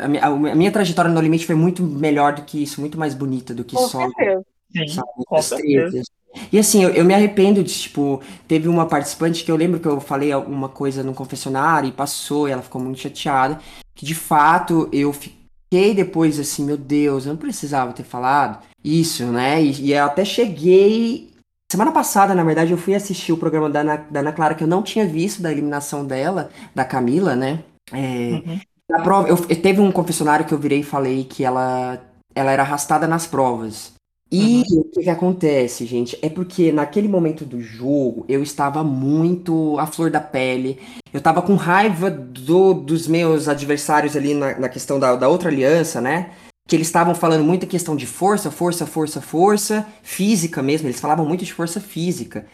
A 0.00 0.08
minha, 0.08 0.24
a 0.24 0.54
minha 0.54 0.70
trajetória 0.70 1.10
no 1.10 1.20
Limite 1.20 1.46
foi 1.46 1.54
muito 1.56 1.82
melhor 1.82 2.34
do 2.34 2.42
que 2.42 2.62
isso, 2.62 2.80
muito 2.80 2.98
mais 2.98 3.14
bonita 3.14 3.52
do 3.52 3.64
que 3.64 3.74
Com 3.74 3.88
só, 3.88 4.00
certeza. 4.00 4.44
Sim, 4.72 4.88
sabe, 4.88 5.08
com 5.26 5.36
as 5.36 5.44
certeza. 5.46 5.90
tretas. 5.90 6.06
E 6.52 6.58
assim, 6.58 6.82
eu, 6.82 6.90
eu 6.90 7.04
me 7.04 7.14
arrependo 7.14 7.62
de, 7.62 7.72
tipo, 7.72 8.20
teve 8.46 8.68
uma 8.68 8.86
participante 8.86 9.44
que 9.44 9.50
eu 9.50 9.56
lembro 9.56 9.80
que 9.80 9.88
eu 9.88 10.00
falei 10.00 10.32
alguma 10.32 10.68
coisa 10.68 11.02
no 11.02 11.14
confessionário 11.14 11.88
e 11.88 11.92
passou, 11.92 12.48
e 12.48 12.52
ela 12.52 12.62
ficou 12.62 12.80
muito 12.80 13.00
chateada, 13.00 13.58
que 13.94 14.04
de 14.04 14.14
fato 14.14 14.88
eu 14.92 15.12
fiquei 15.12 15.94
depois 15.94 16.38
assim, 16.38 16.64
meu 16.64 16.76
Deus, 16.76 17.26
eu 17.26 17.32
não 17.32 17.40
precisava 17.40 17.92
ter 17.92 18.04
falado 18.04 18.62
isso, 18.82 19.24
né? 19.24 19.62
E, 19.62 19.86
e 19.86 19.92
eu 19.92 20.04
até 20.04 20.24
cheguei. 20.24 21.34
Semana 21.70 21.90
passada, 21.90 22.34
na 22.34 22.44
verdade, 22.44 22.70
eu 22.70 22.78
fui 22.78 22.94
assistir 22.94 23.32
o 23.32 23.36
programa 23.36 23.68
da 23.68 23.80
Ana, 23.80 23.96
da 24.08 24.20
Ana 24.20 24.32
Clara, 24.32 24.54
que 24.54 24.62
eu 24.62 24.68
não 24.68 24.82
tinha 24.82 25.04
visto, 25.04 25.42
da 25.42 25.50
eliminação 25.50 26.06
dela, 26.06 26.50
da 26.74 26.84
Camila, 26.84 27.34
né? 27.34 27.64
É, 27.92 28.42
uhum. 28.46 28.60
Na 28.88 29.02
prova, 29.02 29.28
eu, 29.28 29.36
teve 29.36 29.80
um 29.80 29.90
confessionário 29.90 30.46
que 30.46 30.54
eu 30.54 30.58
virei 30.58 30.80
e 30.80 30.84
falei 30.84 31.24
que 31.24 31.44
ela, 31.44 32.00
ela 32.34 32.52
era 32.52 32.62
arrastada 32.62 33.06
nas 33.08 33.26
provas. 33.26 33.95
E 34.30 34.64
uhum. 34.68 34.80
o 34.80 34.84
que, 34.84 35.02
que 35.02 35.10
acontece, 35.10 35.86
gente? 35.86 36.18
É 36.20 36.28
porque 36.28 36.72
naquele 36.72 37.06
momento 37.06 37.44
do 37.44 37.60
jogo 37.60 38.24
eu 38.28 38.42
estava 38.42 38.82
muito 38.82 39.78
à 39.78 39.86
flor 39.86 40.10
da 40.10 40.20
pele. 40.20 40.80
Eu 41.12 41.18
estava 41.18 41.40
com 41.40 41.54
raiva 41.54 42.10
do, 42.10 42.74
dos 42.74 43.06
meus 43.06 43.48
adversários 43.48 44.16
ali 44.16 44.34
na, 44.34 44.58
na 44.58 44.68
questão 44.68 44.98
da, 44.98 45.14
da 45.14 45.28
outra 45.28 45.48
aliança, 45.48 46.00
né? 46.00 46.32
Que 46.66 46.74
eles 46.74 46.88
estavam 46.88 47.14
falando 47.14 47.44
muito 47.44 47.66
questão 47.68 47.94
de 47.94 48.06
força, 48.06 48.50
força, 48.50 48.84
força, 48.84 49.20
força, 49.20 49.86
física 50.02 50.60
mesmo. 50.60 50.88
Eles 50.88 51.00
falavam 51.00 51.24
muito 51.24 51.44
de 51.44 51.52
força 51.52 51.80
física. 51.80 52.46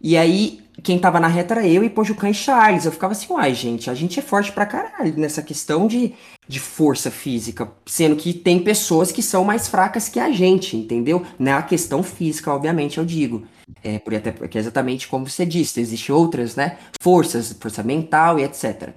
E 0.00 0.16
aí, 0.16 0.60
quem 0.82 0.98
tava 0.98 1.18
na 1.18 1.26
reta 1.26 1.54
era 1.54 1.66
eu 1.66 1.82
e 1.82 1.90
Pojucan 1.90 2.30
e 2.30 2.34
Charles. 2.34 2.84
Eu 2.84 2.92
ficava 2.92 3.12
assim, 3.12 3.32
uai, 3.32 3.54
gente, 3.54 3.90
a 3.90 3.94
gente 3.94 4.18
é 4.18 4.22
forte 4.22 4.52
pra 4.52 4.66
caralho 4.66 5.14
nessa 5.16 5.42
questão 5.42 5.86
de, 5.86 6.14
de 6.46 6.60
força 6.60 7.10
física. 7.10 7.70
Sendo 7.84 8.16
que 8.16 8.32
tem 8.32 8.62
pessoas 8.62 9.10
que 9.10 9.22
são 9.22 9.44
mais 9.44 9.66
fracas 9.68 10.08
que 10.08 10.20
a 10.20 10.30
gente, 10.30 10.76
entendeu? 10.76 11.24
Na 11.38 11.62
questão 11.62 12.02
física, 12.02 12.52
obviamente, 12.52 12.98
eu 12.98 13.04
digo. 13.04 13.44
É, 13.82 13.98
por, 13.98 14.14
até 14.14 14.30
porque 14.30 14.56
é 14.56 14.60
exatamente 14.60 15.08
como 15.08 15.28
você 15.28 15.44
disse, 15.44 15.80
existem 15.80 16.14
outras, 16.14 16.54
né? 16.56 16.78
Forças, 17.02 17.52
força 17.60 17.82
mental 17.82 18.38
e 18.38 18.44
etc. 18.44 18.90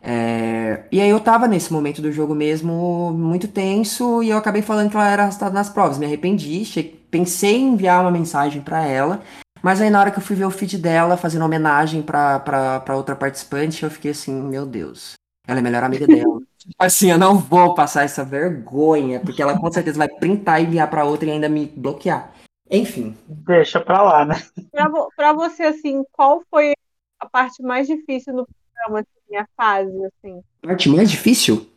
É, 0.00 0.84
e 0.92 1.00
aí 1.00 1.10
eu 1.10 1.18
tava 1.18 1.48
nesse 1.48 1.72
momento 1.72 2.00
do 2.00 2.12
jogo 2.12 2.32
mesmo 2.34 3.12
muito 3.12 3.48
tenso 3.48 4.22
e 4.22 4.30
eu 4.30 4.38
acabei 4.38 4.62
falando 4.62 4.88
que 4.88 4.96
ela 4.96 5.10
era 5.10 5.22
arrastada 5.24 5.52
nas 5.52 5.68
provas. 5.68 5.98
Me 5.98 6.06
arrependi, 6.06 6.62
pensei 7.10 7.56
em 7.56 7.72
enviar 7.72 8.02
uma 8.02 8.10
mensagem 8.10 8.62
para 8.62 8.86
ela, 8.86 9.22
mas 9.62 9.80
aí 9.80 9.90
na 9.90 10.00
hora 10.00 10.10
que 10.10 10.18
eu 10.18 10.22
fui 10.22 10.36
ver 10.36 10.44
o 10.44 10.50
feed 10.50 10.78
dela 10.78 11.16
fazendo 11.16 11.44
homenagem 11.44 12.02
pra, 12.02 12.40
pra, 12.40 12.80
pra 12.80 12.96
outra 12.96 13.16
participante, 13.16 13.82
eu 13.82 13.90
fiquei 13.90 14.10
assim, 14.10 14.32
meu 14.32 14.66
Deus, 14.66 15.14
ela 15.46 15.58
é 15.58 15.60
a 15.60 15.62
melhor 15.62 15.82
amiga 15.82 16.06
dela. 16.06 16.40
assim, 16.78 17.10
eu 17.10 17.18
não 17.18 17.38
vou 17.38 17.74
passar 17.74 18.04
essa 18.04 18.24
vergonha, 18.24 19.20
porque 19.20 19.42
ela 19.42 19.58
com 19.58 19.70
certeza 19.70 19.98
vai 19.98 20.08
printar 20.08 20.60
e 20.60 20.64
enviar 20.64 20.90
pra 20.90 21.04
outra 21.04 21.28
e 21.28 21.32
ainda 21.32 21.48
me 21.48 21.66
bloquear. 21.66 22.32
Enfim. 22.70 23.16
Deixa 23.28 23.80
pra 23.80 24.02
lá, 24.02 24.24
né? 24.24 24.34
Pra, 24.72 24.90
pra 25.16 25.32
você, 25.32 25.64
assim, 25.64 26.04
qual 26.12 26.42
foi 26.50 26.72
a 27.20 27.26
parte 27.28 27.62
mais 27.62 27.86
difícil 27.86 28.34
no 28.34 28.46
programa, 28.46 29.00
assim, 29.00 29.36
a 29.36 29.48
fase, 29.56 30.04
assim? 30.04 30.42
A 30.62 30.66
parte 30.68 30.88
mais 30.88 31.10
difícil? 31.10 31.70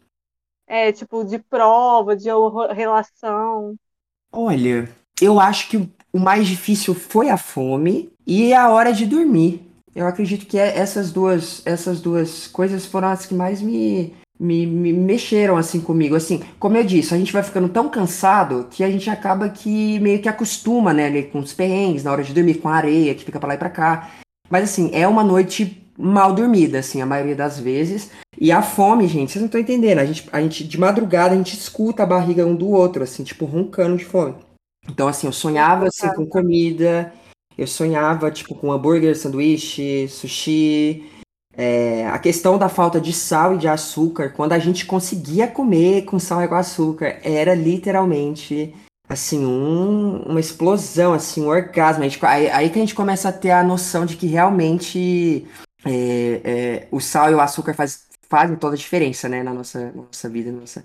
É, 0.68 0.92
tipo, 0.92 1.24
de 1.24 1.40
prova, 1.40 2.16
de 2.16 2.30
relação. 2.76 3.76
Olha, 4.32 4.88
eu 5.22 5.40
acho 5.40 5.70
que 5.70 5.90
o 6.12 6.20
mais 6.20 6.48
difícil 6.48 6.94
foi 6.94 7.30
a 7.30 7.38
fome 7.38 8.12
e 8.26 8.54
a 8.54 8.70
hora 8.70 8.92
de 8.92 9.06
dormir. 9.06 9.66
Eu 9.96 10.08
acredito 10.08 10.46
que 10.46 10.58
é, 10.58 10.78
essas 10.78 11.12
duas, 11.12 11.62
essas 11.66 12.00
duas 12.00 12.48
coisas 12.48 12.86
foram 12.86 13.10
as 13.10 13.26
que 13.26 13.34
mais 13.34 13.62
me, 13.62 14.14
me, 14.40 14.66
me, 14.66 14.94
mexeram 14.94 15.58
assim 15.58 15.82
comigo. 15.82 16.16
Assim, 16.16 16.42
como 16.60 16.78
eu 16.78 16.84
disse, 16.84 17.14
a 17.14 17.18
gente 17.18 17.34
vai 17.34 17.44
ficando 17.44 17.68
tão 17.70 17.90
cansado 17.90 18.68
que 18.70 18.84
a 18.84 18.90
gente 18.90 19.10
acaba 19.10 19.50
que 19.50 20.00
meio 20.00 20.20
que 20.20 20.30
acostuma, 20.30 20.94
né, 20.94 21.08
ali, 21.08 21.24
com 21.24 21.40
os 21.40 21.54
perrengues, 21.54 22.04
na 22.04 22.12
hora 22.12 22.24
de 22.24 22.34
dormir, 22.34 22.56
com 22.56 22.70
a 22.70 22.76
areia 22.76 23.16
que 23.16 23.26
fica 23.26 23.40
para 23.40 23.50
lá 23.50 23.56
e 23.56 23.58
pra 23.58 23.70
cá. 23.70 24.12
Mas 24.50 24.64
assim, 24.64 24.90
é 24.94 25.08
uma 25.08 25.24
noite 25.24 25.84
mal 25.98 26.34
dormida, 26.34 26.80
assim, 26.80 27.02
a 27.02 27.06
maioria 27.06 27.36
das 27.36 27.60
vezes. 27.60 28.10
E 28.40 28.52
a 28.52 28.62
fome, 28.62 29.08
gente, 29.08 29.32
vocês 29.32 29.42
não 29.42 29.48
estão 29.48 29.60
entendendo. 29.60 30.00
A 30.00 30.06
gente, 30.06 30.30
a 30.32 30.42
gente, 30.42 30.64
de 30.64 30.80
madrugada, 30.80 31.34
a 31.34 31.38
gente 31.38 31.54
escuta 31.54 32.04
a 32.04 32.06
barriga 32.06 32.46
um 32.46 32.56
do 32.56 32.70
outro, 32.70 33.04
assim, 33.04 33.24
tipo, 33.24 33.46
roncando 33.46 33.98
de 33.98 34.06
fome. 34.06 34.36
Então, 34.90 35.08
assim, 35.08 35.28
eu 35.28 35.34
sonhava 35.34 35.88
assim, 35.88 36.08
com 36.14 36.26
comida, 36.26 37.14
eu 37.58 37.68
sonhava, 37.68 38.32
tipo, 38.32 38.56
com 38.56 38.72
hambúrguer, 38.72 39.16
sanduíche, 39.16 40.08
sushi. 40.08 41.10
É, 41.56 42.08
a 42.08 42.18
questão 42.18 42.58
da 42.58 42.70
falta 42.70 43.02
de 43.02 43.12
sal 43.12 43.56
e 43.56 43.58
de 43.58 43.68
açúcar, 43.68 44.30
quando 44.30 44.54
a 44.54 44.60
gente 44.60 44.86
conseguia 44.86 45.48
comer 45.48 46.06
com 46.06 46.18
sal 46.18 46.42
e 46.42 46.48
com 46.48 46.56
açúcar, 46.56 47.20
era 47.22 47.54
literalmente, 47.54 48.74
assim, 49.08 49.46
um, 49.46 50.24
uma 50.24 50.40
explosão, 50.40 51.14
assim, 51.14 51.42
um 51.42 51.50
orgasmo. 51.50 52.04
Gente, 52.04 52.26
aí, 52.26 52.50
aí, 52.50 52.70
que 52.70 52.80
a 52.80 52.82
gente 52.82 52.96
começa 52.96 53.30
a 53.30 53.34
ter 53.34 53.52
a 53.52 53.64
noção 53.64 54.06
de 54.06 54.16
que 54.16 54.26
realmente 54.26 55.46
é, 55.86 56.42
é, 56.44 56.88
o 56.92 57.00
sal 57.00 57.30
e 57.30 57.36
o 57.36 57.42
açúcar 57.42 57.74
faz, 57.74 58.06
fazem 58.30 58.56
toda 58.56 58.76
a 58.76 58.78
diferença, 58.78 59.28
né, 59.28 59.44
na 59.44 59.54
nossa, 59.54 59.92
na 59.92 60.04
nossa 60.04 60.30
vida, 60.30 60.52
no 60.52 60.62
nosso, 60.62 60.82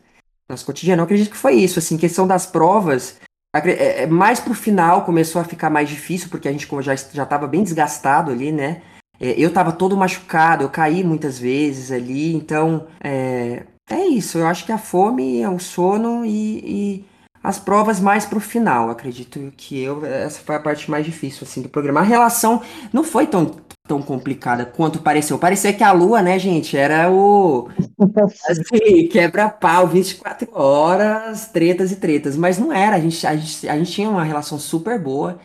nosso 0.49 0.67
cotidiano. 0.67 1.01
Eu 1.01 1.05
acredito 1.05 1.31
que 1.31 1.37
foi 1.37 1.55
isso, 1.55 1.79
assim, 1.79 1.97
questão 1.97 2.27
das 2.27 2.47
provas 2.47 3.17
é, 3.55 4.03
é, 4.03 4.07
mais 4.07 4.41
pro 4.41 4.55
final 4.55 5.05
começou 5.05 5.41
a 5.41 5.45
ficar 5.45 5.71
mais 5.71 5.89
difícil, 5.89 6.29
porque 6.29 6.49
a 6.49 6.53
gente 6.53 6.69
já, 6.83 6.97
já 6.97 7.25
tava 7.25 7.47
bem 7.47 7.63
desgastado 7.63 8.33
ali, 8.33 8.51
né? 8.51 8.83
É, 9.21 9.31
eu 9.39 9.53
tava 9.53 9.71
todo 9.73 9.97
machucado, 9.97 10.65
eu 10.65 10.69
caí 10.69 11.05
muitas 11.05 11.39
vezes 11.39 11.93
ali, 11.93 12.35
então 12.35 12.87
é, 13.03 13.63
é 13.89 14.05
isso. 14.07 14.39
Eu 14.39 14.47
acho 14.47 14.67
que 14.67 14.73
a 14.73 14.79
fome, 14.79 15.41
é 15.41 15.49
o 15.49 15.59
sono 15.59 16.25
e, 16.25 16.59
e 16.59 17.05
as 17.45 17.59
provas 17.59 18.01
mais 18.01 18.25
pro 18.25 18.41
final. 18.41 18.89
Acredito 18.89 19.53
que 19.55 19.79
eu 19.79 20.05
essa 20.07 20.41
foi 20.41 20.57
a 20.57 20.61
parte 20.61 20.91
mais 20.91 21.05
difícil 21.05 21.47
assim 21.47 21.61
do 21.61 21.69
programa. 21.69 22.01
A 22.01 22.03
relação 22.03 22.63
não 22.91 23.05
foi 23.05 23.27
tão 23.27 23.63
tão 23.87 24.01
complicada 24.01 24.65
quanto 24.65 25.03
pareceu. 25.03 25.39
Parecia 25.39 25.71
que 25.75 25.85
a 25.85 25.93
Lua, 25.93 26.23
né, 26.23 26.39
gente, 26.39 26.75
era 26.75 27.13
o 27.13 27.69
assim, 28.49 29.07
quebra-pau 29.09 29.87
24 29.87 30.49
horas, 30.55 31.49
tretas 31.49 31.93
e 31.93 31.97
tretas, 31.97 32.35
mas 32.35 32.57
não 32.57 32.73
era. 32.73 32.97
A 32.97 33.01
gente, 33.01 33.27
a 33.27 33.37
gente, 33.37 33.69
a 33.69 33.77
gente 33.77 33.93
tinha 33.93 34.09
uma 34.09 34.25
relação 34.25 34.59
super 34.59 34.99
boa. 34.99 35.39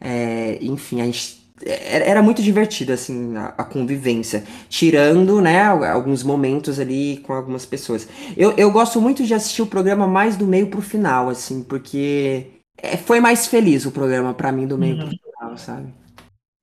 É, 0.00 0.56
enfim, 0.62 1.00
a 1.00 1.04
gente 1.04 1.39
era 1.66 2.22
muito 2.22 2.42
divertido 2.42 2.92
assim 2.92 3.36
a, 3.36 3.54
a, 3.58 3.64
convivência, 3.64 4.44
tirando, 4.68 5.40
né, 5.40 5.62
alguns 5.62 6.22
momentos 6.22 6.78
ali 6.80 7.18
com 7.18 7.32
algumas 7.32 7.66
pessoas. 7.66 8.08
Eu, 8.36 8.54
eu 8.56 8.70
gosto 8.70 9.00
muito 9.00 9.24
de 9.24 9.34
assistir 9.34 9.62
o 9.62 9.66
programa 9.66 10.06
mais 10.06 10.36
do 10.36 10.46
meio 10.46 10.68
pro 10.68 10.80
final, 10.80 11.28
assim, 11.28 11.62
porque 11.62 12.46
é, 12.78 12.96
foi 12.96 13.20
mais 13.20 13.46
feliz 13.46 13.84
o 13.86 13.92
programa 13.92 14.32
para 14.34 14.52
mim 14.52 14.66
do 14.66 14.78
meio 14.78 14.96
uhum. 14.96 15.08
pro 15.08 15.18
final, 15.18 15.58
sabe? 15.58 15.94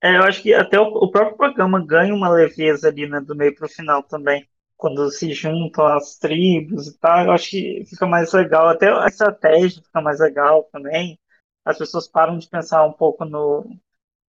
É, 0.01 0.17
eu 0.17 0.23
acho 0.23 0.41
que 0.41 0.53
até 0.53 0.79
o, 0.79 0.85
o, 0.85 1.11
próprio 1.11 1.37
programa 1.37 1.83
ganha 1.83 2.13
uma 2.13 2.29
leveza 2.29 2.87
ali, 2.87 3.07
né, 3.07 3.19
do 3.19 3.35
meio 3.35 3.55
para 3.55 3.65
o 3.65 3.69
final 3.69 4.03
também. 4.03 4.47
Quando 4.75 5.09
se 5.09 5.33
juntam 5.33 5.85
as 5.87 6.17
tribos 6.17 6.87
e 6.87 6.97
tal, 6.99 7.25
eu 7.25 7.31
acho 7.31 7.49
que 7.49 7.83
fica 7.89 8.05
mais 8.05 8.31
legal. 8.31 8.67
Até 8.67 8.91
a 8.91 9.07
estratégia 9.07 9.81
fica 9.81 10.01
mais 10.01 10.19
legal 10.19 10.69
também. 10.71 11.19
As 11.65 11.77
pessoas 11.77 12.07
param 12.07 12.37
de 12.37 12.47
pensar 12.47 12.85
um 12.85 12.93
pouco 12.93 13.25
no. 13.25 13.65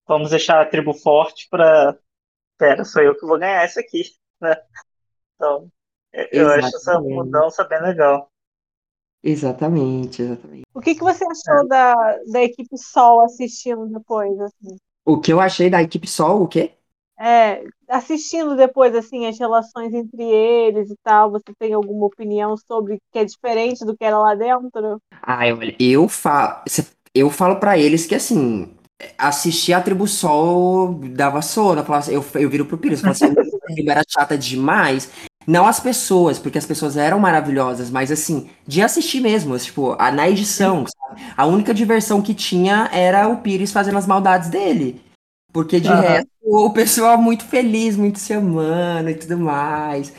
Vamos 0.07 0.29
deixar 0.29 0.61
a 0.61 0.65
tribo 0.65 0.93
forte 0.93 1.47
para. 1.49 1.97
Pera, 2.57 2.85
sou 2.85 3.01
eu 3.01 3.15
que 3.15 3.25
vou 3.25 3.39
ganhar 3.39 3.63
essa 3.63 3.79
aqui. 3.79 4.03
Né? 4.41 4.53
Então, 5.35 5.71
eu 6.11 6.21
Exatamente. 6.41 6.65
acho 6.65 6.75
essa 6.75 6.99
mudança 6.99 7.63
bem 7.63 7.81
legal. 7.81 8.29
Exatamente, 9.23 10.21
exatamente. 10.21 10.63
O 10.73 10.81
que, 10.81 10.93
que 10.93 11.01
você 11.01 11.23
achou 11.23 11.65
é. 11.65 11.67
da, 11.67 12.17
da 12.31 12.43
equipe 12.43 12.77
Sol 12.77 13.23
assistindo 13.23 13.87
depois? 13.87 14.37
Assim? 14.39 14.77
O 15.05 15.21
que 15.21 15.31
eu 15.31 15.39
achei 15.39 15.69
da 15.69 15.81
equipe 15.81 16.05
Sol, 16.05 16.43
o 16.43 16.47
quê? 16.49 16.73
É, 17.17 17.63
assistindo 17.87 18.57
depois 18.57 18.93
assim 18.93 19.25
as 19.25 19.39
relações 19.39 19.93
entre 19.93 20.21
eles 20.21 20.91
e 20.91 20.95
tal, 21.01 21.31
você 21.31 21.53
tem 21.57 21.71
alguma 21.71 22.07
opinião 22.07 22.57
sobre 22.57 22.99
que 23.11 23.19
é 23.19 23.25
diferente 23.25 23.85
do 23.85 23.95
que 23.95 24.03
era 24.03 24.19
lá 24.19 24.35
dentro? 24.35 25.01
Ah, 25.21 25.47
eu, 25.47 25.57
eu 25.79 26.09
falo, 26.09 26.61
eu 27.13 27.29
falo 27.29 27.55
para 27.55 27.77
eles 27.77 28.05
que 28.05 28.15
assim, 28.15 28.74
assistir 29.17 29.73
a 29.73 29.81
Tribo 29.81 30.07
Sol 30.07 30.99
dava 31.11 31.41
sono, 31.41 31.81
eu, 31.81 31.85
falava, 31.85 32.11
eu, 32.11 32.25
eu 32.35 32.49
viro 32.49 32.65
pro 32.65 32.77
Pires, 32.77 33.03
eu 33.03 33.13
falava 33.13 33.41
assim, 33.41 33.89
era 33.89 34.03
chata 34.07 34.37
demais. 34.37 35.09
Não 35.47 35.67
as 35.67 35.79
pessoas, 35.79 36.39
porque 36.39 36.57
as 36.57 36.65
pessoas 36.65 36.97
eram 36.97 37.19
maravilhosas, 37.19 37.91
mas 37.91 38.11
assim, 38.11 38.49
de 38.65 38.81
assistir 38.81 39.19
mesmo, 39.19 39.57
tipo, 39.59 39.95
a, 39.99 40.11
na 40.11 40.27
edição, 40.27 40.85
sabe? 40.87 41.21
A 41.37 41.45
única 41.45 41.73
diversão 41.73 42.21
que 42.21 42.33
tinha 42.33 42.89
era 42.91 43.27
o 43.27 43.37
Pires 43.37 43.71
fazendo 43.71 43.97
as 43.97 44.07
maldades 44.07 44.49
dele. 44.49 45.01
Porque 45.53 45.79
de 45.79 45.87
uhum. 45.87 46.01
resto, 46.01 46.29
o 46.43 46.69
pessoal 46.71 47.17
muito 47.17 47.45
feliz, 47.45 47.95
muito 47.95 48.17
se 48.19 48.33
amando 48.33 49.09
e 49.09 49.15
tudo 49.15 49.37
mais. 49.37 50.11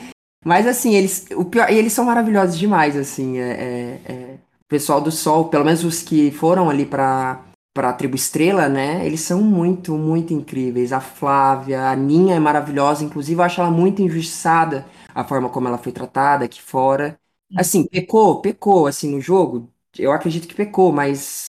Mas 0.44 0.64
assim, 0.66 0.94
eles, 0.94 1.26
o 1.34 1.44
pior, 1.44 1.68
eles 1.70 1.92
são 1.92 2.04
maravilhosos 2.04 2.56
demais, 2.56 2.96
assim. 2.96 3.38
É, 3.38 3.50
é, 3.50 4.12
é, 4.12 4.34
o 4.64 4.68
pessoal 4.68 5.00
do 5.00 5.10
Sol, 5.10 5.48
pelo 5.48 5.64
menos 5.64 5.82
os 5.84 6.02
que 6.02 6.30
foram 6.30 6.70
ali 6.70 6.86
pra, 6.86 7.44
pra 7.76 7.92
Tribo 7.92 8.16
Estrela, 8.16 8.70
né? 8.70 9.04
Eles 9.04 9.20
são 9.20 9.42
muito, 9.42 9.98
muito 9.98 10.32
incríveis. 10.32 10.94
A 10.94 11.00
Flávia, 11.00 11.90
a 11.90 11.94
Ninha 11.94 12.36
é 12.36 12.38
maravilhosa, 12.38 13.04
inclusive 13.04 13.38
eu 13.38 13.44
acho 13.44 13.60
ela 13.60 13.70
muito 13.70 14.00
injustiçada 14.00 14.86
a 15.14 15.22
forma 15.22 15.50
como 15.50 15.68
ela 15.68 15.76
foi 15.76 15.92
tratada 15.92 16.46
aqui 16.46 16.62
fora. 16.62 17.20
Hum. 17.52 17.56
Assim, 17.58 17.86
pecou, 17.86 18.40
pecou, 18.40 18.86
assim, 18.86 19.14
no 19.14 19.20
jogo. 19.20 19.70
Eu 19.98 20.10
acredito 20.10 20.48
que 20.48 20.54
pecou, 20.54 20.90
mas 20.90 21.44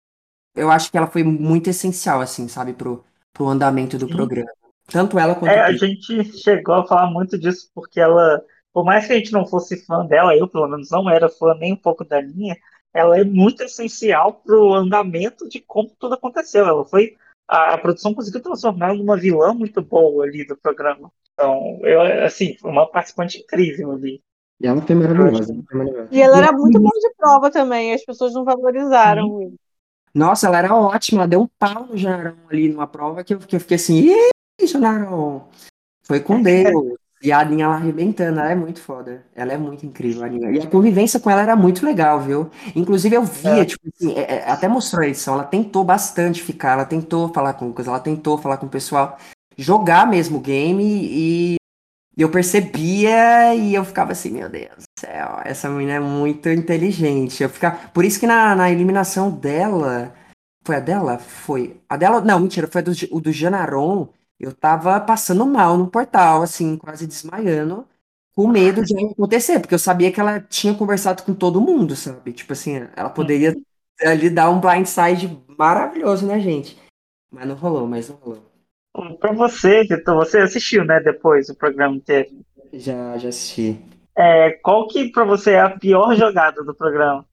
eu 0.56 0.70
acho 0.70 0.90
que 0.90 0.96
ela 0.96 1.06
foi 1.06 1.22
muito 1.22 1.68
essencial, 1.68 2.22
assim, 2.22 2.48
sabe, 2.48 2.72
pro, 2.72 3.04
pro 3.30 3.46
andamento 3.46 3.98
do 3.98 4.06
Sim. 4.06 4.12
programa. 4.14 4.50
Tanto 4.86 5.18
ela 5.18 5.34
quanto 5.34 5.52
é, 5.52 5.60
a 5.60 5.72
gente 5.72 6.24
chegou 6.38 6.76
a 6.76 6.86
falar 6.86 7.10
muito 7.10 7.38
disso 7.38 7.70
porque 7.74 8.00
ela, 8.00 8.42
por 8.72 8.82
mais 8.82 9.06
que 9.06 9.12
a 9.12 9.16
gente 9.16 9.32
não 9.32 9.46
fosse 9.46 9.84
fã 9.84 10.06
dela, 10.06 10.34
eu 10.34 10.48
pelo 10.48 10.68
menos 10.68 10.88
não 10.90 11.08
era 11.10 11.28
fã 11.28 11.54
nem 11.54 11.74
um 11.74 11.76
pouco 11.76 12.02
da 12.02 12.18
linha, 12.18 12.56
ela 12.94 13.18
é 13.18 13.24
muito 13.24 13.62
essencial 13.64 14.34
pro 14.34 14.72
andamento 14.72 15.48
de 15.48 15.60
como 15.60 15.90
tudo 15.98 16.14
aconteceu. 16.14 16.64
Ela 16.66 16.84
foi 16.84 17.16
a, 17.48 17.74
a 17.74 17.78
produção 17.78 18.14
conseguiu 18.14 18.40
transformar 18.40 18.90
ela 18.90 18.98
numa 18.98 19.16
vilã 19.16 19.52
muito 19.52 19.82
boa 19.82 20.24
ali 20.24 20.46
do 20.46 20.56
programa. 20.56 21.10
Então, 21.32 21.80
eu, 21.82 22.00
assim, 22.24 22.56
foi 22.58 22.70
uma 22.70 22.86
participante 22.86 23.38
incrível 23.38 23.92
ali. 23.92 24.22
E 24.60 24.66
ela 24.66 24.80
foi 24.80 24.94
maravilhosa. 24.94 25.52
E 26.10 26.22
ela 26.22 26.38
era 26.38 26.52
muito 26.52 26.78
boa 26.78 27.00
de 27.00 27.12
prova 27.16 27.50
também, 27.50 27.92
as 27.92 28.04
pessoas 28.04 28.32
não 28.32 28.44
valorizaram 28.44 29.42
isso. 29.42 29.56
Nossa, 30.14 30.46
ela 30.46 30.58
era 30.58 30.76
ótima, 30.76 31.22
ela 31.22 31.28
deu 31.28 31.42
um 31.42 31.48
pau 31.58 31.86
no 31.86 31.96
Janarão 31.96 32.36
ali 32.48 32.68
numa 32.68 32.86
prova 32.86 33.24
que 33.24 33.34
eu, 33.34 33.38
que 33.40 33.56
eu 33.56 33.60
fiquei 33.60 33.74
assim, 33.74 34.10
Ih, 34.60 34.66
Janarão, 34.66 35.48
foi 36.06 36.20
com 36.20 36.40
Deus. 36.40 36.94
E 37.24 37.32
a 37.32 37.40
Aninha 37.40 37.66
lá 37.68 37.76
arrebentando, 37.76 38.38
ela 38.38 38.50
é 38.50 38.54
muito 38.54 38.82
foda. 38.82 39.24
Ela 39.34 39.54
é 39.54 39.56
muito 39.56 39.86
incrível, 39.86 40.22
a 40.22 40.26
Aninha. 40.26 40.50
E 40.50 40.58
a 40.58 40.66
convivência 40.66 41.18
com 41.18 41.30
ela 41.30 41.40
era 41.40 41.56
muito 41.56 41.84
legal, 41.86 42.20
viu? 42.20 42.50
Inclusive 42.76 43.16
eu 43.16 43.24
via, 43.24 43.62
É. 43.62 43.64
tipo 43.64 43.88
assim, 43.88 44.12
é- 44.14 44.34
é- 44.36 44.50
até 44.50 44.68
mostrou 44.68 45.02
a 45.02 45.08
edição, 45.08 45.32
ela 45.34 45.44
tentou 45.44 45.82
bastante 45.82 46.42
ficar, 46.42 46.72
ela 46.72 46.84
tentou 46.84 47.32
falar 47.32 47.54
com 47.54 47.64
o 47.64 47.68
Lucas, 47.68 47.88
ela 47.88 47.98
tentou 47.98 48.36
falar 48.36 48.58
com 48.58 48.66
o 48.66 48.68
pessoal, 48.68 49.16
jogar 49.56 50.06
mesmo 50.06 50.36
o 50.36 50.40
game 50.40 50.84
e 50.84 51.56
eu 52.16 52.28
percebia 52.28 53.54
e 53.54 53.74
eu 53.74 53.84
ficava 53.86 54.12
assim, 54.12 54.30
meu 54.30 54.48
Deus 54.50 54.68
do 54.76 55.00
céu, 55.00 55.40
essa 55.44 55.68
menina 55.70 55.94
é 55.94 56.00
muito 56.00 56.48
inteligente. 56.50 57.42
Eu 57.42 57.48
ficava... 57.48 57.76
Por 57.94 58.04
isso 58.04 58.20
que 58.20 58.26
na, 58.26 58.54
na 58.54 58.70
eliminação 58.70 59.30
dela. 59.30 60.12
Foi 60.66 60.76
a 60.76 60.80
dela? 60.80 61.18
Foi. 61.18 61.80
A 61.88 61.96
dela. 61.96 62.20
Não, 62.20 62.40
mentira, 62.40 62.66
foi 62.66 62.80
a 62.80 62.84
do, 62.84 62.92
o 63.10 63.20
do 63.20 63.32
Janaron. 63.32 64.08
Eu 64.44 64.52
tava 64.54 65.00
passando 65.00 65.46
mal 65.46 65.76
no 65.78 65.88
portal, 65.90 66.42
assim, 66.42 66.76
quase 66.76 67.06
desmaiando, 67.06 67.86
com 68.34 68.46
medo 68.46 68.84
de 68.84 68.94
acontecer, 69.06 69.60
porque 69.60 69.74
eu 69.74 69.78
sabia 69.78 70.12
que 70.12 70.20
ela 70.20 70.40
tinha 70.40 70.74
conversado 70.74 71.22
com 71.22 71.34
todo 71.34 71.60
mundo, 71.60 71.96
sabe? 71.96 72.32
Tipo 72.32 72.52
assim, 72.52 72.86
ela 72.94 73.08
poderia 73.08 73.54
ali 74.02 74.28
dar 74.28 74.50
um 74.50 74.60
blindside 74.60 75.40
maravilhoso 75.56 76.26
na 76.26 76.38
gente. 76.38 76.76
Mas 77.30 77.46
não 77.46 77.54
rolou, 77.54 77.86
mas 77.86 78.08
não 78.08 78.16
rolou. 78.16 78.42
Pra 79.18 79.32
você, 79.32 79.82
Vitor, 79.84 80.14
você 80.16 80.38
assistiu, 80.38 80.84
né, 80.84 81.00
depois 81.00 81.48
o 81.48 81.54
programa 81.54 81.96
inteiro. 81.96 82.30
Já, 82.72 83.16
já 83.18 83.28
assisti. 83.28 83.80
É, 84.16 84.50
qual 84.62 84.86
que 84.86 85.10
pra 85.10 85.24
você 85.24 85.52
é 85.52 85.60
a 85.60 85.70
pior 85.70 86.14
jogada 86.14 86.62
do 86.62 86.74
programa? 86.74 87.24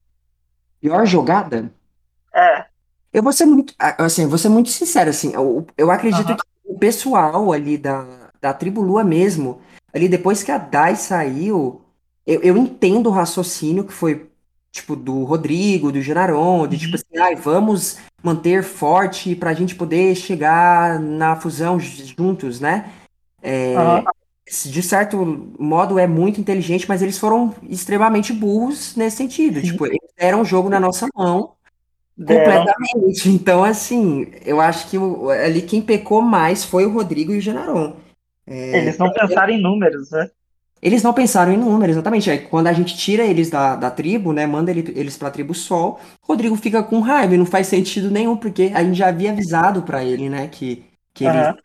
Pior 0.79 1.05
jogada? 1.05 1.71
É, 2.33 2.65
Eu 3.13 3.21
vou 3.21 3.33
ser 3.33 3.45
muito, 3.45 3.73
assim, 3.77 4.25
vou 4.27 4.37
ser 4.37 4.49
muito 4.49 4.69
sincero, 4.69 5.09
assim, 5.09 5.33
eu, 5.33 5.67
eu 5.77 5.91
acredito 5.91 6.27
Aham. 6.27 6.37
que 6.37 6.43
o 6.71 6.77
pessoal 6.77 7.51
ali 7.51 7.77
da, 7.77 8.31
da 8.39 8.53
Tribo 8.53 8.81
Lua 8.81 9.03
mesmo, 9.03 9.59
ali 9.93 10.07
depois 10.07 10.41
que 10.41 10.51
a 10.51 10.57
Dai 10.57 10.95
saiu, 10.95 11.81
eu, 12.25 12.41
eu 12.41 12.57
entendo 12.57 13.07
o 13.07 13.11
raciocínio 13.11 13.83
que 13.83 13.91
foi, 13.91 14.29
tipo, 14.71 14.95
do 14.95 15.23
Rodrigo, 15.25 15.91
do 15.91 16.01
Genaron, 16.01 16.65
de 16.67 16.77
tipo 16.77 16.95
assim, 16.95 17.17
ai, 17.19 17.35
vamos 17.35 17.97
manter 18.23 18.63
forte 18.63 19.35
pra 19.35 19.53
gente 19.53 19.75
poder 19.75 20.15
chegar 20.15 20.97
na 20.97 21.35
fusão 21.35 21.77
juntos, 21.77 22.61
né? 22.61 22.89
É, 23.43 23.75
Aham. 23.75 24.03
de 24.47 24.81
certo 24.81 25.17
modo 25.59 25.99
é 25.99 26.07
muito 26.07 26.39
inteligente, 26.39 26.87
mas 26.87 27.01
eles 27.01 27.17
foram 27.17 27.53
extremamente 27.63 28.31
burros 28.31 28.95
nesse 28.95 29.17
sentido, 29.17 29.59
Sim. 29.59 29.71
tipo, 29.71 29.87
eles 29.87 29.99
deram 30.17 30.41
o 30.41 30.45
jogo 30.45 30.69
na 30.69 30.79
nossa 30.79 31.07
mão, 31.13 31.53
Completamente. 32.25 33.29
Então, 33.29 33.63
assim, 33.63 34.27
eu 34.45 34.59
acho 34.61 34.89
que 34.89 34.97
o- 34.97 35.29
ali 35.29 35.61
quem 35.61 35.81
pecou 35.81 36.21
mais 36.21 36.63
foi 36.63 36.85
o 36.85 36.91
Rodrigo 36.91 37.33
e 37.33 37.37
o 37.37 37.41
Genaron. 37.41 37.93
É, 38.45 38.79
Eles 38.79 38.97
não 38.97 39.11
pensaram 39.11 39.53
em 39.53 39.61
números, 39.61 40.11
né? 40.11 40.29
eles 40.81 41.03
não 41.03 41.13
pensaram 41.13 41.53
em 41.53 41.57
número, 41.57 41.91
exatamente. 41.91 42.29
Aí, 42.31 42.39
quando 42.39 42.65
a 42.65 42.73
gente 42.73 42.97
tira 42.97 43.23
eles 43.23 43.51
da, 43.51 43.75
da 43.75 43.91
tribo, 43.91 44.33
né, 44.33 44.47
manda 44.47 44.71
ele- 44.71 44.91
eles 44.95 45.15
pra 45.15 45.29
tribo 45.29 45.53
Sol, 45.53 45.99
Rodrigo 46.23 46.55
fica 46.55 46.81
com 46.81 46.99
raiva 47.01 47.35
e 47.35 47.37
não 47.37 47.45
faz 47.45 47.67
sentido 47.67 48.09
nenhum, 48.09 48.35
porque 48.35 48.71
a 48.73 48.83
gente 48.83 48.97
já 48.97 49.09
havia 49.09 49.31
avisado 49.31 49.83
pra 49.83 50.03
ele, 50.03 50.27
né, 50.27 50.47
que, 50.47 50.83
que 51.13 51.23
ele, 51.23 51.37
Aham. 51.37 51.55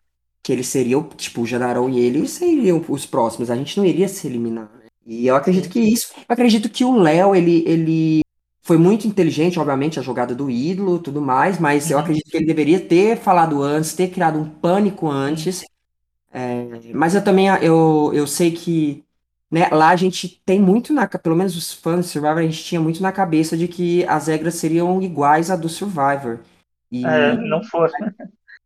que 0.42 0.52
ele 0.52 0.62
seria, 0.62 0.98
o- 0.98 1.04
tipo, 1.16 1.40
o 1.40 1.46
Genaron 1.46 1.88
e 1.88 1.98
ele 1.98 2.28
seriam 2.28 2.84
os 2.88 3.06
próximos. 3.06 3.50
A 3.50 3.56
gente 3.56 3.78
não 3.78 3.86
iria 3.86 4.06
se 4.06 4.26
eliminar, 4.26 4.70
né? 4.78 4.86
E 5.06 5.26
eu 5.26 5.34
acredito 5.34 5.70
que 5.70 5.80
isso. 5.80 6.12
Eu 6.16 6.24
acredito 6.34 6.68
que 6.68 6.84
o 6.84 6.94
Léo, 6.94 7.34
ele, 7.34 7.64
ele 7.66 8.20
foi 8.66 8.76
muito 8.78 9.06
inteligente, 9.06 9.58
obviamente, 9.60 9.98
a 9.98 10.02
jogada 10.02 10.34
do 10.34 10.50
ídolo, 10.50 10.98
tudo 10.98 11.20
mais, 11.22 11.58
mas 11.60 11.90
eu 11.90 11.96
Uhum. 11.98 12.02
acredito 12.04 12.30
que 12.30 12.36
ele 12.36 12.46
deveria 12.46 12.80
ter 12.80 13.16
falado 13.18 13.62
antes, 13.62 13.94
ter 13.94 14.08
criado 14.10 14.38
um 14.40 14.48
pânico 14.48 15.08
antes. 15.08 15.64
É, 16.32 16.92
mas 16.94 17.14
eu 17.14 17.24
também 17.24 17.48
eu, 17.62 18.10
eu 18.14 18.26
sei 18.26 18.52
que 18.52 19.04
né, 19.50 19.68
lá 19.70 19.90
a 19.90 19.96
gente 19.96 20.42
tem 20.46 20.60
muito 20.60 20.92
na, 20.92 21.06
pelo 21.08 21.36
menos 21.36 21.56
os 21.56 21.72
fãs 21.72 22.06
de 22.06 22.12
Survivor, 22.12 22.38
a 22.38 22.42
gente 22.42 22.64
tinha 22.64 22.80
muito 22.80 23.02
na 23.02 23.12
cabeça 23.12 23.56
de 23.56 23.68
que 23.68 24.04
as 24.06 24.26
regras 24.28 24.54
seriam 24.56 25.00
iguais 25.02 25.50
à 25.50 25.56
do 25.56 25.68
Survivor. 25.68 26.40
E 26.92 27.04
É, 27.04 27.36
não 27.36 27.62
foi. 27.62 27.88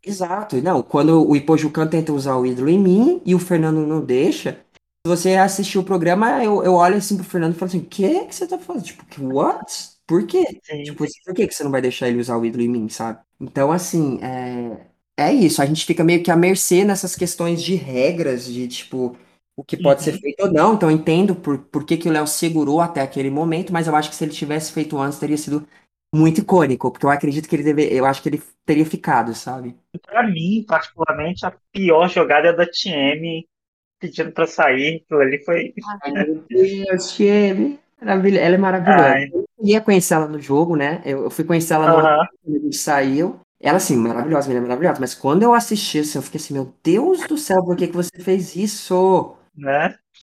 Exato. 0.02 0.60
Não, 0.62 0.82
quando 0.82 1.26
o 1.28 1.36
Ipojucan 1.36 1.86
tenta 1.86 2.12
usar 2.12 2.36
o 2.36 2.46
ídolo 2.46 2.68
em 2.70 2.78
mim 2.78 3.22
e 3.24 3.34
o 3.34 3.38
Fernando 3.38 3.86
não 3.86 4.00
deixa, 4.04 4.58
se 5.06 5.08
você 5.10 5.34
assistir 5.36 5.78
o 5.78 5.84
programa, 5.84 6.44
eu, 6.44 6.62
eu 6.62 6.74
olho 6.74 6.96
assim 6.96 7.16
pro 7.16 7.24
Fernando 7.24 7.54
e 7.54 7.58
falo 7.58 7.68
assim, 7.68 7.78
o 7.80 7.86
que 7.86 8.26
que 8.26 8.34
você 8.34 8.46
tá 8.46 8.58
falando? 8.58 8.82
Tipo, 8.84 9.04
que- 9.06 9.20
what? 9.22 9.90
Por 10.06 10.26
quê? 10.26 10.44
Sim. 10.62 10.84
Tipo, 10.84 11.04
por 11.24 11.34
que 11.34 11.46
que 11.46 11.54
você 11.54 11.64
não 11.64 11.70
vai 11.70 11.80
deixar 11.82 12.08
ele 12.08 12.20
usar 12.20 12.36
o 12.36 12.44
ídolo 12.44 12.62
em 12.62 12.68
mim, 12.68 12.88
sabe? 12.88 13.20
Então, 13.40 13.72
assim, 13.72 14.18
é, 14.22 14.86
é 15.16 15.32
isso. 15.32 15.62
A 15.62 15.66
gente 15.66 15.86
fica 15.86 16.04
meio 16.04 16.22
que 16.22 16.30
à 16.30 16.36
mercê 16.36 16.84
nessas 16.84 17.14
questões 17.16 17.62
de 17.62 17.74
regras, 17.76 18.44
de, 18.44 18.66
tipo, 18.68 19.16
o 19.56 19.64
que 19.64 19.76
pode 19.76 20.02
ser 20.02 20.12
Uhum. 20.12 20.20
feito 20.20 20.40
ou 20.44 20.52
não. 20.52 20.74
Então, 20.74 20.90
eu 20.90 20.96
entendo 20.96 21.34
por, 21.34 21.58
por 21.58 21.84
que 21.84 21.96
que 21.96 22.08
o 22.08 22.12
Léo 22.12 22.26
segurou 22.26 22.80
até 22.80 23.00
aquele 23.00 23.30
momento, 23.30 23.72
mas 23.72 23.86
eu 23.86 23.94
acho 23.96 24.10
que 24.10 24.16
se 24.16 24.24
ele 24.24 24.32
tivesse 24.32 24.72
feito 24.72 24.98
antes, 24.98 25.18
teria 25.18 25.36
sido 25.38 25.66
muito 26.14 26.40
icônico, 26.40 26.90
porque 26.90 27.06
eu 27.06 27.10
acredito 27.10 27.48
que 27.48 27.54
ele 27.56 27.62
deve, 27.62 27.84
eu 27.96 28.04
acho 28.04 28.20
que 28.22 28.28
ele 28.28 28.42
teria 28.66 28.84
ficado, 28.84 29.34
sabe? 29.34 29.76
Pra 30.04 30.22
mim, 30.22 30.64
particularmente, 30.66 31.44
a 31.44 31.52
pior 31.72 32.08
jogada 32.08 32.48
é 32.48 32.52
da 32.52 32.64
TM 32.66 33.48
pedindo 34.00 34.32
pra 34.32 34.46
sair. 34.46 35.02
Aquilo 35.04 35.20
ali 35.20 35.44
foi. 35.44 35.74
Ai, 36.02 36.12
meu 36.12 36.44
Deus, 36.48 37.12
Tieme. 37.12 37.78
Maravilha. 38.00 38.40
Ela 38.40 38.54
é 38.54 38.58
maravilhosa. 38.58 39.04
Ai, 39.14 39.30
Eu 39.32 39.46
ia 39.62 39.80
conhecer 39.80 40.14
ela 40.14 40.26
no 40.26 40.40
jogo, 40.40 40.74
né? 40.76 41.02
Eu, 41.04 41.24
eu 41.24 41.30
fui 41.30 41.44
conhecer 41.44 41.74
ela 41.74 41.88
no 41.88 41.98
aham. 41.98 42.26
quando 42.42 42.56
a 42.56 42.60
gente 42.60 42.76
saiu. 42.76 43.40
Ela, 43.62 43.76
assim, 43.76 43.96
maravilhosa, 43.96 44.48
menina 44.48 44.66
maravilhosa. 44.66 45.00
Mas 45.00 45.14
quando 45.14 45.42
eu 45.42 45.52
assisti, 45.52 45.98
assim, 45.98 46.18
eu 46.18 46.22
fiquei 46.22 46.40
assim, 46.40 46.54
meu 46.54 46.74
Deus 46.82 47.26
do 47.26 47.36
céu, 47.36 47.62
por 47.62 47.76
que 47.76 47.88
que 47.88 47.94
você 47.96 48.10
fez 48.18 48.56
isso? 48.56 49.36
Né? 49.54 49.94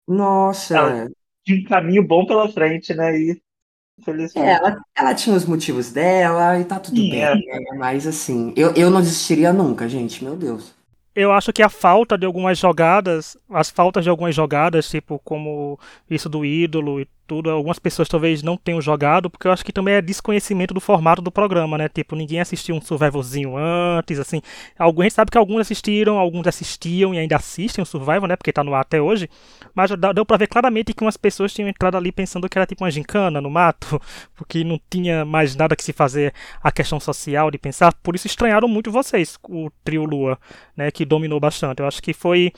Nossa. 0.08 0.76
Ela 0.76 1.10
tinha 1.46 1.60
um 1.60 1.64
caminho 1.66 2.04
bom 2.08 2.26
pela 2.26 2.50
frente, 2.52 2.94
né? 2.94 3.16
E, 3.18 3.32
É, 3.32 4.02
infelizmente. 4.02 4.48
ela, 4.56 4.82
ela 4.96 5.14
tinha 5.16 5.36
os 5.36 5.46
motivos 5.46 5.92
dela 5.92 6.60
e 6.60 6.66
tá 6.66 6.80
tudo 6.80 6.96
Sim, 6.98 7.10
bem, 7.12 7.22
é. 7.22 7.36
né? 7.36 7.78
Mas, 7.78 8.08
assim, 8.08 8.54
eu, 8.58 8.74
eu 8.74 8.90
não 8.90 9.02
desistiria 9.02 9.54
nunca, 9.54 9.88
gente. 9.88 10.24
Meu 10.24 10.36
Deus. 10.36 10.74
Eu 11.14 11.32
acho 11.34 11.52
que 11.52 11.62
a 11.62 11.70
falta 11.70 12.18
de 12.18 12.26
algumas 12.26 12.58
jogadas, 12.58 13.38
as 13.50 13.70
faltas 13.70 14.04
de 14.04 14.10
algumas 14.10 14.34
jogadas, 14.34 14.90
tipo 14.90 15.20
como 15.20 15.78
isso 16.10 16.30
do 16.30 16.46
ídolo 16.46 17.02
e 17.02 17.08
tudo, 17.32 17.50
algumas 17.50 17.80
pessoas 17.80 18.10
talvez 18.10 18.44
não 18.44 18.58
tenham 18.58 18.82
jogado, 18.82 19.30
porque 19.30 19.48
eu 19.48 19.54
acho 19.54 19.64
que 19.64 19.72
também 19.72 19.94
é 19.94 20.02
desconhecimento 20.02 20.74
do 20.74 20.82
formato 20.82 21.22
do 21.22 21.32
programa, 21.32 21.78
né? 21.78 21.88
Tipo, 21.88 22.14
ninguém 22.14 22.42
assistiu 22.42 22.76
um 22.76 22.82
survivalzinho 22.82 23.56
antes, 23.56 24.20
assim. 24.20 24.42
Alguns, 24.78 25.00
a 25.00 25.04
gente 25.06 25.14
sabe 25.14 25.32
que 25.32 25.38
alguns 25.38 25.62
assistiram, 25.62 26.18
alguns 26.18 26.46
assistiam 26.46 27.14
e 27.14 27.20
ainda 27.20 27.38
assistem 27.38 27.82
o 27.82 27.86
Survival, 27.86 28.28
né? 28.28 28.36
Porque 28.36 28.52
tá 28.52 28.66
no 28.66 28.76
ar 28.76 28.82
até 28.82 29.02
hoje. 29.02 29.30
Mas 29.74 29.90
deu 30.14 30.26
pra 30.26 30.36
ver 30.36 30.48
claramente 30.48 30.94
que 30.94 31.06
umas 31.06 31.16
pessoas 31.16 31.54
tinham 31.54 31.70
entrado 31.70 31.96
ali 31.96 32.12
pensando 32.12 32.50
que 32.50 32.58
era 32.58 32.68
tipo 32.68 32.84
uma 32.84 32.92
gincana 32.92 33.40
no 33.40 33.50
mato, 33.50 34.02
porque 34.36 34.66
não 34.66 34.78
tinha 34.90 35.24
mais 35.24 35.56
nada 35.56 35.74
que 35.74 35.86
se 35.86 35.94
fazer 35.94 36.34
a 36.62 36.70
questão 36.70 37.00
social 37.00 37.50
de 37.50 37.58
pensar. 37.58 37.94
Por 38.04 38.14
isso 38.14 38.28
estranharam 38.28 38.68
muito 38.68 38.92
vocês, 38.92 39.40
o 39.48 39.72
trio 39.86 40.04
Lua 40.04 40.38
né, 40.76 40.92
que 40.92 41.06
dominou 41.06 41.40
bastante. 41.40 41.80
Eu 41.80 41.88
acho 41.88 42.04
que 42.04 42.14
foi 42.14 42.52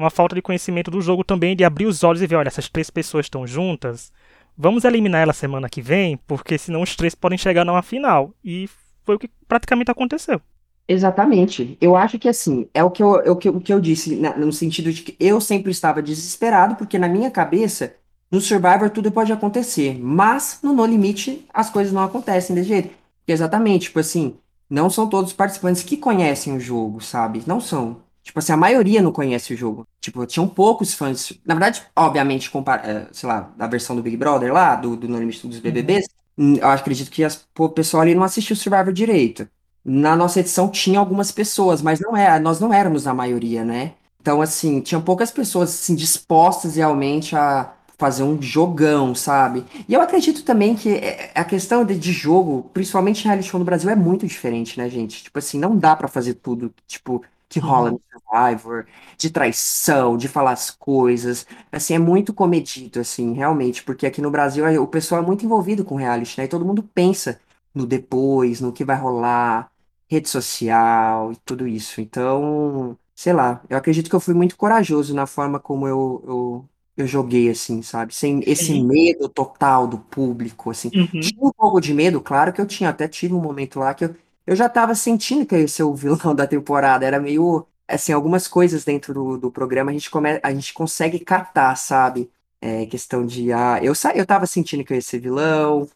uma 0.00 0.10
falta 0.10 0.34
de 0.34 0.42
conhecimento 0.42 0.90
do 0.90 1.00
jogo 1.00 1.24
também, 1.24 1.56
de 1.56 1.64
abrir 1.64 1.86
os 1.86 2.02
olhos 2.04 2.22
e 2.22 2.26
ver, 2.26 2.36
olha, 2.36 2.48
essas 2.48 2.68
três 2.68 2.90
pessoas 2.90 3.26
estão 3.26 3.46
juntas, 3.46 4.12
vamos 4.56 4.84
eliminar 4.84 5.22
ela 5.22 5.32
semana 5.32 5.68
que 5.68 5.82
vem, 5.82 6.16
porque 6.26 6.58
senão 6.58 6.82
os 6.82 6.96
três 6.96 7.14
podem 7.14 7.38
chegar 7.38 7.64
numa 7.64 7.82
final. 7.82 8.34
E 8.44 8.68
foi 9.04 9.16
o 9.16 9.18
que 9.18 9.28
praticamente 9.48 9.90
aconteceu. 9.90 10.40
Exatamente. 10.88 11.78
Eu 11.80 11.94
acho 11.96 12.18
que 12.18 12.28
assim, 12.28 12.68
é 12.74 12.82
o 12.82 12.90
que 12.90 13.02
eu, 13.02 13.20
é 13.20 13.28
eu- 13.28 13.34
o 13.56 13.60
que 13.60 13.72
eu 13.72 13.80
disse, 13.80 14.16
na- 14.16 14.36
no 14.36 14.52
sentido 14.52 14.92
de 14.92 15.02
que 15.02 15.16
eu 15.20 15.40
sempre 15.40 15.70
estava 15.70 16.02
desesperado, 16.02 16.74
porque 16.76 16.98
na 16.98 17.08
minha 17.08 17.30
cabeça, 17.30 17.94
no 18.30 18.40
Survivor 18.40 18.90
tudo 18.90 19.10
pode 19.12 19.32
acontecer, 19.32 19.96
mas 20.00 20.58
no 20.62 20.72
No 20.72 20.84
Limite 20.86 21.46
as 21.52 21.70
coisas 21.70 21.92
não 21.92 22.02
acontecem 22.02 22.54
desse 22.56 22.68
jeito. 22.68 22.90
Exatamente, 23.26 23.84
tipo 23.84 24.00
assim, 24.00 24.36
não 24.68 24.90
são 24.90 25.08
todos 25.08 25.30
os 25.30 25.36
participantes 25.36 25.82
que 25.84 25.96
conhecem 25.96 26.56
o 26.56 26.60
jogo, 26.60 27.00
sabe? 27.00 27.42
Não 27.46 27.60
são. 27.60 28.02
Tipo 28.22 28.38
assim, 28.40 28.52
a 28.52 28.56
maioria 28.56 29.00
não 29.02 29.12
conhece 29.12 29.54
o 29.54 29.56
jogo. 29.56 29.86
Tipo, 30.00 30.24
tinham 30.26 30.48
poucos 30.48 30.94
fãs. 30.94 31.32
Na 31.44 31.54
verdade, 31.54 31.82
obviamente, 31.94 32.50
eh, 32.84 33.06
sei 33.12 33.28
lá, 33.28 33.52
da 33.56 33.66
versão 33.66 33.94
do 33.96 34.02
Big 34.02 34.16
Brother 34.16 34.52
lá, 34.52 34.74
do, 34.76 34.96
do 34.96 35.06
No 35.08 35.18
Limite 35.18 35.46
dos 35.46 35.58
BBBs, 35.60 36.06
hum, 36.38 36.54
eu 36.56 36.68
acredito 36.68 37.10
que 37.10 37.22
as- 37.24 37.46
o 37.58 37.68
pessoal 37.68 38.02
ali 38.02 38.14
não 38.14 38.22
assistiu 38.22 38.54
o 38.54 38.56
Survivor 38.58 38.92
direito. 38.92 39.46
Na 39.84 40.14
nossa 40.16 40.40
edição 40.40 40.68
tinha 40.70 40.98
algumas 40.98 41.32
pessoas, 41.32 41.80
mas 41.82 42.00
não 42.00 42.16
é, 42.16 42.38
nós 42.38 42.60
não 42.60 42.72
éramos 42.72 43.06
a 43.06 43.14
maioria, 43.14 43.64
né? 43.64 43.92
Então, 44.20 44.42
assim, 44.42 44.80
tinha 44.80 45.00
poucas 45.00 45.30
pessoas 45.30 45.70
assim, 45.70 45.94
dispostas 45.94 46.76
realmente 46.76 47.34
a 47.34 47.72
fazer 47.98 48.22
um 48.22 48.40
jogão, 48.40 49.14
sabe? 49.14 49.64
E 49.88 49.92
eu 49.94 50.00
acredito 50.00 50.42
também 50.42 50.74
que 50.74 50.90
é, 50.90 51.30
a 51.34 51.44
questão 51.44 51.84
de, 51.84 51.98
de 51.98 52.12
jogo, 52.12 52.70
principalmente 52.72 53.24
reality 53.24 53.48
show 53.48 53.58
no 53.58 53.64
Brasil, 53.64 53.90
é 53.90 53.94
muito 53.96 54.26
diferente, 54.26 54.78
né, 54.78 54.88
gente? 54.88 55.24
Tipo 55.24 55.38
assim, 55.38 55.58
não 55.58 55.76
dá 55.76 55.94
pra 55.96 56.08
fazer 56.08 56.34
tudo, 56.34 56.72
tipo, 56.86 57.22
que 57.50 57.58
rola 57.58 57.90
no 57.90 58.00
Survivor, 58.12 58.86
de 59.18 59.28
traição, 59.28 60.16
de 60.16 60.28
falar 60.28 60.52
as 60.52 60.70
coisas. 60.70 61.44
Assim, 61.70 61.94
é 61.94 61.98
muito 61.98 62.32
comedido, 62.32 63.00
assim, 63.00 63.34
realmente, 63.34 63.82
porque 63.82 64.06
aqui 64.06 64.22
no 64.22 64.30
Brasil 64.30 64.64
o 64.80 64.86
pessoal 64.86 65.20
é 65.20 65.26
muito 65.26 65.44
envolvido 65.44 65.84
com 65.84 65.96
reality, 65.96 66.38
né? 66.38 66.44
E 66.44 66.48
todo 66.48 66.64
mundo 66.64 66.82
pensa 66.94 67.40
no 67.74 67.84
depois, 67.84 68.60
no 68.60 68.72
que 68.72 68.84
vai 68.84 68.96
rolar, 68.96 69.68
rede 70.08 70.28
social 70.28 71.32
e 71.32 71.36
tudo 71.44 71.66
isso. 71.66 72.00
Então, 72.00 72.96
sei 73.16 73.32
lá, 73.32 73.60
eu 73.68 73.76
acredito 73.76 74.08
que 74.08 74.14
eu 74.14 74.20
fui 74.20 74.32
muito 74.34 74.56
corajoso 74.56 75.12
na 75.12 75.26
forma 75.26 75.58
como 75.58 75.88
eu, 75.88 76.22
eu, 76.26 76.64
eu 76.98 77.06
joguei, 77.08 77.50
assim, 77.50 77.82
sabe? 77.82 78.14
Sem 78.14 78.42
esse 78.46 78.80
medo 78.80 79.28
total 79.28 79.88
do 79.88 79.98
público, 79.98 80.70
assim. 80.70 80.90
Uhum. 80.94 81.20
Tinha 81.20 81.40
um 81.42 81.52
pouco 81.52 81.80
de 81.80 81.92
medo, 81.92 82.20
claro 82.20 82.52
que 82.52 82.60
eu 82.60 82.66
tinha, 82.66 82.90
até 82.90 83.08
tive 83.08 83.34
um 83.34 83.40
momento 83.40 83.80
lá 83.80 83.92
que 83.92 84.04
eu, 84.04 84.14
eu 84.46 84.56
já 84.56 84.68
tava 84.68 84.94
sentindo 84.94 85.46
que 85.46 85.56
ia 85.56 85.68
ser 85.68 85.82
o 85.84 85.94
vilão 85.94 86.34
da 86.36 86.46
temporada, 86.46 87.06
era 87.06 87.20
meio, 87.20 87.66
assim, 87.88 88.12
algumas 88.12 88.48
coisas 88.48 88.84
dentro 88.84 89.14
do, 89.14 89.38
do 89.38 89.50
programa 89.50 89.90
a 89.90 89.94
gente, 89.94 90.10
come, 90.10 90.40
a 90.42 90.52
gente 90.52 90.72
consegue 90.74 91.18
catar, 91.20 91.76
sabe? 91.76 92.30
É, 92.60 92.84
questão 92.86 93.24
de, 93.24 93.52
ah, 93.52 93.80
eu, 93.82 93.94
eu 94.14 94.26
tava 94.26 94.46
sentindo 94.46 94.84
que 94.84 94.92
eu 94.92 94.96
ia 94.96 95.02
ser 95.02 95.18
vilão, 95.18 95.88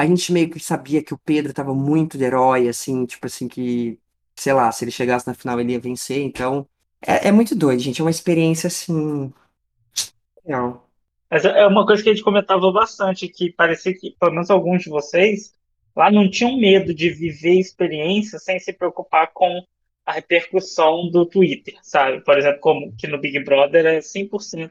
a 0.00 0.06
gente 0.06 0.32
meio 0.32 0.48
que 0.48 0.58
sabia 0.58 1.02
que 1.02 1.12
o 1.12 1.18
Pedro 1.18 1.52
tava 1.52 1.74
muito 1.74 2.16
de 2.16 2.24
herói, 2.24 2.68
assim, 2.68 3.04
tipo 3.04 3.26
assim, 3.26 3.46
que, 3.46 3.98
sei 4.34 4.54
lá, 4.54 4.72
se 4.72 4.82
ele 4.82 4.90
chegasse 4.90 5.26
na 5.26 5.34
final 5.34 5.60
ele 5.60 5.72
ia 5.72 5.80
vencer, 5.80 6.22
então. 6.22 6.66
É, 7.06 7.28
é 7.28 7.32
muito 7.32 7.54
doido, 7.54 7.80
gente. 7.80 8.00
É 8.00 8.04
uma 8.04 8.10
experiência 8.10 8.68
assim. 8.68 9.30
Real. 10.42 10.88
Mas 11.30 11.44
é 11.44 11.66
uma 11.66 11.84
coisa 11.86 12.02
que 12.02 12.08
a 12.08 12.14
gente 12.14 12.24
comentava 12.24 12.72
bastante, 12.72 13.28
que 13.28 13.52
parecia 13.52 13.94
que, 13.94 14.16
pelo 14.18 14.32
menos 14.32 14.50
alguns 14.50 14.82
de 14.82 14.88
vocês, 14.88 15.54
lá 15.94 16.10
não 16.10 16.30
tinham 16.30 16.56
medo 16.56 16.94
de 16.94 17.10
viver 17.10 17.58
experiência 17.58 18.38
sem 18.38 18.58
se 18.58 18.72
preocupar 18.72 19.30
com 19.32 19.64
a 20.04 20.12
repercussão 20.12 21.10
do 21.10 21.26
Twitter, 21.26 21.74
sabe? 21.82 22.20
Por 22.22 22.38
exemplo, 22.38 22.60
como 22.60 22.92
que 22.96 23.06
no 23.06 23.18
Big 23.18 23.42
Brother 23.44 23.86
é 23.86 23.98
100% 23.98 24.70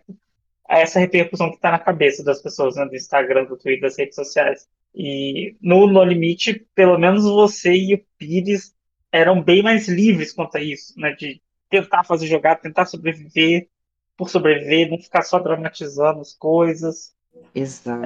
essa 0.68 1.00
repercussão 1.00 1.50
que 1.50 1.56
está 1.56 1.72
na 1.72 1.80
cabeça 1.80 2.24
das 2.24 2.42
pessoas, 2.42 2.76
né? 2.76 2.86
Do 2.86 2.96
Instagram, 2.96 3.46
do 3.46 3.58
Twitter, 3.58 3.82
das 3.82 3.98
redes 3.98 4.16
sociais. 4.16 4.68
E 4.94 5.56
no 5.62 5.88
No 5.88 6.04
Limite, 6.04 6.66
pelo 6.76 6.98
menos 6.98 7.24
você 7.24 7.74
e 7.74 7.96
o 7.96 8.06
Pires 8.18 8.74
eram 9.12 9.42
bem 9.42 9.64
mais 9.64 9.88
livres 9.88 10.32
quanto 10.32 10.58
a 10.58 10.62
isso, 10.62 10.94
né? 11.00 11.14
De 11.14 11.42
tentar 11.70 12.04
fazer 12.04 12.28
jogar, 12.28 12.58
tentar 12.58 12.86
sobreviver 12.86 13.68
por 14.16 14.30
sobreviver, 14.30 14.90
não 14.90 15.00
ficar 15.00 15.22
só 15.24 15.40
dramatizando 15.40 16.20
as 16.20 16.34
coisas. 16.34 17.16
Exato. 17.56 18.06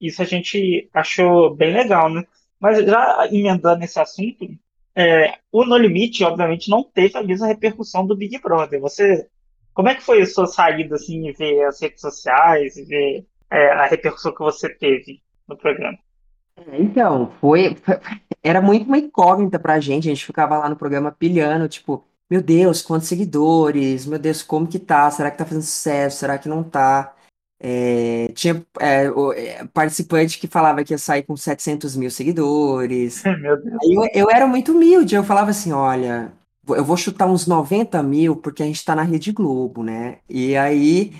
Isso 0.00 0.22
a 0.22 0.24
gente 0.24 0.88
achou 0.94 1.54
bem 1.54 1.72
legal, 1.72 2.08
né? 2.10 2.24
Mas 2.60 2.84
já 2.84 3.26
emendando 3.30 3.84
esse 3.84 3.98
assunto, 4.00 4.46
é, 4.94 5.38
o 5.52 5.64
No 5.64 5.76
Limite, 5.76 6.24
obviamente, 6.24 6.70
não 6.70 6.82
teve 6.84 7.16
a 7.18 7.22
mesma 7.22 7.46
repercussão 7.46 8.06
do 8.06 8.16
Big 8.16 8.38
Brother. 8.40 8.80
Você, 8.80 9.28
como 9.74 9.88
é 9.88 9.94
que 9.94 10.02
foi 10.02 10.22
a 10.22 10.26
sua 10.26 10.46
saída, 10.46 10.96
assim, 10.96 11.30
ver 11.32 11.64
as 11.66 11.80
redes 11.80 12.00
sociais, 12.00 12.74
ver 12.88 13.26
é, 13.50 13.68
a 13.72 13.86
repercussão 13.86 14.32
que 14.34 14.40
você 14.40 14.68
teve 14.68 15.22
no 15.48 15.56
programa? 15.56 15.98
É, 16.56 16.80
Então, 16.82 17.30
foi, 17.40 17.74
foi- 17.76 17.98
era 18.42 18.60
muito 18.60 18.86
uma 18.86 18.98
incógnita 18.98 19.58
pra 19.58 19.80
gente. 19.80 20.08
A 20.08 20.14
gente 20.14 20.24
ficava 20.26 20.58
lá 20.58 20.68
no 20.68 20.76
programa 20.76 21.12
pilhando, 21.12 21.68
tipo, 21.68 22.04
meu 22.30 22.42
Deus, 22.42 22.82
quantos 22.82 23.08
seguidores? 23.08 24.06
Meu 24.06 24.18
Deus, 24.18 24.42
como 24.42 24.66
que 24.66 24.78
tá? 24.78 25.10
Será 25.10 25.30
que 25.30 25.38
tá 25.38 25.44
fazendo 25.44 25.62
sucesso? 25.62 26.18
Será 26.18 26.38
que 26.38 26.48
não 26.48 26.62
tá? 26.64 27.14
É, 27.60 28.28
tinha 28.34 28.64
é, 28.80 29.10
o- 29.10 29.32
é, 29.32 29.64
participante 29.68 30.38
que 30.38 30.46
falava 30.46 30.84
que 30.84 30.92
ia 30.94 30.98
sair 30.98 31.22
com 31.24 31.36
700 31.36 31.96
mil 31.96 32.10
seguidores. 32.10 33.22
Eu, 33.82 34.02
eu 34.14 34.30
era 34.30 34.46
muito 34.46 34.72
humilde, 34.72 35.14
eu 35.14 35.24
falava 35.24 35.50
assim, 35.50 35.72
olha, 35.72 36.32
eu 36.68 36.84
vou 36.84 36.96
chutar 36.96 37.26
uns 37.28 37.46
90 37.46 38.02
mil 38.02 38.36
porque 38.36 38.62
a 38.62 38.66
gente 38.66 38.84
tá 38.84 38.94
na 38.94 39.02
Rede 39.02 39.32
Globo, 39.32 39.82
né? 39.84 40.18
E 40.28 40.56
aí, 40.56 41.12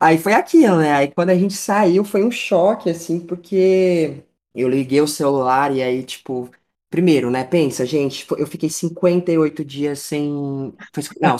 aí 0.00 0.18
foi 0.18 0.34
aquilo, 0.34 0.78
né? 0.78 0.92
Aí 0.94 1.10
quando 1.12 1.30
a 1.30 1.34
gente 1.34 1.54
saiu 1.54 2.04
foi 2.04 2.24
um 2.24 2.30
choque, 2.30 2.90
assim, 2.90 3.20
porque 3.20 4.24
eu 4.54 4.68
liguei 4.68 5.00
o 5.00 5.08
celular 5.08 5.74
e 5.74 5.82
aí, 5.82 6.02
tipo, 6.04 6.50
primeiro, 6.90 7.30
né? 7.30 7.44
Pensa, 7.44 7.86
gente, 7.86 8.26
eu 8.38 8.46
fiquei 8.46 8.68
58 8.70 9.64
dias 9.64 10.00
sem. 10.00 10.72
Não, 11.20 11.36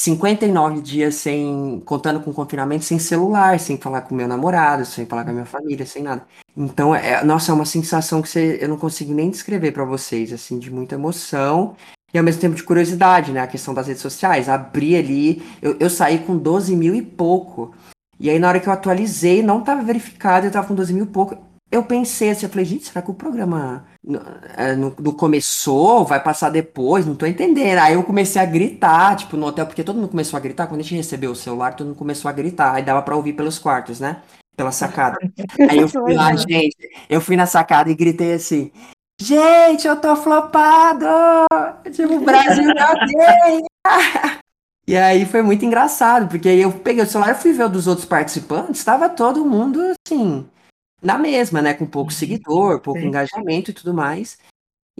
59 0.00 0.80
dias 0.80 1.16
sem, 1.16 1.82
contando 1.84 2.20
com 2.20 2.32
confinamento, 2.32 2.84
sem 2.84 3.00
celular, 3.00 3.58
sem 3.58 3.76
falar 3.76 4.02
com 4.02 4.14
meu 4.14 4.28
namorado, 4.28 4.84
sem 4.84 5.04
falar 5.04 5.24
com 5.24 5.30
a 5.30 5.32
minha 5.32 5.44
família, 5.44 5.84
sem 5.84 6.04
nada. 6.04 6.24
Então, 6.56 6.94
é, 6.94 7.24
nossa, 7.24 7.50
é 7.50 7.54
uma 7.54 7.64
sensação 7.64 8.22
que 8.22 8.28
você, 8.28 8.58
eu 8.60 8.68
não 8.68 8.78
consigo 8.78 9.12
nem 9.12 9.28
descrever 9.28 9.72
pra 9.72 9.84
vocês, 9.84 10.32
assim, 10.32 10.56
de 10.56 10.70
muita 10.70 10.94
emoção 10.94 11.74
e 12.14 12.18
ao 12.18 12.24
mesmo 12.24 12.40
tempo 12.40 12.54
de 12.54 12.62
curiosidade, 12.62 13.32
né? 13.32 13.40
A 13.40 13.46
questão 13.48 13.74
das 13.74 13.88
redes 13.88 14.00
sociais. 14.00 14.48
Abri 14.48 14.94
ali, 14.94 15.42
eu, 15.60 15.76
eu 15.80 15.90
saí 15.90 16.20
com 16.20 16.38
12 16.38 16.76
mil 16.76 16.94
e 16.94 17.02
pouco. 17.02 17.74
E 18.20 18.30
aí, 18.30 18.38
na 18.38 18.48
hora 18.48 18.60
que 18.60 18.68
eu 18.68 18.72
atualizei, 18.72 19.42
não 19.42 19.62
tava 19.62 19.82
verificado, 19.82 20.46
eu 20.46 20.50
tava 20.50 20.68
com 20.68 20.74
12 20.76 20.94
mil 20.94 21.04
e 21.04 21.08
pouco. 21.08 21.36
Eu 21.70 21.84
pensei 21.84 22.30
assim, 22.30 22.46
eu 22.46 22.50
falei, 22.50 22.64
gente, 22.64 22.86
será 22.86 23.02
que 23.02 23.10
o 23.10 23.14
programa 23.14 23.84
n- 24.02 24.18
é, 24.56 24.74
não, 24.74 24.94
não 24.98 25.12
começou? 25.12 26.04
Vai 26.04 26.22
passar 26.22 26.48
depois? 26.50 27.04
Não 27.04 27.14
tô 27.14 27.26
entendendo. 27.26 27.78
Aí 27.78 27.92
eu 27.94 28.02
comecei 28.02 28.40
a 28.40 28.46
gritar, 28.46 29.16
tipo, 29.16 29.36
no 29.36 29.46
hotel, 29.46 29.66
porque 29.66 29.84
todo 29.84 29.96
mundo 29.96 30.08
começou 30.08 30.36
a 30.38 30.40
gritar. 30.40 30.66
Quando 30.66 30.80
a 30.80 30.82
gente 30.82 30.94
recebeu 30.96 31.30
o 31.32 31.36
celular, 31.36 31.74
todo 31.76 31.88
mundo 31.88 31.96
começou 31.98 32.28
a 32.28 32.32
gritar. 32.32 32.74
Aí 32.74 32.82
dava 32.82 33.02
pra 33.02 33.14
ouvir 33.16 33.34
pelos 33.34 33.58
quartos, 33.58 34.00
né? 34.00 34.22
Pela 34.56 34.72
sacada. 34.72 35.18
Aí 35.68 35.78
eu 35.78 35.88
fui 35.88 36.14
lá, 36.14 36.34
gente. 36.34 36.76
Eu 37.08 37.20
fui 37.20 37.36
na 37.36 37.46
sacada 37.46 37.90
e 37.90 37.94
gritei 37.94 38.32
assim: 38.32 38.70
Gente, 39.20 39.86
eu 39.86 40.00
tô 40.00 40.16
flopado! 40.16 41.06
Tipo, 41.92 42.14
o 42.14 42.20
Brasil 42.20 42.64
me 42.64 42.70
odeia! 42.70 43.62
E 44.86 44.96
aí 44.96 45.26
foi 45.26 45.42
muito 45.42 45.64
engraçado, 45.66 46.28
porque 46.28 46.48
aí 46.48 46.62
eu 46.62 46.72
peguei 46.72 47.02
o 47.04 47.06
celular 47.06 47.32
e 47.32 47.34
fui 47.38 47.52
ver 47.52 47.64
o 47.64 47.68
dos 47.68 47.86
outros 47.86 48.06
participantes, 48.06 48.78
estava 48.78 49.06
todo 49.06 49.44
mundo 49.44 49.80
assim, 50.06 50.46
na 51.02 51.18
mesma, 51.18 51.62
né? 51.62 51.74
Com 51.74 51.86
pouco 51.86 52.12
seguidor, 52.12 52.80
pouco 52.80 53.00
Sim. 53.00 53.06
engajamento 53.06 53.70
e 53.70 53.74
tudo 53.74 53.94
mais. 53.94 54.38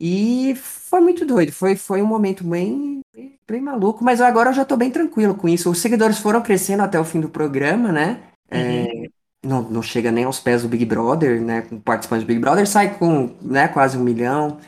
E 0.01 0.55
foi 0.55 1.01
muito 1.01 1.27
doido, 1.27 1.51
foi, 1.51 1.75
foi 1.75 2.01
um 2.01 2.07
momento 2.07 2.45
bem, 2.45 3.01
bem, 3.49 3.61
maluco, 3.61 4.05
mas 4.05 4.21
agora 4.21 4.51
eu 4.51 4.55
já 4.55 4.65
tô 4.65 4.77
bem 4.77 4.93
tranquilo 4.93 5.35
com 5.35 5.49
isso. 5.49 5.69
Os 5.69 5.81
seguidores 5.81 6.19
foram 6.19 6.41
crescendo 6.41 6.85
até 6.85 7.01
o 7.01 7.05
fim 7.05 7.21
do 7.21 7.29
programa, 7.29 7.91
né? 7.91 8.21
É, 8.49 9.09
não, 9.45 9.63
não 9.63 9.83
chega 9.83 10.13
nem 10.13 10.25
aos 10.25 10.39
pés 10.39 10.63
do 10.63 10.69
Big 10.69 10.85
Brother, 10.85 11.41
né? 11.41 11.63
Com 11.63 11.81
participantes 11.81 12.25
do 12.25 12.29
Big 12.29 12.39
Brother, 12.41 12.67
sai 12.67 12.97
com 12.97 13.35
né, 13.43 13.67
quase 13.67 13.99
um 13.99 14.05
milhão. 14.05 14.61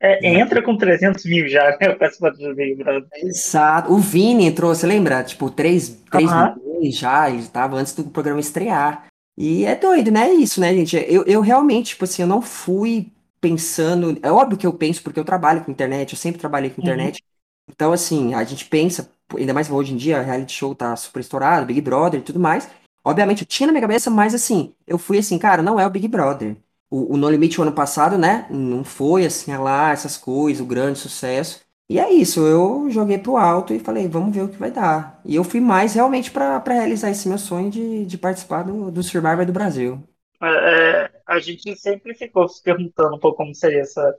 É, 0.00 0.24
entra 0.28 0.62
com 0.62 0.76
300 0.76 1.24
mil 1.24 1.48
já, 1.48 1.76
né? 1.80 1.88
O 1.88 1.98
participante 1.98 2.38
do 2.38 2.54
Big 2.54 2.76
Brother. 2.76 3.08
Exato. 3.14 3.92
O 3.92 3.98
Vini 3.98 4.46
entrou, 4.46 4.72
você 4.72 4.86
lembra? 4.86 5.24
Tipo, 5.24 5.50
3, 5.50 5.88
3 6.10 6.30
Aham. 6.30 6.54
milhões 6.56 6.96
já, 6.96 7.28
ele 7.28 7.40
estava 7.40 7.76
antes 7.76 7.92
do 7.92 8.04
programa 8.04 8.38
estrear. 8.38 9.06
E 9.36 9.64
é 9.64 9.74
doido, 9.76 10.10
né? 10.10 10.28
É 10.30 10.34
isso, 10.34 10.60
né, 10.60 10.72
gente? 10.74 10.96
Eu, 10.96 11.24
eu 11.26 11.40
realmente, 11.40 11.88
tipo 11.88 12.04
assim, 12.04 12.22
eu 12.22 12.28
não 12.28 12.40
fui 12.40 13.12
pensando. 13.40 14.18
É 14.22 14.30
óbvio 14.32 14.56
que 14.58 14.66
eu 14.66 14.72
penso, 14.72 15.02
porque 15.02 15.20
eu 15.20 15.24
trabalho 15.24 15.64
com 15.64 15.70
internet, 15.70 16.12
eu 16.12 16.18
sempre 16.18 16.40
trabalhei 16.40 16.70
com 16.70 16.80
Uhum. 16.80 16.80
internet. 16.80 17.22
Então, 17.68 17.92
assim, 17.92 18.34
a 18.34 18.44
gente 18.44 18.64
pensa, 18.66 19.10
ainda 19.36 19.52
mais 19.52 19.70
hoje 19.70 19.92
em 19.92 19.96
dia, 19.96 20.22
reality 20.22 20.52
show 20.52 20.74
tá 20.74 20.94
super 20.96 21.20
estourado, 21.20 21.66
Big 21.66 21.80
Brother 21.80 22.20
e 22.20 22.22
tudo 22.22 22.40
mais. 22.40 22.68
Obviamente, 23.04 23.42
eu 23.42 23.46
tinha 23.46 23.66
na 23.66 23.72
minha 23.72 23.82
cabeça, 23.82 24.10
mas 24.10 24.34
assim, 24.34 24.74
eu 24.86 24.98
fui 24.98 25.18
assim, 25.18 25.38
cara, 25.38 25.62
não 25.62 25.78
é 25.78 25.86
o 25.86 25.90
Big 25.90 26.08
Brother. 26.08 26.56
O, 26.90 27.14
o 27.14 27.16
No 27.16 27.28
Limite 27.30 27.60
o 27.60 27.62
ano 27.62 27.72
passado, 27.72 28.16
né? 28.16 28.46
Não 28.50 28.84
foi 28.84 29.26
assim, 29.26 29.52
ah 29.52 29.60
lá, 29.60 29.90
essas 29.92 30.16
coisas, 30.16 30.60
o 30.62 30.66
grande 30.66 30.98
sucesso. 30.98 31.60
E 31.88 32.00
é 32.00 32.12
isso, 32.12 32.40
eu 32.46 32.90
joguei 32.90 33.16
pro 33.16 33.36
alto 33.36 33.72
e 33.72 33.78
falei, 33.78 34.08
vamos 34.08 34.34
ver 34.34 34.42
o 34.42 34.48
que 34.48 34.56
vai 34.56 34.72
dar. 34.72 35.20
E 35.24 35.36
eu 35.36 35.44
fui 35.44 35.60
mais 35.60 35.94
realmente 35.94 36.30
pra 36.32 36.58
pra 36.60 36.74
realizar 36.74 37.10
esse 37.10 37.28
meu 37.28 37.38
sonho 37.38 37.70
de, 37.70 38.04
de 38.04 38.18
participar 38.18 38.64
do, 38.64 38.90
do 38.90 39.02
Survivor 39.02 39.46
do 39.46 39.52
Brasil. 39.52 40.02
É, 40.42 41.10
a 41.26 41.38
gente 41.38 41.74
sempre 41.76 42.14
ficou 42.14 42.48
se 42.48 42.62
perguntando 42.62 43.16
um 43.16 43.18
pouco 43.18 43.38
como 43.38 43.54
seria 43.54 43.80
essa 43.80 44.16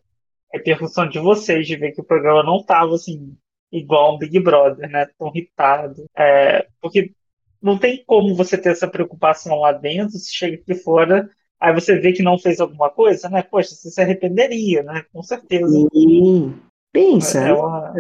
repercussão 0.52 1.08
de 1.10 1.20
vocês, 1.20 1.68
de 1.68 1.76
ver 1.76 1.92
que 1.92 2.02
o 2.02 2.06
programa 2.06 2.44
não 2.44 2.64
tava 2.64 2.96
assim, 2.96 3.38
igual 3.72 4.16
um 4.16 4.18
Big 4.18 4.40
Brother, 4.40 4.90
né? 4.90 5.08
Tão 5.18 5.30
irritado. 5.36 6.06
É, 6.16 6.68
porque 6.82 7.12
não 7.62 7.78
tem 7.78 8.04
como 8.06 8.36
você 8.36 8.58
ter 8.58 8.70
essa 8.72 8.88
preocupação 8.88 9.60
lá 9.60 9.72
dentro, 9.72 10.18
se 10.18 10.34
chega 10.34 10.56
aqui 10.56 10.76
fora, 10.76 11.30
aí 11.60 11.74
você 11.74 12.00
vê 12.00 12.14
que 12.14 12.24
não 12.24 12.38
fez 12.38 12.60
alguma 12.60 12.90
coisa, 12.90 13.30
né? 13.30 13.44
Poxa, 13.44 13.76
você 13.76 13.90
se 13.92 14.02
arrependeria, 14.02 14.84
né? 14.84 15.06
Com 15.12 15.22
certeza. 15.22 15.68
Sim. 15.94 16.56
Pensa, 16.98 17.40
É 17.40 17.54
uma. 17.54 17.94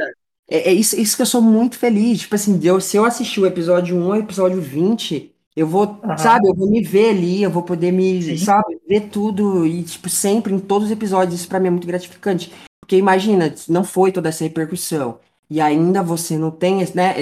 É, 0.49 0.69
é 0.69 0.73
isso, 0.73 0.99
isso 0.99 1.15
que 1.15 1.21
eu 1.21 1.25
sou 1.25 1.41
muito 1.41 1.77
feliz. 1.77 2.21
Tipo 2.21 2.35
assim, 2.35 2.59
eu, 2.63 2.81
se 2.81 2.97
eu 2.97 3.05
assistir 3.05 3.39
o 3.39 3.45
episódio 3.45 3.95
1 3.95 4.13
ao 4.13 4.19
episódio 4.19 4.59
20, 4.59 5.31
eu 5.55 5.67
vou, 5.67 5.99
sabe, 6.17 6.47
eu 6.47 6.55
vou 6.55 6.69
me 6.69 6.81
ver 6.81 7.09
ali, 7.09 7.43
eu 7.43 7.51
vou 7.51 7.63
poder 7.63 7.91
me, 7.91 8.21
Sim. 8.23 8.37
sabe, 8.37 8.79
ver 8.87 9.09
tudo 9.09 9.67
e, 9.67 9.83
tipo, 9.83 10.09
sempre 10.09 10.53
em 10.53 10.59
todos 10.59 10.87
os 10.87 10.91
episódios. 10.91 11.39
Isso 11.39 11.49
pra 11.49 11.59
mim 11.59 11.67
é 11.67 11.71
muito 11.71 11.85
gratificante. 11.87 12.51
Porque 12.79 12.95
imagina, 12.95 13.53
não 13.67 13.83
foi 13.83 14.11
toda 14.11 14.29
essa 14.29 14.43
repercussão. 14.43 15.19
E 15.49 15.61
ainda 15.61 16.01
você 16.01 16.37
não 16.37 16.51
tem, 16.51 16.81
esse, 16.81 16.95
né, 16.95 17.15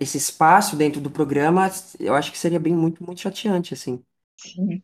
esse 0.00 0.18
espaço 0.18 0.76
dentro 0.76 1.00
do 1.00 1.10
programa, 1.10 1.70
eu 1.98 2.14
acho 2.14 2.30
que 2.32 2.38
seria 2.38 2.60
bem 2.60 2.74
muito, 2.74 3.04
muito 3.04 3.20
chateante, 3.20 3.72
assim. 3.72 4.02
Sim. 4.36 4.82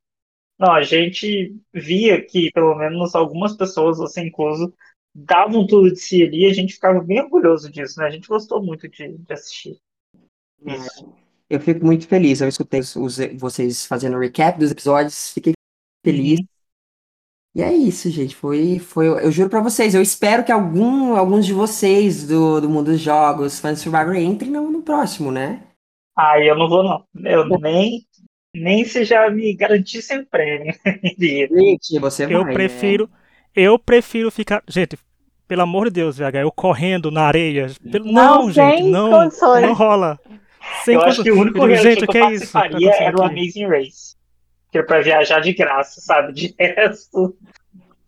Não, 0.59 0.73
a 0.73 0.83
gente 0.83 1.57
via 1.73 2.25
que, 2.25 2.51
pelo 2.53 2.75
menos 2.77 3.15
algumas 3.15 3.57
pessoas, 3.57 3.99
você 3.99 4.23
incluso, 4.23 4.73
davam 5.15 5.67
tudo 5.67 5.93
de 5.93 5.99
si 6.01 6.23
ali 6.23 6.47
e 6.47 6.51
a 6.51 6.55
gente 6.55 6.75
ficava 6.75 7.01
bem 7.01 7.21
orgulhoso 7.21 7.71
disso, 7.71 8.01
né? 8.01 8.07
A 8.07 8.11
gente 8.11 8.29
gostou 8.29 8.63
muito 8.63 8.89
de, 8.89 9.17
de 9.19 9.33
assistir 9.33 9.79
isso. 10.67 11.13
Eu 11.49 11.61
fico 11.61 11.85
muito 11.85 12.07
feliz. 12.09 12.41
Eu 12.41 12.49
escutei 12.49 12.81
os- 12.81 12.97
os- 12.97 13.19
vocês 13.39 13.85
fazendo 13.87 14.17
o 14.17 14.21
recap 14.21 14.59
dos 14.59 14.71
episódios, 14.71 15.31
fiquei 15.33 15.53
feliz. 16.05 16.41
Uhum. 16.41 16.47
E 17.55 17.63
é 17.63 17.71
isso, 17.73 18.09
gente. 18.11 18.35
Foi, 18.35 18.79
foi, 18.79 19.09
eu 19.09 19.31
juro 19.31 19.51
pra 19.51 19.61
vocês, 19.61 19.95
eu 19.95 20.01
espero 20.01 20.43
que 20.43 20.51
algum, 20.51 21.15
alguns 21.15 21.45
de 21.45 21.53
vocês 21.53 22.27
do, 22.27 22.61
do 22.63 22.71
mundo 22.71 22.91
dos 22.93 23.01
jogos, 23.01 23.61
fãs 23.61 23.77
de 23.79 23.85
Survivor, 23.85 24.15
entrem 24.17 24.51
no, 24.51 24.71
no 24.71 24.83
próximo, 24.83 25.31
né? 25.31 25.63
Ah, 26.17 26.41
eu 26.41 26.57
não 26.57 26.69
vou, 26.69 26.83
não. 26.83 27.07
Eu 27.31 27.47
nem, 27.61 28.07
nem 28.55 28.85
se 28.85 29.05
já 29.05 29.31
me 29.31 29.55
garantissem 29.55 30.21
o 30.21 30.27
prêmio. 30.27 30.75
Gente, 31.19 31.99
você 31.99 32.25
Eu 32.25 32.43
vai, 32.43 32.45
né? 32.45 32.53
prefiro. 32.55 33.11
Eu 33.55 33.79
prefiro 33.79 34.31
ficar. 34.31 34.63
Gente, 34.69 34.99
pelo 35.47 35.63
amor 35.63 35.87
de 35.87 35.93
Deus, 35.93 36.17
VH, 36.19 36.41
eu 36.43 36.53
correndo 36.53 37.11
na 37.11 37.23
areia. 37.25 37.69
Pelo- 37.91 38.07
Não 38.07 38.43
Não, 38.45 38.51
gente, 38.53 38.83
não. 38.85 39.11
condições. 39.11 39.63
Não 39.63 39.73
rola. 39.75 40.19
Sem 40.85 40.95
eu 40.95 41.03
acho 41.03 41.23
que 41.23 41.31
o 41.31 41.39
único 41.41 41.59
condições. 41.59 41.83
Gente, 41.83 42.01
que 42.07 42.13
que 42.13 42.19
eu 42.19 42.25
é 42.27 42.33
isso? 42.33 42.57
Era 42.59 43.17
o? 43.19 43.23
Amazing 43.23 43.67
Race. 43.67 44.17
Que 44.71 44.79
era 44.79 44.87
pra 44.87 45.01
viajar 45.03 45.41
de 45.41 45.53
graça, 45.53 46.01
sabe? 46.01 46.33
De 46.33 46.55
resto. 46.59 47.37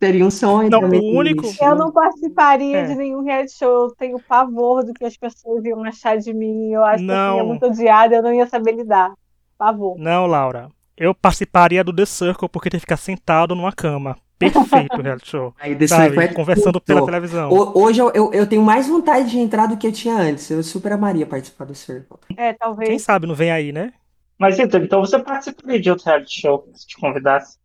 Seria 0.02 0.24
um 0.24 0.30
sonho 0.30 0.68
Não, 0.70 0.80
o 0.80 1.16
único-. 1.18 1.46
Eu 1.62 1.74
não 1.76 1.90
participaria 1.90 2.78
É. 2.78 2.84
de 2.86 2.94
nenhum 2.94 3.22
reality 3.22 3.52
show. 3.56 3.84
Eu 3.86 3.90
tenho 3.96 4.18
pavor 4.20 4.84
do 4.84 4.92
que 4.92 5.04
as 5.04 5.16
pessoas 5.16 5.64
iam 5.64 5.82
achar 5.84 6.16
de 6.18 6.32
mim. 6.32 6.72
Eu 6.72 6.84
acho 6.84 7.04
que 7.04 7.10
eu 7.10 7.14
Não. 7.14 7.30
seria 7.32 7.44
muito 7.48 7.66
odiada, 7.66 8.16
eu 8.16 8.22
não 8.22 8.32
ia 8.32 8.46
saber 8.46 8.72
lidar. 8.72 9.12
Pavor. 9.58 9.96
Não, 9.98 10.26
Laura. 10.26 10.68
Eu 10.96 11.14
participaria 11.14 11.82
do 11.82 11.92
The 11.94 12.04
Circle 12.06 12.48
porque 12.48 12.70
tem 12.70 12.78
que 12.78 12.82
ficar 12.82 12.96
sentado 12.96 13.54
numa 13.54 13.72
cama. 13.72 14.16
Perfeito 14.50 15.00
o 15.00 15.02
reality 15.02 15.28
show. 15.30 15.54
Aí 15.58 15.74
desse 15.74 15.94
Sabe? 15.94 16.14
foi 16.14 16.28
Conversando 16.28 16.80
tudo. 16.80 16.84
pela 16.86 17.02
televisão. 17.02 17.50
Ho- 17.50 17.72
Hoje 17.82 18.00
eu, 18.00 18.10
eu, 18.14 18.32
eu 18.32 18.46
tenho 18.48 18.62
mais 18.62 18.88
vontade 18.88 19.30
de 19.30 19.38
entrar 19.38 19.66
do 19.66 19.76
que 19.76 19.86
eu 19.86 19.92
tinha 19.92 20.16
antes. 20.16 20.50
Eu 20.50 20.62
super 20.62 20.92
amaria 20.92 21.26
participar 21.26 21.64
do 21.66 21.74
Circle. 21.74 22.18
É, 22.36 22.52
Quem 22.52 22.58
talvez. 22.58 23.02
sabe 23.02 23.26
não 23.26 23.34
vem 23.34 23.50
aí, 23.50 23.72
né? 23.72 23.92
Mas 24.38 24.58
então, 24.58 24.80
então 24.82 25.00
você 25.00 25.18
participaria 25.18 25.80
de 25.80 25.90
outro 25.90 26.06
reality 26.06 26.40
show 26.40 26.68
se 26.74 26.86
te 26.86 26.96
convidasse. 26.96 27.58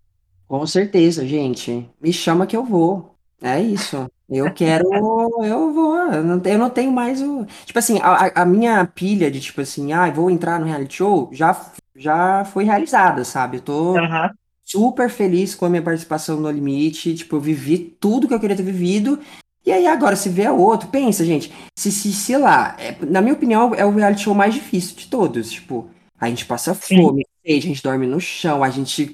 Com 0.47 0.65
certeza, 0.65 1.25
gente. 1.27 1.89
Me 2.01 2.11
chama 2.11 2.47
que 2.47 2.55
eu 2.57 2.65
vou. 2.65 3.15
É 3.41 3.59
isso. 3.61 4.09
Eu 4.27 4.51
quero, 4.51 4.85
eu 5.45 5.71
vou. 5.73 5.95
Eu 5.97 6.23
não, 6.23 6.41
eu 6.43 6.57
não 6.57 6.69
tenho 6.69 6.91
mais 6.91 7.21
o. 7.21 7.45
Tipo 7.65 7.79
assim, 7.79 7.99
a, 8.01 8.41
a- 8.41 8.45
minha 8.45 8.85
pilha 8.85 9.29
de 9.31 9.39
tipo 9.39 9.61
assim, 9.61 9.93
ah, 9.93 10.09
vou 10.11 10.29
entrar 10.29 10.59
no 10.59 10.65
reality 10.65 10.95
show, 10.97 11.29
já, 11.33 11.55
já 11.95 12.43
foi 12.45 12.63
realizada, 12.63 13.23
sabe? 13.23 13.57
Eu 13.57 13.61
tô 13.61 13.99
Aham. 13.99 14.29
Super 14.69 15.09
feliz 15.09 15.55
com 15.55 15.65
a 15.65 15.69
minha 15.69 15.81
participação 15.81 16.39
no 16.39 16.49
Limite. 16.51 17.15
Tipo, 17.15 17.37
eu 17.37 17.41
vivi 17.41 17.77
tudo 17.99 18.27
que 18.27 18.33
eu 18.33 18.39
queria 18.39 18.55
ter 18.55 18.63
vivido. 18.63 19.19
E 19.65 19.71
aí 19.71 19.85
agora, 19.87 20.15
se 20.15 20.29
vier 20.29 20.51
outro, 20.51 20.89
pensa, 20.89 21.25
gente. 21.25 21.51
Se, 21.77 21.91
se, 21.91 22.13
sei 22.13 22.37
lá, 22.37 22.75
é- 22.79 22.95
na 23.05 23.21
minha 23.21 23.33
opinião, 23.33 23.73
é 23.75 23.85
o 23.85 23.91
reality 23.91 24.23
show 24.23 24.33
mais 24.33 24.53
difícil 24.53 24.95
de 24.95 25.07
todos. 25.07 25.51
Tipo, 25.51 25.89
a 26.19 26.27
gente 26.29 26.45
passa 26.45 26.73
fome, 26.73 27.25
a 27.45 27.51
gente 27.51 27.83
dorme 27.83 28.05
no 28.07 28.19
chão, 28.19 28.63
a 28.63 28.69
gente 28.69 29.13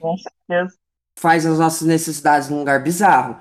faz 1.18 1.46
as 1.46 1.58
nossas 1.58 1.88
necessidades 1.88 2.50
num 2.50 2.60
lugar 2.60 2.84
bizarro. 2.84 3.38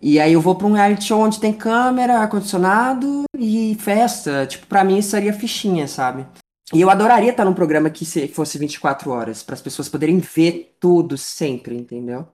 E 0.00 0.18
aí 0.18 0.32
eu 0.32 0.40
vou 0.40 0.56
pra 0.56 0.66
um 0.66 0.72
reality 0.72 1.04
show 1.04 1.20
onde 1.20 1.38
tem 1.38 1.52
câmera, 1.52 2.18
ar-condicionado 2.18 3.22
e 3.38 3.76
festa. 3.78 4.46
Tipo, 4.46 4.66
pra 4.66 4.82
mim 4.82 4.98
isso 4.98 5.10
seria 5.10 5.32
fichinha, 5.32 5.86
sabe? 5.86 6.26
E 6.74 6.80
eu 6.80 6.88
adoraria 6.90 7.30
estar 7.30 7.44
num 7.44 7.54
programa 7.54 7.90
que 7.90 8.04
se- 8.04 8.28
fosse 8.28 8.58
24 8.58 9.10
horas, 9.10 9.42
para 9.42 9.54
as 9.54 9.60
pessoas 9.62 9.88
poderem 9.88 10.18
ver 10.18 10.74
tudo 10.80 11.16
sempre, 11.18 11.76
entendeu? 11.76 12.26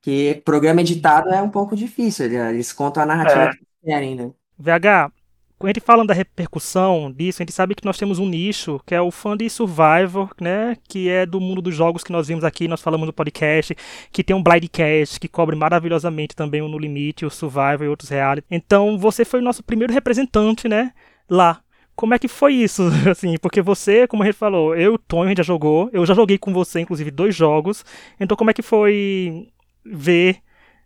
Porque 0.00 0.40
programa 0.44 0.80
editado 0.80 1.28
é 1.30 1.40
um 1.42 1.50
pouco 1.50 1.76
difícil, 1.76 2.26
ele- 2.26 2.36
eles 2.36 2.72
contam 2.72 3.02
a 3.02 3.06
narrativa 3.06 3.44
É. 3.44 3.50
que 3.50 3.64
querem, 3.84 4.14
né? 4.16 4.30
VH, 4.58 5.10
quando 5.58 5.68
a 5.70 5.72
gente 5.74 5.84
falando 5.84 6.08
da 6.08 6.14
repercussão 6.14 7.12
disso, 7.12 7.40
a 7.40 7.44
gente 7.44 7.52
sabe 7.52 7.74
que 7.74 7.84
nós 7.84 7.96
temos 7.98 8.18
um 8.18 8.26
nicho, 8.26 8.80
que 8.84 8.94
é 8.94 9.00
o 9.00 9.10
fã 9.12 9.36
de 9.36 9.48
Survivor, 9.48 10.30
né? 10.40 10.76
Que 10.88 11.08
é 11.08 11.24
do 11.26 11.40
mundo 11.40 11.62
dos 11.62 11.74
jogos 11.74 12.02
que 12.02 12.10
nós 12.10 12.26
vimos 12.26 12.42
aqui, 12.44 12.66
nós 12.66 12.80
falamos 12.82 13.06
no 13.06 13.12
podcast, 13.12 13.76
que 14.10 14.24
tem 14.24 14.34
um 14.34 14.42
Blindcast, 14.42 15.20
que 15.20 15.28
cobre 15.28 15.54
maravilhosamente 15.54 16.34
também 16.34 16.62
o 16.62 16.68
No 16.68 16.78
Limite, 16.78 17.24
o 17.26 17.30
Survivor 17.30 17.84
e 17.84 17.88
outros 17.88 18.08
reality. 18.10 18.46
Então, 18.50 18.98
você 18.98 19.24
foi 19.24 19.38
o 19.40 19.42
nosso 19.44 19.62
primeiro 19.62 19.92
representante, 19.92 20.66
né? 20.66 20.92
Lá. 21.28 21.61
Como 21.94 22.14
é 22.14 22.18
que 22.18 22.28
foi 22.28 22.54
isso, 22.54 22.82
assim? 23.10 23.36
Porque 23.40 23.60
você, 23.60 24.06
como 24.06 24.22
a 24.22 24.26
gente 24.26 24.36
falou, 24.36 24.74
eu 24.74 24.94
e 24.94 25.14
o 25.14 25.28
gente 25.28 25.38
já 25.38 25.42
jogou, 25.42 25.90
eu 25.92 26.04
já 26.06 26.14
joguei 26.14 26.38
com 26.38 26.52
você, 26.52 26.80
inclusive, 26.80 27.10
dois 27.10 27.34
jogos. 27.34 27.84
Então, 28.18 28.36
como 28.36 28.50
é 28.50 28.54
que 28.54 28.62
foi 28.62 29.48
ver 29.84 30.38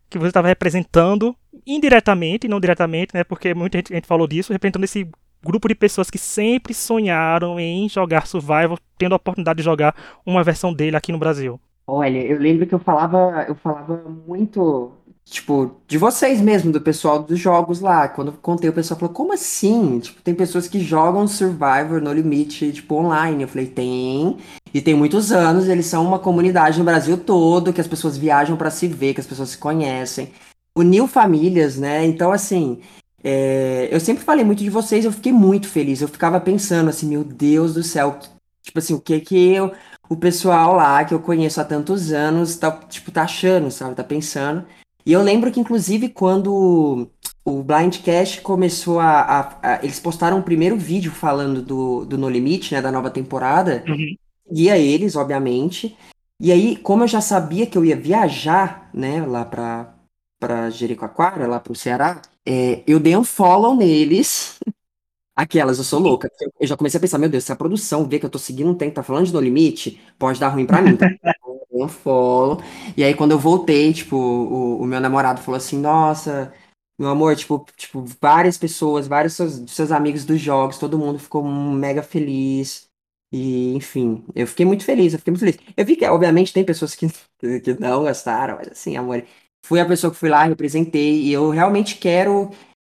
que 0.09 0.19
você 0.19 0.29
estava 0.29 0.49
representando 0.49 1.35
indiretamente, 1.67 2.49
não 2.49 2.61
diretamente, 2.61 3.15
né? 3.15 3.25
Porque 3.25 3.55
muita 3.55 3.79
gente, 3.79 3.93
gente 3.93 4.07
falou 4.07 4.27
disso, 4.27 4.53
representando 4.53 4.85
esse 4.85 5.09
grupo 5.45 5.69
de 5.69 5.75
pessoas 5.75 6.11
que 6.11 6.19
sempre 6.19 6.75
sonharam 6.75 7.59
em 7.59 7.89
jogar 7.89 8.27
Survival, 8.27 8.79
tendo 8.99 9.13
a 9.13 9.17
oportunidade 9.17 9.59
de 9.59 9.65
jogar 9.65 9.95
uma 10.25 10.43
versão 10.43 10.73
dele 10.73 10.97
aqui 10.97 11.13
no 11.13 11.19
Brasil. 11.19 11.61
Olha, 11.87 12.19
eu 12.19 12.39
lembro 12.39 12.67
que 12.67 12.75
eu 12.75 12.81
falava, 12.81 13.45
eu 13.49 13.55
falava 13.55 14.03
muito, 14.27 14.93
tipo, 15.29 15.77
de 15.89 15.99
vocês 15.99 16.41
mesmo, 16.41 16.73
do 16.73 16.81
pessoal 16.81 17.23
dos 17.23 17.39
jogos 17.39 17.81
lá. 17.81 18.09
Quando 18.09 18.29
eu 18.29 18.35
contei, 18.41 18.71
o 18.71 18.73
pessoal 18.73 18.99
falou, 18.99 19.15
como 19.15 19.33
assim? 19.33 19.99
Tipo, 19.99 20.23
tem 20.23 20.35
pessoas 20.35 20.69
que 20.69 20.81
jogam 20.81 21.27
Survivor 21.27 22.01
no 22.01 22.13
limite, 22.13 22.73
tipo, 22.73 22.95
online. 22.95 23.43
Eu 23.43 23.49
falei, 23.49 23.67
tem. 23.67 24.39
E 24.73 24.81
tem 24.81 24.95
muitos 24.95 25.33
anos, 25.33 25.69
eles 25.69 25.87
são 25.87 26.05
uma 26.05 26.19
comunidade 26.19 26.79
no 26.79 26.85
Brasil 26.85 27.19
todo, 27.19 27.73
que 27.73 27.81
as 27.81 27.89
pessoas 27.89 28.17
viajam 28.17 28.57
pra 28.57 28.71
se 28.71 28.87
ver, 28.87 29.15
que 29.15 29.21
as 29.21 29.27
pessoas 29.27 29.51
se 29.51 29.59
conhecem. 29.59 30.33
Uniu 30.77 31.07
famílias, 31.09 31.77
né? 31.77 32.05
Então, 32.07 32.33
assim, 32.33 32.81
é, 33.25 33.89
eu 33.91 33.99
sempre 34.01 34.23
falei 34.25 34.45
muito 34.45 34.63
de 34.63 34.71
vocês, 34.71 35.05
eu 35.05 35.13
fiquei 35.13 35.33
muito 35.33 35.69
feliz. 35.69 36.01
Eu 36.01 36.09
ficava 36.09 36.41
pensando 36.41 36.89
assim, 36.91 37.09
meu 37.09 37.25
Deus 37.25 37.75
do 37.75 37.83
céu, 37.83 38.19
tipo 38.63 38.79
assim, 38.79 38.95
o 38.95 39.01
que 39.01 39.21
que 39.21 39.53
eu 39.53 39.73
o 40.09 40.17
pessoal 40.17 40.75
lá 40.75 41.05
que 41.05 41.13
eu 41.13 41.21
conheço 41.21 41.61
há 41.61 41.65
tantos 41.65 42.13
anos 42.13 42.57
tá, 42.57 42.71
tipo, 42.71 43.11
tá 43.11 43.23
achando, 43.23 43.71
sabe? 43.71 43.95
Tá 43.95 44.05
pensando. 44.05 44.65
E 45.07 45.13
eu 45.13 45.23
lembro 45.23 45.53
que, 45.53 45.61
inclusive, 45.61 46.09
quando 46.09 47.09
o 47.45 47.63
Blindcast 47.63 48.41
começou 48.41 48.99
a, 48.99 49.21
a- 49.21 49.59
a- 49.63 49.81
Eles 49.85 50.01
postaram 50.01 50.39
o 50.41 50.43
primeiro 50.43 50.77
vídeo 50.77 51.13
falando 51.13 51.63
do, 51.63 52.05
do 52.05 52.19
No 52.19 52.29
Limite, 52.29 52.75
né? 52.75 52.83
Da 52.83 52.91
nova 52.91 53.11
temporada. 53.11 53.85
Uhum. 53.87 54.17
Guia 54.53 54.77
eles, 54.77 55.15
obviamente. 55.17 55.97
E 56.41 56.51
aí, 56.53 56.77
como 56.77 57.05
eu 57.05 57.09
já 57.09 57.21
sabia 57.21 57.67
que 57.67 57.79
eu 57.79 57.85
ia 57.85 57.97
viajar, 57.97 58.91
né? 58.93 59.25
Lá 59.25 59.45
pra, 59.45 59.95
pra 60.41 60.71
Jericoacoara, 60.71 61.47
lá 61.47 61.61
pro 61.61 61.75
Ceará, 61.75 62.21
é, 62.45 62.83
eu 62.87 62.99
dei 63.01 63.17
um 63.17 63.25
follow 63.25 63.77
neles. 63.77 64.59
Aquelas, 65.37 65.79
eu 65.79 65.85
sou 65.85 66.01
louca. 66.01 66.31
Eu- 66.61 66.67
já 66.67 66.77
comecei 66.77 66.99
a 66.99 67.01
pensar, 67.01 67.19
meu 67.19 67.29
Deus, 67.29 67.45
se 67.45 67.53
a 67.53 67.57
produção 67.57 68.09
vê 68.09 68.19
que 68.19 68.27
eu 68.27 68.31
tô 68.31 68.39
seguindo 68.39 68.71
um 68.71 68.75
tempo, 68.75 68.95
tá 68.95 69.03
falando 69.03 69.27
de 69.27 69.33
No 69.33 69.41
Limite, 69.41 70.01
pode 70.19 70.41
dar 70.41 70.49
ruim 70.49 70.67
pra 70.67 70.83
mim. 70.83 70.97
Dei 70.97 71.09
um 71.85 71.89
follow. 71.89 72.63
E 72.97 73.05
aí, 73.05 73.15
quando 73.15 73.33
eu 73.33 73.39
voltei, 73.39 73.93
tipo, 73.93 74.17
o, 74.17 74.83
o 74.83 74.87
meu 74.87 75.01
namorado 75.01 75.41
falou 75.43 75.57
assim, 75.57 75.79
nossa, 75.79 76.53
meu 76.99 77.11
amor, 77.11 77.37
tipo, 77.37 77.65
tipo, 77.77 78.05
várias 78.21 78.57
pessoas, 78.57 79.07
vários 79.07 79.35
seus, 79.35 79.71
seus 79.71 79.93
amigos 79.93 80.25
dos 80.25 80.41
jogos, 80.41 80.79
todo 80.79 80.99
mundo 80.99 81.19
ficou 81.19 81.45
mega 81.45 82.03
feliz. 82.03 82.89
E, 83.33 83.75
enfim, 83.75 84.25
eu 84.35 84.47
fiquei 84.47 84.65
muito 84.65 84.85
feliz, 84.85 85.13
eu 85.13 85.19
fiquei 85.19 85.33
muito 85.33 85.41
feliz. 85.45 85.59
Eu 85.77 85.85
vi 85.85 85.97
que, 85.97 86.07
obviamente, 86.07 86.53
tem 86.53 86.65
pessoas 86.65 86.95
que, 86.95 87.09
que, 87.61 87.75
não 87.79 88.03
gostaram, 88.03 88.57
mas 88.57 88.69
assim, 88.69 88.97
amor, 88.97 89.25
fui 89.65 89.81
a 89.81 89.87
pessoa 89.87 90.11
que 90.13 90.19
fui 90.19 90.29
lá, 90.31 90.45
representei, 90.45 91.23
e 91.23 91.33
eu 91.33 91.51
realmente 91.51 91.97
quero 91.97 92.51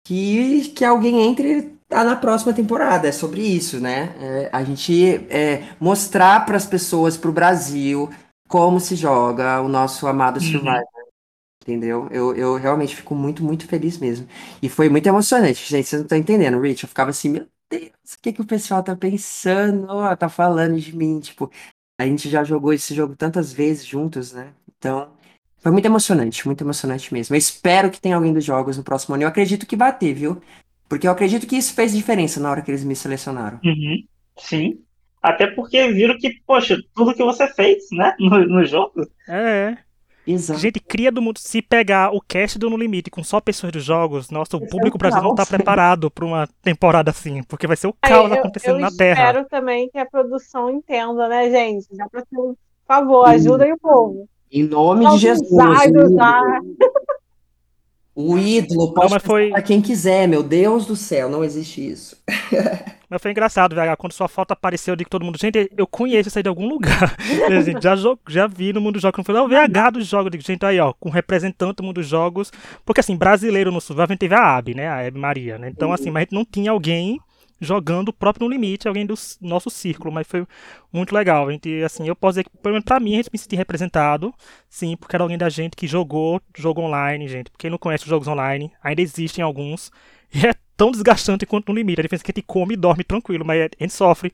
que, 0.07 0.71
que 0.71 0.85
alguém 0.85 1.21
entre 1.23 1.79
na 1.91 2.17
próxima 2.17 2.53
temporada. 2.53 3.09
É 3.09 3.13
sobre 3.13 3.43
isso, 3.43 3.81
né? 3.81 4.15
É, 4.21 4.51
a 4.53 4.63
gente 4.65 5.27
é, 5.29 5.75
mostrar 5.81 6.47
para 6.47 6.57
as 6.57 6.67
pessoas, 6.67 7.17
para 7.17 7.31
o 7.31 7.33
Brasil, 7.33 8.09
como 8.51 8.81
se 8.81 8.97
joga 8.97 9.61
o 9.63 9.69
nosso 9.69 10.07
amado 10.09 10.39
Uhum. 10.41 10.43
Survivor. 10.43 10.85
Entendeu? 11.63 12.09
Eu, 12.11 12.35
eu 12.35 12.57
realmente 12.57 12.97
fico 12.97 13.15
muito, 13.15 13.45
muito 13.45 13.67
feliz 13.69 13.97
mesmo. 13.99 14.27
E 14.61 14.69
foi 14.69 14.89
muito 14.89 15.07
emocionante, 15.07 15.65
gente. 15.69 15.87
Vocês 15.87 16.01
não 16.01 16.07
estão 16.07 16.19
entendendo, 16.19 16.61
Rich. 16.61 16.83
Eu 16.83 16.89
ficava 16.89 17.11
assim, 17.11 17.29
meu 17.29 17.47
Deus, 17.71 17.93
o 18.15 18.21
que 18.21 18.33
que 18.33 18.41
o 18.41 18.47
pessoal 18.47 18.83
tá 18.83 18.97
pensando? 18.97 19.87
Ó, 19.89 20.17
tá 20.17 20.29
falando 20.29 20.81
de 20.81 20.97
mim. 20.97 21.21
Tipo, 21.21 21.51
a 22.01 22.07
gente 22.07 22.29
já 22.29 22.43
jogou 22.43 22.73
esse 22.73 22.93
jogo 22.95 23.15
tantas 23.15 23.53
vezes 23.53 23.87
juntos, 23.87 24.33
né? 24.33 24.53
Então, 24.79 25.13
foi 25.59 25.71
muito 25.71 25.85
emocionante, 25.85 26.47
muito 26.47 26.65
emocionante 26.65 27.13
mesmo. 27.13 27.37
Eu 27.37 27.39
espero 27.39 27.91
que 27.91 28.01
tenha 28.01 28.17
alguém 28.17 28.33
dos 28.33 28.45
jogos 28.45 28.77
no 28.77 28.83
próximo 28.83 29.15
ano. 29.15 29.25
Eu 29.25 29.29
acredito 29.29 29.67
que 29.67 29.77
vai 29.77 29.97
ter, 29.97 30.15
viu? 30.15 30.43
Porque 30.89 31.07
eu 31.07 31.13
acredito 31.13 31.47
que 31.47 31.57
isso 31.57 31.75
fez 31.75 31.93
diferença 31.93 32.41
na 32.41 32.51
hora 32.51 32.63
que 32.63 32.71
eles 32.71 32.83
me 32.83 32.97
selecionaram. 32.97 33.61
Uhum. 33.65 34.05
Sim. 34.39 34.83
Até 35.23 35.47
porque 35.49 35.93
viram 35.93 36.17
que, 36.19 36.41
poxa, 36.47 36.79
tudo 36.95 37.15
que 37.15 37.23
você 37.23 37.47
fez, 37.49 37.85
né? 37.93 38.15
No, 38.21 38.39
no 38.47 38.65
jogo. 38.65 39.07
É. 39.29 39.77
Exato. 40.27 40.61
Gente, 40.61 40.79
cria 40.81 41.11
do 41.11 41.21
mundo. 41.21 41.39
Se 41.39 41.61
pegar 41.63 42.15
o 42.15 42.21
cast 42.21 42.59
do 42.59 42.69
No 42.71 42.77
Limite 42.77 43.11
com 43.11 43.25
só 43.25 43.41
pessoas 43.41 43.73
dos 43.73 43.83
jogos, 43.83 44.31
nossa, 44.31 44.57
o 44.57 44.61
Vai 44.61 44.69
ser 44.69 44.73
público 44.77 44.97
um 44.97 44.99
brasileiro 44.99 45.29
não 45.29 45.35
tá 45.35 45.45
preparado 45.47 46.11
pra 46.11 46.25
uma 46.25 46.49
temporada 46.63 47.11
assim, 47.11 47.43
porque 47.43 47.67
vai 47.67 47.77
ser 47.77 47.87
o 47.89 47.95
Aí, 48.03 48.11
caos 48.11 48.31
eu, 48.31 48.39
acontecendo 48.39 48.77
eu 48.77 48.81
na 48.81 48.91
Terra. 48.91 49.25
espero 49.31 49.49
também 49.49 49.89
que 49.91 49.99
a 49.99 50.07
produção 50.07 50.71
entenda, 50.71 51.27
né, 51.27 51.51
gente? 51.51 51.87
Já 51.97 52.07
pra 52.09 52.21
ter, 52.21 52.37
por 52.37 52.57
favor, 52.87 53.25
ajudem 53.29 53.73
o 53.73 53.79
povo. 53.79 54.29
Em 54.53 54.63
nome 54.63 55.05
Não 55.05 55.15
de 55.15 55.23
Jesus. 55.23 55.51
usar, 55.51 55.69
o 55.89 56.05
usar. 56.05 56.43
ídolo. 56.61 56.77
O 58.15 58.39
ídolo 58.39 58.93
pode 58.95 59.19
foi- 59.21 59.51
para 59.51 59.63
quem 59.63 59.81
quiser, 59.81 60.29
meu 60.29 60.43
Deus 60.43 60.85
do 60.87 60.95
céu, 60.97 61.29
não 61.31 61.43
existe 61.43 61.87
isso. 61.91 62.23
Mas 63.11 63.21
foi 63.21 63.33
engraçado, 63.33 63.75
VH, 63.75 63.97
quando 63.97 64.13
sua 64.13 64.29
foto 64.29 64.53
apareceu, 64.53 64.93
eu 64.93 64.97
digo 64.97 65.11
todo 65.11 65.25
mundo, 65.25 65.37
gente, 65.37 65.69
eu 65.77 65.87
conheço 65.87 66.29
isso 66.29 66.39
aí 66.39 66.43
de 66.45 66.49
algum 66.49 66.69
lugar. 66.69 67.17
gente, 67.65 67.83
já, 67.83 67.95
já 68.29 68.47
vi 68.47 68.73
no 68.73 68.81
mundo 68.81 68.95
dos 68.95 69.03
jogos. 69.03 69.19
Não 69.19 69.25
foi 69.25 69.35
lá 69.35 69.43
o 69.43 69.49
VH 69.49 69.91
dos 69.95 70.07
jogos. 70.07 70.27
Eu 70.27 70.31
digo, 70.31 70.45
gente, 70.45 70.65
aí, 70.65 70.79
ó, 70.79 70.93
com 70.93 71.11
representante 71.11 71.79
do 71.79 71.83
mundo 71.83 71.97
dos 71.97 72.07
jogos. 72.07 72.53
Porque 72.85 73.01
assim, 73.01 73.17
brasileiro 73.17 73.73
no 73.73 73.81
Sul, 73.81 74.01
a 74.01 74.07
gente 74.07 74.19
teve 74.19 74.35
a 74.35 74.57
AB, 74.57 74.75
né? 74.75 74.87
A 74.87 75.07
Ab 75.07 75.19
Maria, 75.19 75.59
né? 75.59 75.69
Então, 75.69 75.93
assim, 75.93 76.11
mas 76.11 76.21
a 76.21 76.25
gente 76.25 76.35
não 76.35 76.45
tinha 76.45 76.71
alguém 76.71 77.21
jogando 77.61 78.09
o 78.09 78.13
próprio 78.13 78.47
No 78.47 78.53
Limite, 78.53 78.89
alguém 78.89 79.05
do 79.05 79.15
nosso 79.41 79.69
círculo, 79.69 80.11
mas 80.11 80.27
foi 80.27 80.47
muito 80.93 81.15
legal. 81.15 81.49
A 81.49 81.53
gente, 81.53 81.83
assim, 81.83 82.09
eu 82.09 82.17
posso 82.17 82.33
dizer 82.33 82.45
que, 82.45 82.51
pelo 82.59 82.75
menos 82.75 82.85
pra 82.85 82.99
mim, 82.99 83.15
a 83.15 83.17
gente 83.17 83.31
me 83.33 83.39
sentir 83.39 83.57
representado, 83.57 84.33
sim, 84.69 84.97
porque 84.97 85.15
era 85.15 85.23
alguém 85.23 85.37
da 85.37 85.49
gente 85.49 85.77
que 85.77 85.87
jogou 85.87 86.41
jogo 86.57 86.81
online, 86.81 87.29
gente. 87.29 87.51
Quem 87.59 87.71
não 87.71 87.79
conhece 87.79 88.05
os 88.05 88.11
jogos 88.11 88.27
online, 88.27 88.73
ainda 88.83 89.03
existem 89.03 89.45
alguns, 89.45 89.93
e 90.33 90.47
é 90.47 90.55
tão 90.81 90.91
desgastante 90.91 91.45
quanto 91.45 91.69
No 91.69 91.75
Limite. 91.75 92.01
A 92.01 92.03
diferença 92.05 92.23
é 92.23 92.25
que 92.25 92.31
a 92.31 92.35
gente 92.41 92.47
come 92.47 92.73
e 92.73 92.77
dorme 92.77 93.05
tranquilo, 93.05 93.45
mas 93.45 93.61
a 93.61 93.69
gente 93.79 93.93
sofre 93.93 94.33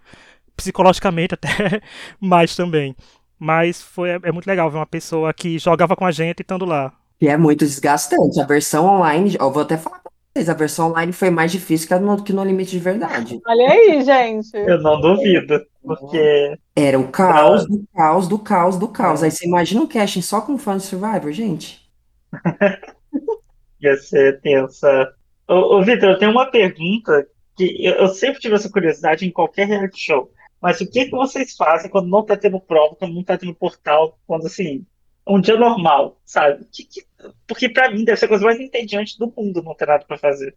psicologicamente 0.57 1.35
até 1.35 1.83
mais 2.21 2.55
também. 2.55 2.95
Mas 3.37 3.83
foi, 3.83 4.11
é, 4.11 4.21
é 4.23 4.31
muito 4.31 4.47
legal 4.47 4.71
ver 4.71 4.79
uma 4.79 4.87
pessoa 4.87 5.35
que 5.35 5.59
jogava 5.59 5.97
com 5.97 6.07
a 6.07 6.13
gente 6.13 6.39
e 6.39 6.43
estando 6.43 6.65
lá. 6.65 6.93
E 7.21 7.27
é 7.27 7.37
muito 7.37 7.65
desgastante. 7.65 8.41
A 8.41 8.47
versão 8.47 8.87
online, 8.87 9.37
eu 9.41 9.51
vou 9.51 9.63
até 9.63 9.77
falar 9.77 10.01
a 10.37 10.53
versão 10.53 10.91
online 10.91 11.15
foi 11.15 11.31
mais 11.31 11.51
difícil 11.51 11.89
que 11.89 11.95
no, 11.95 12.23
que 12.23 12.31
no 12.31 12.45
Limite 12.45 12.73
de 12.73 12.79
Verdade. 12.79 13.41
Olha 13.47 13.71
aí, 13.71 14.05
gente. 14.05 14.55
Eu 14.55 14.83
não 14.83 15.01
duvido, 15.01 15.65
porque. 15.83 16.59
Era 16.77 16.99
o 16.99 17.09
caos 17.09 17.67
do 17.67 17.83
caos 17.95 18.29
do 18.29 18.39
caos 18.39 18.77
do 18.77 18.87
caos. 18.87 19.23
Aí 19.23 19.31
você 19.31 19.47
imagina 19.47 19.81
um 19.81 19.87
casting 19.87 20.21
só 20.21 20.43
com 20.43 20.59
fã 20.59 20.77
de 20.77 20.83
Survivor, 20.83 21.33
gente? 21.33 21.91
Ia 23.81 23.97
ser 23.97 24.43
tensa. 24.43 25.16
Ô, 25.49 25.77
ô 25.77 25.83
Vitor, 25.83 26.11
eu 26.11 26.19
tenho 26.19 26.33
uma 26.33 26.51
pergunta 26.51 27.27
que 27.57 27.85
eu, 27.85 27.95
eu, 27.95 28.09
sempre 28.09 28.41
tive 28.41 28.55
essa 28.55 28.71
curiosidade 28.71 29.27
em 29.27 29.31
qualquer 29.31 29.67
reality 29.67 30.01
show. 30.01 30.31
Mas 30.61 30.81
o 30.81 30.91
que, 30.91 31.05
que 31.05 31.11
vocês 31.11 31.55
fazem 31.55 31.91
quando 31.91 32.09
não 32.09 32.25
tá 32.25 32.37
tendo 32.37 32.61
prova, 32.61 32.97
quando 32.97 33.15
não 33.15 33.23
tá 33.23 33.39
tendo 33.39 33.55
portal, 33.55 34.19
quando 34.27 34.47
assim, 34.47 34.85
um 35.27 35.41
dia 35.41 35.57
normal, 35.57 36.19
sabe? 36.25 36.65
Que, 36.73 36.85
que, 36.85 37.05
porque 37.47 37.69
para 37.69 37.91
mim 37.91 38.05
deve 38.05 38.19
ser 38.19 38.27
a 38.27 38.29
coisa 38.29 38.45
mais 38.45 38.61
entediante 38.61 39.19
do 39.19 39.33
mundo 39.37 39.63
não 39.63 39.75
ter 39.75 39.87
nada 39.87 40.05
para 40.05 40.19
fazer. 40.19 40.57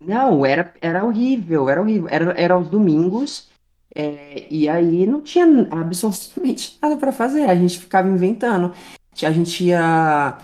Não, 0.00 0.46
era, 0.46 0.72
era 0.80 1.04
horrível, 1.04 1.68
era 1.68 1.80
horrível. 1.80 2.08
Era, 2.08 2.32
era 2.32 2.54
aos 2.54 2.68
domingos, 2.68 3.48
é, 3.94 4.46
e 4.50 4.68
aí 4.68 5.06
não 5.06 5.20
tinha 5.20 5.44
absolutamente 5.70 6.78
nada 6.82 6.96
para 6.96 7.12
fazer. 7.12 7.42
A 7.44 7.54
gente 7.54 7.78
ficava 7.78 8.08
inventando. 8.08 8.72
A 9.22 9.30
gente 9.32 9.64
ia 9.64 10.38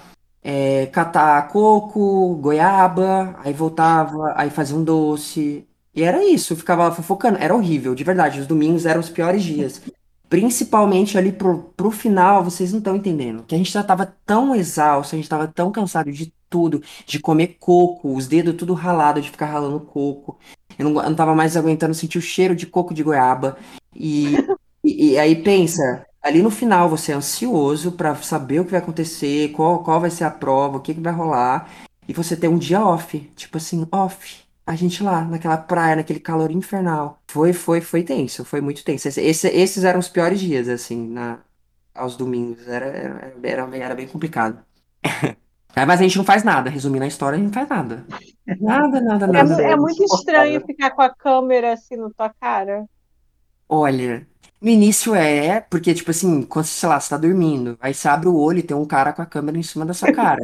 é, 0.44 0.86
catar 0.86 1.48
coco, 1.48 2.36
goiaba, 2.36 3.34
aí 3.42 3.54
voltava, 3.54 4.34
aí 4.36 4.50
fazia 4.50 4.76
um 4.76 4.84
doce. 4.84 5.66
E 5.94 6.02
era 6.02 6.22
isso, 6.22 6.54
ficava 6.54 6.92
fofocando. 6.92 7.38
Era 7.38 7.54
horrível, 7.54 7.94
de 7.94 8.04
verdade. 8.04 8.40
Os 8.40 8.46
domingos 8.46 8.84
eram 8.84 9.00
os 9.00 9.08
piores 9.08 9.42
dias. 9.42 9.80
Principalmente 10.28 11.16
ali 11.16 11.32
pro, 11.32 11.72
pro 11.76 11.90
final, 11.90 12.44
vocês 12.44 12.72
não 12.72 12.78
estão 12.78 12.96
entendendo. 12.96 13.44
Que 13.44 13.54
a 13.54 13.58
gente 13.58 13.70
já 13.72 13.82
tava 13.82 14.14
tão 14.26 14.54
exausto, 14.54 15.14
a 15.14 15.18
gente 15.18 15.28
tava 15.28 15.48
tão 15.48 15.70
cansado 15.72 16.12
de 16.12 16.32
tudo, 16.50 16.82
de 17.06 17.18
comer 17.18 17.56
coco, 17.58 18.14
os 18.14 18.26
dedos 18.26 18.54
tudo 18.56 18.74
ralado, 18.74 19.20
de 19.20 19.30
ficar 19.30 19.46
ralando 19.46 19.80
coco. 19.80 20.38
Eu 20.78 20.90
não, 20.90 21.02
eu 21.02 21.08
não 21.10 21.16
tava 21.16 21.34
mais 21.34 21.56
aguentando 21.56 21.94
sentir 21.94 22.18
o 22.18 22.22
cheiro 22.22 22.54
de 22.54 22.66
coco 22.66 22.92
de 22.92 23.02
goiaba. 23.02 23.56
E, 23.94 24.34
e, 24.84 25.12
e 25.12 25.18
aí 25.18 25.36
pensa, 25.42 26.04
ali 26.24 26.42
no 26.42 26.50
final 26.50 26.88
você 26.88 27.12
é 27.12 27.14
ansioso 27.14 27.92
para 27.92 28.14
saber 28.16 28.60
o 28.60 28.64
que 28.64 28.70
vai 28.70 28.80
acontecer, 28.80 29.52
qual, 29.52 29.84
qual 29.84 30.00
vai 30.00 30.10
ser 30.10 30.24
a 30.24 30.30
prova, 30.30 30.78
o 30.78 30.80
que, 30.80 30.94
que 30.94 31.00
vai 31.00 31.12
rolar. 31.12 31.70
E 32.08 32.12
você 32.14 32.34
tem 32.34 32.48
um 32.48 32.58
dia 32.58 32.82
off, 32.84 33.18
tipo 33.36 33.58
assim, 33.58 33.86
off 33.92 34.42
a 34.66 34.74
gente 34.74 35.02
lá, 35.02 35.22
naquela 35.22 35.58
praia, 35.58 35.96
naquele 35.96 36.18
calor 36.18 36.50
infernal. 36.50 37.20
Foi, 37.26 37.52
foi, 37.52 37.82
foi 37.82 38.02
tenso, 38.02 38.44
foi 38.44 38.62
muito 38.62 38.82
tenso. 38.82 39.06
Esse, 39.08 39.20
esse, 39.20 39.48
esses 39.48 39.84
eram 39.84 40.00
os 40.00 40.08
piores 40.08 40.40
dias, 40.40 40.68
assim, 40.68 41.06
na, 41.06 41.40
aos 41.94 42.16
domingos. 42.16 42.66
Era, 42.66 42.86
era, 42.86 43.34
era, 43.42 43.76
era 43.76 43.94
bem 43.94 44.08
complicado. 44.08 44.64
é, 45.76 45.84
mas 45.84 46.00
a 46.00 46.02
gente 46.02 46.16
não 46.16 46.24
faz 46.24 46.42
nada, 46.42 46.70
resumindo 46.70 47.04
a 47.04 47.08
história, 47.08 47.36
a 47.36 47.38
gente 47.38 47.48
não 47.48 47.52
faz 47.54 47.68
nada. 47.68 48.06
Nada, 48.60 49.00
nada, 49.02 49.26
nada. 49.26 49.62
É, 49.62 49.72
é 49.72 49.76
muito 49.76 50.02
estranho 50.02 50.64
ficar 50.64 50.90
com 50.92 51.02
a 51.02 51.14
câmera 51.14 51.74
assim 51.74 51.96
na 51.96 52.08
tua 52.10 52.30
cara. 52.30 52.86
Olha, 53.68 54.26
no 54.64 54.70
início 54.70 55.14
é, 55.14 55.60
porque, 55.62 55.94
tipo 55.94 56.10
assim, 56.10 56.42
quando, 56.44 56.66
sei 56.66 56.88
lá, 56.88 57.00
você 57.00 57.10
tá 57.10 57.18
dormindo, 57.18 57.76
aí 57.80 57.94
você 57.94 58.08
abre 58.08 58.28
o 58.28 58.36
olho 58.36 58.58
e 58.60 58.62
tem 58.62 58.76
um 58.76 58.86
cara 58.86 59.12
com 59.12 59.22
a 59.22 59.26
câmera 59.26 59.58
em 59.58 59.62
cima 59.62 59.86
da 59.86 59.94
sua 59.94 60.08
cara. 60.10 60.42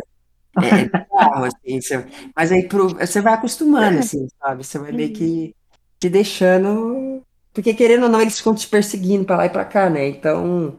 É, 0.60 0.82
é 0.82 0.84
bizarro, 0.86 1.44
assim, 1.46 1.80
você- 1.80 2.06
mas 2.36 2.52
aí 2.52 2.68
pro- 2.68 2.90
você 2.96 3.20
vai 3.22 3.34
acostumando, 3.34 3.98
assim, 3.98 4.28
sabe? 4.40 4.64
Você 4.64 4.78
vai 4.78 4.92
meio 4.92 5.12
que 5.12 5.54
te 6.00 6.08
deixando. 6.10 7.22
Porque 7.54 7.74
querendo 7.74 8.04
ou 8.04 8.08
não, 8.10 8.20
eles 8.22 8.38
ficam 8.38 8.54
te 8.54 8.68
perseguindo 8.68 9.24
pra 9.26 9.36
lá 9.38 9.46
e 9.46 9.50
pra 9.50 9.64
cá, 9.64 9.90
né? 9.90 10.08
Então, 10.08 10.78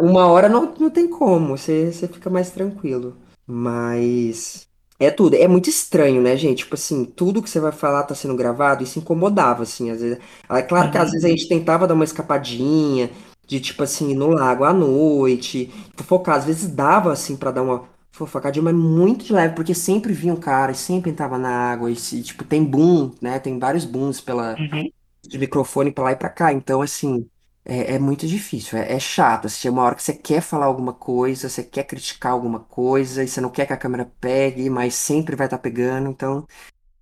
uma 0.00 0.26
hora 0.28 0.48
não, 0.48 0.74
não 0.78 0.90
tem 0.90 1.08
como, 1.08 1.56
você, 1.56 1.92
você 1.92 2.08
fica 2.08 2.30
mais 2.30 2.50
tranquilo. 2.50 3.16
Mas 3.46 4.68
é 5.00 5.10
tudo, 5.10 5.34
é 5.34 5.48
muito 5.48 5.68
estranho, 5.70 6.22
né, 6.22 6.36
gente? 6.36 6.58
Tipo 6.58 6.74
assim, 6.74 7.04
tudo 7.04 7.42
que 7.42 7.50
você 7.50 7.58
vai 7.60 7.72
falar 7.72 8.04
tá 8.04 8.14
sendo 8.14 8.36
gravado, 8.36 8.82
isso 8.84 8.98
incomodava, 8.98 9.62
assim, 9.64 9.90
às 9.90 10.00
vezes. 10.00 10.18
É 10.50 10.62
claro 10.62 10.90
que 10.90 10.98
às 10.98 11.10
vezes 11.10 11.24
a 11.24 11.28
gente 11.28 11.48
tentava 11.48 11.86
dar 11.88 11.94
uma 11.94 12.04
escapadinha, 12.04 13.10
de 13.46 13.60
tipo 13.60 13.82
assim, 13.82 14.10
ir 14.10 14.14
no 14.14 14.28
lago 14.28 14.64
à 14.64 14.72
noite, 14.72 15.72
focar, 15.96 16.36
às 16.36 16.44
vezes 16.44 16.68
dava 16.70 17.12
assim 17.12 17.36
pra 17.36 17.50
dar 17.50 17.62
uma 17.62 17.88
Fofocadinho, 18.12 18.64
mas 18.64 18.74
muito 18.74 19.24
de 19.24 19.32
leve, 19.32 19.54
porque 19.54 19.74
sempre 19.74 20.12
vinha 20.12 20.34
um 20.34 20.36
cara 20.36 20.72
e 20.72 20.74
sempre 20.74 21.10
entrava 21.10 21.38
na 21.38 21.48
água. 21.72 21.90
E, 21.90 21.94
tipo, 21.96 22.44
tem 22.44 22.62
boom, 22.64 23.12
né? 23.22 23.38
Tem 23.38 23.58
vários 23.58 23.84
booms 23.86 24.20
pela, 24.20 24.58
Uhum. 24.58 24.90
de 25.22 25.38
microfone 25.38 25.92
pra 25.92 26.04
lá 26.04 26.12
e 26.12 26.16
pra 26.16 26.28
cá. 26.30 26.52
Então, 26.52 26.82
assim, 26.82 27.28
é, 27.70 27.94
é 27.94 27.98
muito 28.00 28.26
difícil. 28.26 28.76
É, 28.76 28.94
é 28.94 28.98
chato. 28.98 29.46
Assim, 29.46 29.68
uma 29.68 29.82
hora 29.82 29.94
que 29.94 30.02
você 30.02 30.12
quer 30.12 30.40
falar 30.40 30.66
alguma 30.66 30.92
coisa, 30.92 31.48
você 31.48 31.62
quer 31.62 31.84
criticar 31.84 32.32
alguma 32.32 32.58
coisa, 32.58 33.22
e 33.22 33.28
você 33.28 33.40
não 33.40 33.48
quer 33.48 33.64
que 33.64 33.72
a 33.72 33.76
câmera 33.76 34.10
pegue, 34.20 34.68
mas 34.68 34.94
sempre 34.94 35.36
vai 35.36 35.46
estar 35.46 35.58
pegando. 35.58 36.10
Então, 36.10 36.44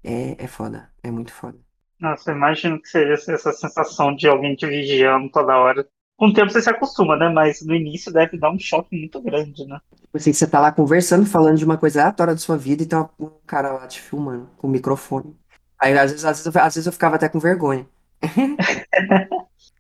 é, 0.04 0.44
é 0.44 0.46
foda. 0.46 0.90
É 1.02 1.10
muito 1.10 1.32
foda. 1.32 1.56
Nossa, 1.98 2.30
eu 2.30 2.36
imagino 2.36 2.80
que 2.80 2.88
seja 2.88 3.14
essa 3.14 3.50
sensação 3.50 4.14
de 4.14 4.28
alguém 4.28 4.54
te 4.54 4.66
vigiando 4.66 5.30
toda 5.30 5.56
hora. 5.56 5.88
Com 6.18 6.26
o 6.26 6.34
tempo 6.34 6.50
você 6.50 6.60
se 6.60 6.68
acostuma, 6.68 7.16
né? 7.16 7.30
Mas 7.30 7.64
no 7.64 7.74
início 7.74 8.12
deve 8.12 8.36
dar 8.36 8.50
um 8.50 8.58
choque 8.58 8.94
muito 8.94 9.22
grande, 9.22 9.64
né? 9.66 9.80
Tipo 9.96 10.16
assim, 10.18 10.32
você 10.34 10.46
tá 10.46 10.60
lá 10.60 10.70
conversando, 10.70 11.24
falando 11.24 11.56
de 11.56 11.64
uma 11.64 11.78
coisa 11.78 12.02
aleatória 12.02 12.34
da 12.34 12.40
sua 12.40 12.58
vida, 12.58 12.82
e 12.82 12.86
tem 12.86 12.98
um 12.98 13.30
cara 13.46 13.72
lá 13.72 13.86
te 13.86 14.00
filmando 14.00 14.50
com 14.58 14.66
o 14.66 14.70
microfone. 14.70 15.34
Aí, 15.78 15.96
às 15.96 16.10
vezes, 16.10 16.26
às 16.26 16.38
vezes, 16.38 16.56
às 16.56 16.74
vezes 16.74 16.86
eu 16.86 16.92
ficava 16.92 17.16
até 17.16 17.28
com 17.28 17.38
vergonha. 17.38 17.86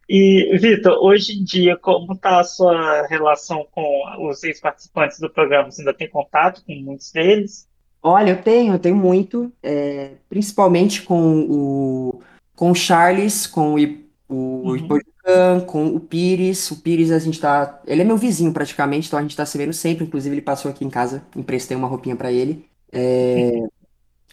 E, 0.08 0.56
Vitor, 0.58 0.98
hoje 1.02 1.38
em 1.38 1.44
dia, 1.44 1.76
como 1.76 2.14
está 2.14 2.40
a 2.40 2.44
sua 2.44 3.06
relação 3.06 3.66
com 3.70 4.28
os 4.28 4.42
ex-participantes 4.42 5.20
do 5.20 5.28
programa? 5.28 5.70
Você 5.70 5.82
ainda 5.82 5.92
tem 5.92 6.08
contato 6.08 6.62
com 6.66 6.74
muitos 6.74 7.12
deles? 7.12 7.68
Olha, 8.02 8.30
eu 8.30 8.42
tenho, 8.42 8.74
eu 8.74 8.78
tenho 8.78 8.96
muito, 8.96 9.52
é, 9.62 10.12
principalmente 10.28 11.02
com 11.02 11.40
o, 11.40 12.22
com 12.56 12.70
o 12.70 12.74
Charles, 12.74 13.46
com 13.46 13.74
o, 13.74 14.74
o 14.74 14.76
Uhum. 15.28 15.60
Com 15.60 15.86
o 15.88 16.00
Pires. 16.00 16.70
O 16.70 16.76
Pires, 16.76 17.10
a 17.10 17.18
gente 17.18 17.38
tá. 17.38 17.80
Ele 17.86 18.00
é 18.00 18.04
meu 18.04 18.16
vizinho 18.16 18.52
praticamente, 18.52 19.06
então 19.06 19.18
a 19.18 19.22
gente 19.22 19.36
tá 19.36 19.44
se 19.44 19.58
vendo 19.58 19.74
sempre. 19.74 20.04
Inclusive, 20.04 20.34
ele 20.34 20.42
passou 20.42 20.70
aqui 20.70 20.84
em 20.84 20.90
casa, 20.90 21.22
emprestei 21.36 21.76
uma 21.76 21.86
roupinha 21.86 22.16
pra 22.16 22.32
ele. 22.32 22.64
É, 22.90 23.68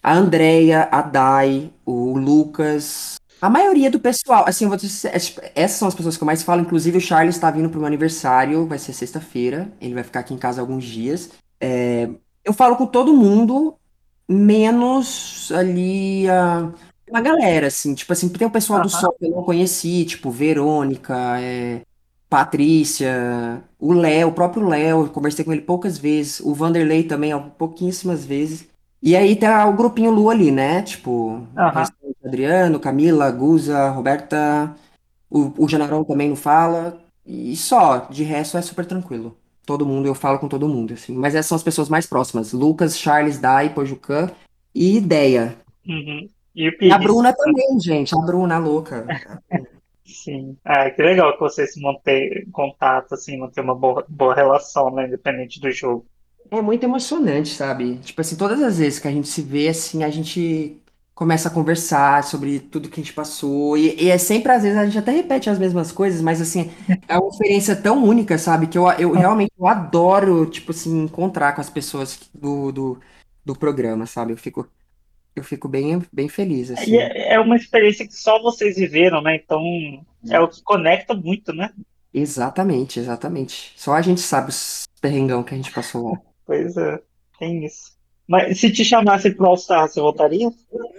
a 0.01 0.13
Andrea, 0.15 0.87
a 0.89 1.01
Dai, 1.01 1.69
o 1.85 2.17
Lucas. 2.17 3.17
A 3.45 3.49
maioria 3.49 3.91
do 3.91 3.99
pessoal, 3.99 4.43
assim, 4.47 4.67
dizer, 4.75 5.11
essas 5.53 5.77
são 5.77 5.87
as 5.87 5.93
pessoas 5.93 6.17
que 6.17 6.23
eu 6.23 6.25
mais 6.25 6.41
falo. 6.41 6.61
Inclusive, 6.61 6.97
o 6.97 7.01
Charles 7.01 7.37
tá 7.37 7.51
vindo 7.51 7.69
pro 7.69 7.77
meu 7.77 7.85
aniversário, 7.85 8.65
vai 8.65 8.79
ser 8.79 8.91
sexta-feira. 8.91 9.71
Ele 9.79 9.93
vai 9.93 10.03
ficar 10.03 10.21
aqui 10.21 10.33
em 10.33 10.37
casa 10.37 10.61
alguns 10.61 10.83
dias. 10.83 11.29
É, 11.61 12.09
eu 12.43 12.53
falo 12.53 12.75
com 12.75 12.87
todo 12.87 13.13
mundo, 13.13 13.75
menos 14.27 15.51
ali 15.53 16.27
a, 16.27 16.71
uma 17.07 17.21
galera, 17.21 17.67
assim. 17.67 17.93
Tipo 17.93 18.13
assim, 18.13 18.29
tem 18.29 18.47
o 18.47 18.51
pessoal 18.51 18.81
do 18.81 18.87
Aham. 18.87 18.99
Sol 18.99 19.15
que 19.19 19.27
eu 19.27 19.29
não 19.29 19.43
conheci, 19.43 20.05
tipo 20.05 20.31
Verônica, 20.31 21.15
é, 21.39 21.83
Patrícia, 22.27 23.63
o 23.79 23.93
Léo, 23.93 24.29
o 24.29 24.33
próprio 24.33 24.67
Léo, 24.67 25.03
eu 25.03 25.09
conversei 25.09 25.45
com 25.45 25.53
ele 25.53 25.61
poucas 25.61 25.99
vezes. 25.99 26.39
O 26.39 26.51
Vanderlei 26.51 27.03
também, 27.03 27.31
ó, 27.31 27.39
pouquíssimas 27.39 28.25
vezes. 28.25 28.67
E 29.05 29.15
aí 29.15 29.35
tá 29.35 29.67
o 29.67 29.73
grupinho 29.75 30.09
Lu 30.09 30.31
ali, 30.31 30.49
né? 30.49 30.81
Tipo, 30.81 31.47
restante 31.55 32.17
Adriano, 32.25 32.79
Camila, 32.79 33.29
Guza, 33.29 33.89
Roberta, 33.89 34.75
o, 35.29 35.63
o 35.63 35.69
Janarão 35.69 36.03
também 36.03 36.29
não 36.29 36.35
fala. 36.35 36.99
E 37.23 37.55
só, 37.55 38.07
de 38.09 38.23
resto 38.23 38.57
é 38.57 38.63
super 38.63 38.83
tranquilo. 38.83 39.37
Todo 39.63 39.85
mundo, 39.85 40.07
eu 40.07 40.15
falo 40.15 40.39
com 40.39 40.47
todo 40.47 40.67
mundo, 40.67 40.95
assim. 40.95 41.13
Mas 41.13 41.35
essas 41.35 41.45
são 41.45 41.55
as 41.55 41.61
pessoas 41.61 41.87
mais 41.87 42.07
próximas. 42.07 42.51
Lucas, 42.51 42.97
Charles, 42.97 43.37
Dai, 43.37 43.71
Pojucan 43.71 44.31
e 44.73 44.97
Ideia. 44.97 45.55
Uhum. 45.87 46.27
E 46.55 46.75
E 46.81 46.91
a? 46.91 46.97
Bruna 46.97 47.31
também, 47.31 47.79
gente. 47.79 48.15
A 48.15 48.21
Bruna, 48.21 48.55
a 48.55 48.57
louca. 48.57 49.05
Sim. 50.03 50.57
Ah, 50.65 50.89
que 50.89 51.03
legal 51.03 51.33
que 51.33 51.41
vocês 51.41 51.73
se 51.73 51.79
mantêm 51.79 52.49
contato, 52.51 53.13
assim, 53.13 53.37
manter 53.37 53.61
uma 53.61 53.75
boa, 53.75 54.03
boa 54.09 54.33
relação, 54.33 54.89
né? 54.89 55.05
Independente 55.05 55.61
do 55.61 55.69
jogo. 55.71 56.07
É 56.51 56.61
muito 56.61 56.83
emocionante, 56.83 57.49
sabe? 57.49 57.97
Tipo 57.97 58.21
assim, 58.21 58.35
todas 58.35 58.61
as 58.61 58.77
vezes 58.77 58.99
que 58.99 59.07
a 59.07 59.11
gente 59.11 59.27
se 59.27 59.41
vê, 59.41 59.67
assim, 59.67 60.03
a 60.03 60.09
gente 60.09 60.81
começa 61.15 61.47
a 61.47 61.51
conversar 61.51 62.23
sobre 62.25 62.59
tudo 62.59 62.89
que 62.89 62.99
a 62.99 63.03
gente 63.03 63.13
passou. 63.13 63.77
E, 63.77 64.03
e 64.03 64.09
é 64.09 64.17
sempre, 64.17 64.51
às 64.51 64.63
vezes, 64.63 64.77
a 64.77 64.85
gente 64.85 64.97
até 64.97 65.11
repete 65.11 65.49
as 65.49 65.57
mesmas 65.57 65.91
coisas, 65.91 66.21
mas 66.21 66.41
assim, 66.41 66.69
é 67.07 67.17
uma 67.17 67.29
experiência 67.29 67.75
tão 67.75 68.03
única, 68.03 68.37
sabe? 68.37 68.67
Que 68.67 68.77
eu, 68.77 68.89
eu 68.91 69.11
realmente 69.13 69.53
eu 69.57 69.65
adoro, 69.65 70.45
tipo 70.45 70.71
assim, 70.71 71.03
encontrar 71.03 71.53
com 71.53 71.61
as 71.61 71.69
pessoas 71.69 72.19
do, 72.33 72.71
do, 72.71 72.99
do 73.45 73.55
programa, 73.55 74.05
sabe? 74.05 74.33
Eu 74.33 74.37
fico, 74.37 74.69
eu 75.33 75.43
fico 75.43 75.69
bem, 75.69 76.01
bem 76.11 76.27
feliz, 76.27 76.69
assim. 76.69 76.91
E 76.91 76.97
é, 76.97 77.35
é 77.35 77.39
uma 77.39 77.55
experiência 77.55 78.05
que 78.05 78.13
só 78.13 78.41
vocês 78.41 78.75
viveram, 78.75 79.21
né? 79.21 79.35
Então 79.35 79.61
é 80.29 80.39
o 80.39 80.49
que 80.49 80.61
conecta 80.61 81.13
muito, 81.13 81.53
né? 81.53 81.71
Exatamente, 82.13 82.99
exatamente. 82.99 83.73
Só 83.77 83.93
a 83.93 84.01
gente 84.01 84.21
sabe 84.21 84.49
os 84.49 84.83
perrengão 85.01 85.43
que 85.43 85.53
a 85.53 85.57
gente 85.57 85.71
passou 85.71 86.11
lá. 86.11 86.21
Pois 86.45 86.77
é, 86.77 86.99
tem 87.39 87.65
isso. 87.65 87.95
Mas 88.27 88.59
se 88.59 88.71
te 88.71 88.83
chamasse 88.83 89.29
pro 89.31 89.45
All 89.47 89.57
Star, 89.57 89.87
você 89.87 89.99
voltaria? 89.99 90.49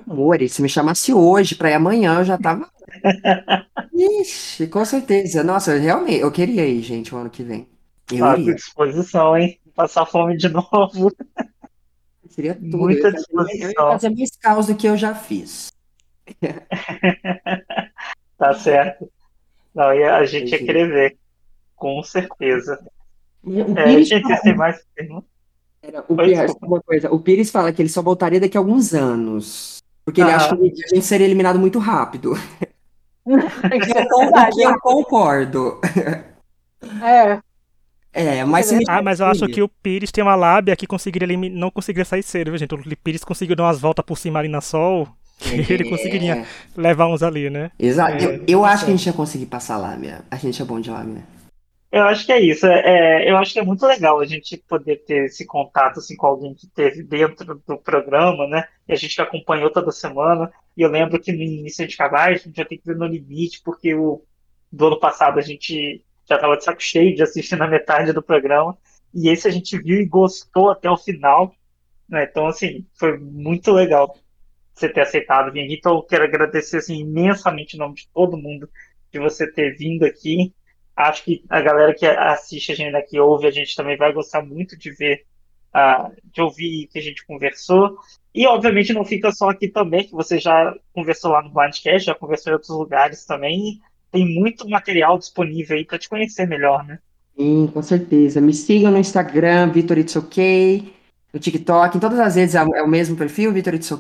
Amor, 0.08 0.38
se 0.48 0.62
me 0.62 0.68
chamasse 0.68 1.12
hoje 1.12 1.54
pra 1.56 1.70
ir 1.70 1.74
amanhã, 1.74 2.18
eu 2.20 2.24
já 2.24 2.38
tava. 2.38 2.70
Ixi, 3.92 4.68
com 4.68 4.84
certeza. 4.84 5.42
Nossa, 5.42 5.76
realmente, 5.76 6.20
eu 6.20 6.30
queria 6.30 6.64
ir, 6.66 6.82
gente, 6.82 7.14
o 7.14 7.18
ano 7.18 7.30
que 7.30 7.42
vem. 7.42 7.68
Eu 8.12 8.18
Tá 8.20 8.32
à 8.34 8.38
iria. 8.38 8.54
disposição, 8.54 9.36
hein? 9.36 9.58
Passar 9.74 10.06
fome 10.06 10.36
de 10.36 10.48
novo. 10.50 11.10
Seria 12.28 12.54
tudo. 12.54 12.78
Muita 12.78 13.08
Eu 13.08 13.12
fazer- 13.12 13.26
eu 13.32 13.40
ia 13.40 13.46
disposição. 13.48 13.90
fazer 13.90 14.10
mais 14.10 14.30
caos 14.40 14.66
do 14.66 14.76
que 14.76 14.86
eu 14.88 14.96
já 14.96 15.14
fiz. 15.14 15.72
Tá 18.38 18.52
certo. 18.52 19.10
Não, 19.74 19.94
e 19.94 20.02
a 20.04 20.24
gente 20.26 20.50
ia 20.52 20.58
querer 20.58 20.88
ver. 20.88 21.16
Com 21.74 22.02
certeza. 22.02 22.78
É, 23.76 24.02
gente, 24.02 24.22
vocês 24.26 24.40
têm 24.40 24.54
mais 24.56 24.82
perguntas? 24.94 25.28
Era- 25.86 26.04
O, 26.08 26.16
Pires, 26.16 26.54
uma 26.62 26.80
coisa, 26.82 27.12
o 27.12 27.20
Pires 27.20 27.50
fala 27.50 27.72
que 27.72 27.80
ele 27.82 27.88
só 27.88 28.02
voltaria 28.02 28.40
daqui 28.40 28.56
a 28.56 28.60
alguns 28.60 28.92
anos. 28.94 29.78
Porque 30.04 30.20
ele 30.20 30.30
Aham. 30.30 30.36
acha 30.36 30.56
que 30.56 30.62
a 30.84 30.94
gente 30.94 31.04
seria 31.06 31.26
eliminado 31.26 31.58
muito 31.58 31.78
rápido. 31.78 32.34
Tem 33.68 33.80
que 33.80 33.86
ser 33.86 34.06
O 34.12 34.18
verdade. 34.20 34.56
que 34.56 34.62
eu 34.62 34.80
concordo. 34.80 35.80
É, 37.02 37.40
É, 38.12 38.44
mas 38.44 38.70
Ah, 38.88 39.02
mas 39.02 39.20
eu 39.20 39.26
acho 39.26 39.46
que 39.48 39.60
o 39.62 39.68
Pires 39.68 40.10
tem 40.10 40.24
uma 40.24 40.34
lábia 40.34 40.74
que 40.76 40.86
conseguiria 40.86 41.26
elimi- 41.26 41.50
não 41.50 41.70
conseguiria 41.70 42.04
sair 42.04 42.22
cedo, 42.22 42.50
viu, 42.50 42.58
gente? 42.58 42.74
O 42.74 42.96
Pires 43.02 43.24
conseguiu 43.24 43.54
dar 43.56 43.64
umas 43.64 43.80
voltas 43.80 44.04
por 44.04 44.16
cima 44.16 44.38
ali 44.38 44.48
na 44.48 44.60
sol, 44.60 45.08
que 45.38 45.72
ele 45.72 45.84
conseguiria 45.84 46.38
É, 46.42 46.46
levar 46.76 47.06
uns 47.08 47.22
ali, 47.22 47.50
né? 47.50 47.70
exato. 47.78 48.12
É, 48.14 48.24
eu, 48.24 48.44
eu 48.48 48.64
acho 48.64 48.84
que 48.86 48.90
a 48.90 48.96
gente 48.96 49.06
ia 49.06 49.12
conseguir 49.12 49.46
passar 49.46 49.76
lá, 49.76 49.96
minha. 49.96 50.24
A 50.30 50.36
gente 50.36 50.60
é 50.62 50.64
bom 50.64 50.80
de 50.80 50.90
lá, 50.90 51.04
minha. 51.04 51.24
Eu 51.90 52.02
acho 52.04 52.26
que 52.26 52.32
é 52.32 52.40
isso. 52.40 52.66
É, 52.66 53.30
eu 53.30 53.36
acho 53.36 53.52
que 53.52 53.58
é 53.58 53.64
muito 53.64 53.86
legal 53.86 54.20
a 54.20 54.26
gente 54.26 54.56
poder 54.68 54.96
ter 55.04 55.26
esse 55.26 55.46
contato 55.46 55.98
assim, 55.98 56.16
com 56.16 56.26
alguém 56.26 56.54
que 56.54 56.66
esteve 56.66 57.02
dentro 57.02 57.62
do 57.66 57.78
programa, 57.78 58.46
né? 58.46 58.68
E 58.88 58.92
a 58.92 58.96
gente 58.96 59.20
acompanhou 59.20 59.70
toda 59.70 59.90
semana. 59.92 60.52
E 60.76 60.82
eu 60.82 60.90
lembro 60.90 61.20
que 61.20 61.32
no 61.32 61.42
início 61.42 61.82
a 61.82 61.84
gente 61.84 61.92
ficava, 61.92 62.18
"Ai, 62.18 62.34
a 62.34 62.36
gente 62.36 62.56
já 62.56 62.64
tem 62.64 62.78
que 62.78 62.86
ver 62.86 62.96
no 62.96 63.06
limite, 63.06 63.62
porque 63.64 63.94
o 63.94 64.22
do 64.70 64.88
ano 64.88 65.00
passado 65.00 65.38
a 65.38 65.42
gente 65.42 66.04
já 66.28 66.36
estava 66.36 66.56
de 66.56 66.64
saco 66.64 66.82
cheio 66.82 67.14
de 67.14 67.22
assistir 67.22 67.56
na 67.56 67.68
metade 67.68 68.12
do 68.12 68.22
programa. 68.22 68.76
E 69.14 69.28
esse 69.28 69.48
a 69.48 69.50
gente 69.50 69.78
viu 69.78 70.00
e 70.00 70.06
gostou 70.06 70.70
até 70.70 70.90
o 70.90 70.96
final. 70.96 71.54
Né? 72.08 72.24
Então, 72.24 72.46
assim, 72.46 72.86
foi 72.98 73.16
muito 73.18 73.72
legal 73.72 74.16
você 74.74 74.88
ter 74.88 75.00
aceitado 75.00 75.52
vir 75.52 75.64
aqui. 75.64 75.74
Então, 75.74 75.94
eu 75.96 76.02
quero 76.02 76.24
agradecer 76.24 76.78
assim, 76.78 77.00
imensamente 77.00 77.76
em 77.76 77.78
nome 77.78 77.94
de 77.94 78.08
todo 78.12 78.36
mundo 78.36 78.68
de 79.10 79.18
você 79.18 79.50
ter 79.50 79.76
vindo 79.76 80.04
aqui. 80.04 80.52
Acho 80.96 81.24
que 81.24 81.44
a 81.50 81.60
galera 81.60 81.94
que 81.94 82.06
assiste 82.06 82.72
a 82.72 82.74
gente 82.74 82.96
aqui, 82.96 83.20
ouve 83.20 83.46
a 83.46 83.50
gente 83.50 83.76
também 83.76 83.98
vai 83.98 84.12
gostar 84.12 84.42
muito 84.42 84.78
de 84.78 84.90
ver, 84.90 85.24
ah, 85.72 86.10
de 86.24 86.40
ouvir 86.40 86.88
que 86.90 86.98
a 86.98 87.02
gente 87.02 87.26
conversou. 87.26 87.98
E, 88.34 88.46
obviamente, 88.46 88.94
não 88.94 89.04
fica 89.04 89.30
só 89.30 89.50
aqui 89.50 89.68
também, 89.68 90.04
que 90.04 90.12
você 90.12 90.38
já 90.38 90.74
conversou 90.94 91.32
lá 91.32 91.42
no 91.42 91.50
Blindcast, 91.50 92.06
já 92.06 92.14
conversou 92.14 92.50
em 92.50 92.54
outros 92.54 92.70
lugares 92.70 93.26
também. 93.26 93.80
Tem 94.10 94.26
muito 94.26 94.68
material 94.68 95.18
disponível 95.18 95.76
aí 95.76 95.84
para 95.84 95.98
te 95.98 96.08
conhecer 96.08 96.46
melhor, 96.46 96.84
né? 96.84 96.98
Sim, 97.36 97.70
com 97.72 97.82
certeza. 97.82 98.40
Me 98.40 98.54
sigam 98.54 98.90
no 98.90 98.98
Instagram, 98.98 99.70
Vitor 99.70 99.98
It's 99.98 100.14
no 100.14 101.38
TikTok, 101.38 101.96
em 101.96 102.00
todas 102.00 102.18
as 102.18 102.36
redes 102.36 102.54
é 102.54 102.64
o 102.64 102.74
é 102.74 102.86
mesmo 102.86 103.14
perfil, 103.16 103.52
Vitor 103.52 103.74
It's. 103.74 103.92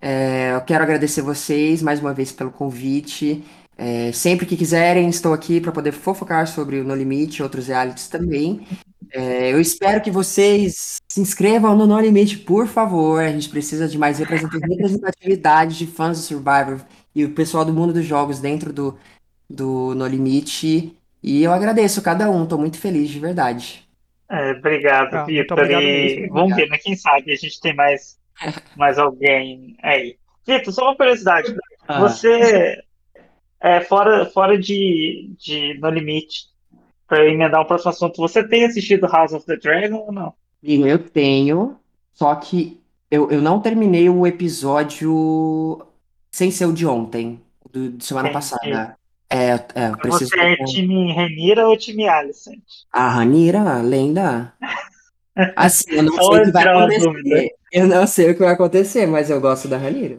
É, 0.00 0.54
eu 0.54 0.60
quero 0.60 0.84
agradecer 0.84 1.22
vocês 1.22 1.82
mais 1.82 1.98
uma 1.98 2.14
vez 2.14 2.30
pelo 2.30 2.52
convite. 2.52 3.42
É, 3.76 4.12
sempre 4.12 4.46
que 4.46 4.56
quiserem, 4.56 5.08
estou 5.08 5.32
aqui 5.32 5.60
para 5.60 5.72
poder 5.72 5.92
fofocar 5.92 6.46
sobre 6.46 6.78
o 6.80 6.84
No 6.84 6.94
Limite 6.94 7.40
e 7.40 7.42
outros 7.42 7.66
realities 7.66 8.08
também. 8.08 8.66
É, 9.12 9.52
eu 9.52 9.60
espero 9.60 10.00
que 10.00 10.10
vocês 10.10 10.98
se 11.08 11.20
inscrevam 11.20 11.76
no 11.76 11.86
No 11.86 11.98
Limite, 12.00 12.38
por 12.38 12.66
favor. 12.66 13.22
A 13.22 13.30
gente 13.30 13.48
precisa 13.48 13.88
de 13.88 13.98
mais 13.98 14.18
representa- 14.18 14.58
representatividade 14.58 15.76
de 15.78 15.86
fãs 15.86 16.18
do 16.18 16.22
Survivor 16.24 16.80
e 17.14 17.24
o 17.24 17.30
pessoal 17.30 17.64
do 17.64 17.72
mundo 17.72 17.92
dos 17.92 18.04
jogos 18.04 18.38
dentro 18.40 18.72
do, 18.72 18.96
do 19.50 19.94
No 19.94 20.06
Limite. 20.06 20.96
E 21.22 21.42
eu 21.42 21.52
agradeço 21.52 22.02
cada 22.02 22.30
um, 22.30 22.46
tô 22.46 22.56
muito 22.58 22.78
feliz 22.78 23.08
de 23.08 23.18
verdade. 23.18 23.82
É, 24.30 24.52
obrigado, 24.52 25.14
Ah, 25.14 25.24
Vitor. 25.24 25.58
E 25.70 26.28
vamos 26.28 26.54
ver, 26.56 26.68
né? 26.68 26.78
Quem 26.78 26.96
sabe 26.96 27.32
a 27.32 27.36
gente 27.36 27.60
tem 27.60 27.74
mais, 27.74 28.16
mais 28.76 28.98
alguém 28.98 29.76
aí. 29.82 30.16
Vitor, 30.46 30.72
só 30.72 30.84
uma 30.84 30.96
curiosidade. 30.96 31.54
Ah. 31.86 32.00
Você, 32.00 32.82
é, 33.64 33.80
fora, 33.80 34.26
fora 34.26 34.58
de, 34.58 35.30
de 35.38 35.78
No 35.80 35.88
Limite, 35.88 36.48
para 37.08 37.26
emendar 37.26 37.62
o 37.62 37.64
próximo 37.64 37.90
assunto, 37.90 38.18
você 38.18 38.46
tem 38.46 38.66
assistido 38.66 39.06
House 39.06 39.32
of 39.32 39.46
the 39.46 39.56
Dragon 39.56 40.04
ou 40.06 40.12
não? 40.12 40.34
Amigo, 40.62 40.86
eu 40.86 40.98
tenho, 40.98 41.76
só 42.12 42.34
que 42.34 42.78
eu, 43.10 43.30
eu 43.30 43.40
não 43.40 43.60
terminei 43.60 44.10
o 44.10 44.26
episódio 44.26 45.80
sem 46.30 46.50
ser 46.50 46.66
o 46.66 46.74
de 46.74 46.86
ontem, 46.86 47.40
do, 47.72 47.92
de 47.92 48.04
semana 48.04 48.28
Entendi. 48.28 48.50
passada. 48.50 48.96
É, 49.30 49.52
é, 49.52 49.88
eu 49.88 49.96
preciso. 49.96 50.30
Você 50.30 50.40
é 50.40 50.56
time 50.64 51.10
Renira 51.14 51.66
ou 51.66 51.76
time 51.78 52.06
Alicent? 52.06 52.60
A 52.92 53.08
Ranira, 53.08 53.80
lenda. 53.80 54.52
Assim, 55.56 55.90
eu 55.90 56.02
não 56.02 56.12
sei 56.12 56.40
o 56.40 56.44
que 56.44 56.52
vai 56.52 56.68
acontecer. 56.68 57.00
dúvida. 57.00 57.48
Eu 57.72 57.86
não 57.86 58.06
sei 58.06 58.30
o 58.30 58.34
que 58.34 58.40
vai 58.40 58.52
acontecer, 58.52 59.06
mas 59.06 59.30
eu 59.30 59.40
gosto 59.40 59.68
da 59.68 59.78
Ranira. 59.78 60.18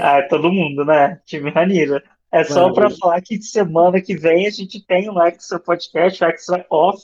Ah, 0.00 0.18
é 0.18 0.22
todo 0.22 0.50
mundo, 0.50 0.86
né? 0.86 1.20
Time 1.26 1.50
Ranira. 1.50 2.02
É 2.30 2.44
só 2.44 2.72
para 2.72 2.90
falar 2.90 3.22
que 3.22 3.40
semana 3.42 4.00
que 4.02 4.16
vem 4.16 4.46
a 4.46 4.50
gente 4.50 4.84
tem 4.84 5.08
um 5.08 5.20
Extra 5.22 5.58
Podcast, 5.58 6.22
o 6.22 6.26
Extra 6.26 6.66
Off, 6.70 7.02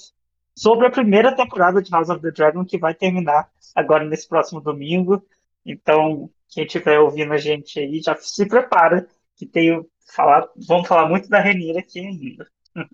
sobre 0.56 0.86
a 0.86 0.90
primeira 0.90 1.34
temporada 1.34 1.80
de 1.80 1.90
House 1.90 2.10
of 2.10 2.20
the 2.20 2.30
Dragon, 2.30 2.64
que 2.64 2.78
vai 2.78 2.94
terminar 2.94 3.48
agora 3.74 4.04
nesse 4.04 4.28
próximo 4.28 4.60
domingo. 4.60 5.24
Então, 5.64 6.30
quem 6.48 6.64
estiver 6.64 7.00
ouvindo 7.00 7.32
a 7.32 7.38
gente 7.38 7.78
aí, 7.80 8.00
já 8.00 8.14
se 8.16 8.46
prepara, 8.46 9.08
que 9.36 9.46
tem 9.46 9.84
falar, 10.14 10.48
vamos 10.56 10.86
falar 10.86 11.08
muito 11.08 11.28
da 11.28 11.40
Renira 11.40 11.80
aqui 11.80 12.00
ainda. 12.00 12.46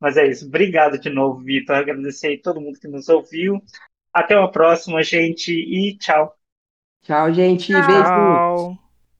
Mas 0.00 0.16
é 0.16 0.26
isso. 0.26 0.46
Obrigado 0.46 0.98
de 0.98 1.10
novo, 1.10 1.40
Vitor. 1.40 1.76
Agradecer 1.76 2.28
aí 2.28 2.38
todo 2.38 2.60
mundo 2.60 2.78
que 2.78 2.88
nos 2.88 3.08
ouviu. 3.08 3.60
Até 4.12 4.38
uma 4.38 4.50
próxima, 4.50 5.02
gente, 5.02 5.52
e 5.52 5.96
tchau. 5.98 6.34
Tchau, 7.02 7.32
gente. 7.32 7.72
Beijo. 7.72 7.88
Tchau. 7.88 8.87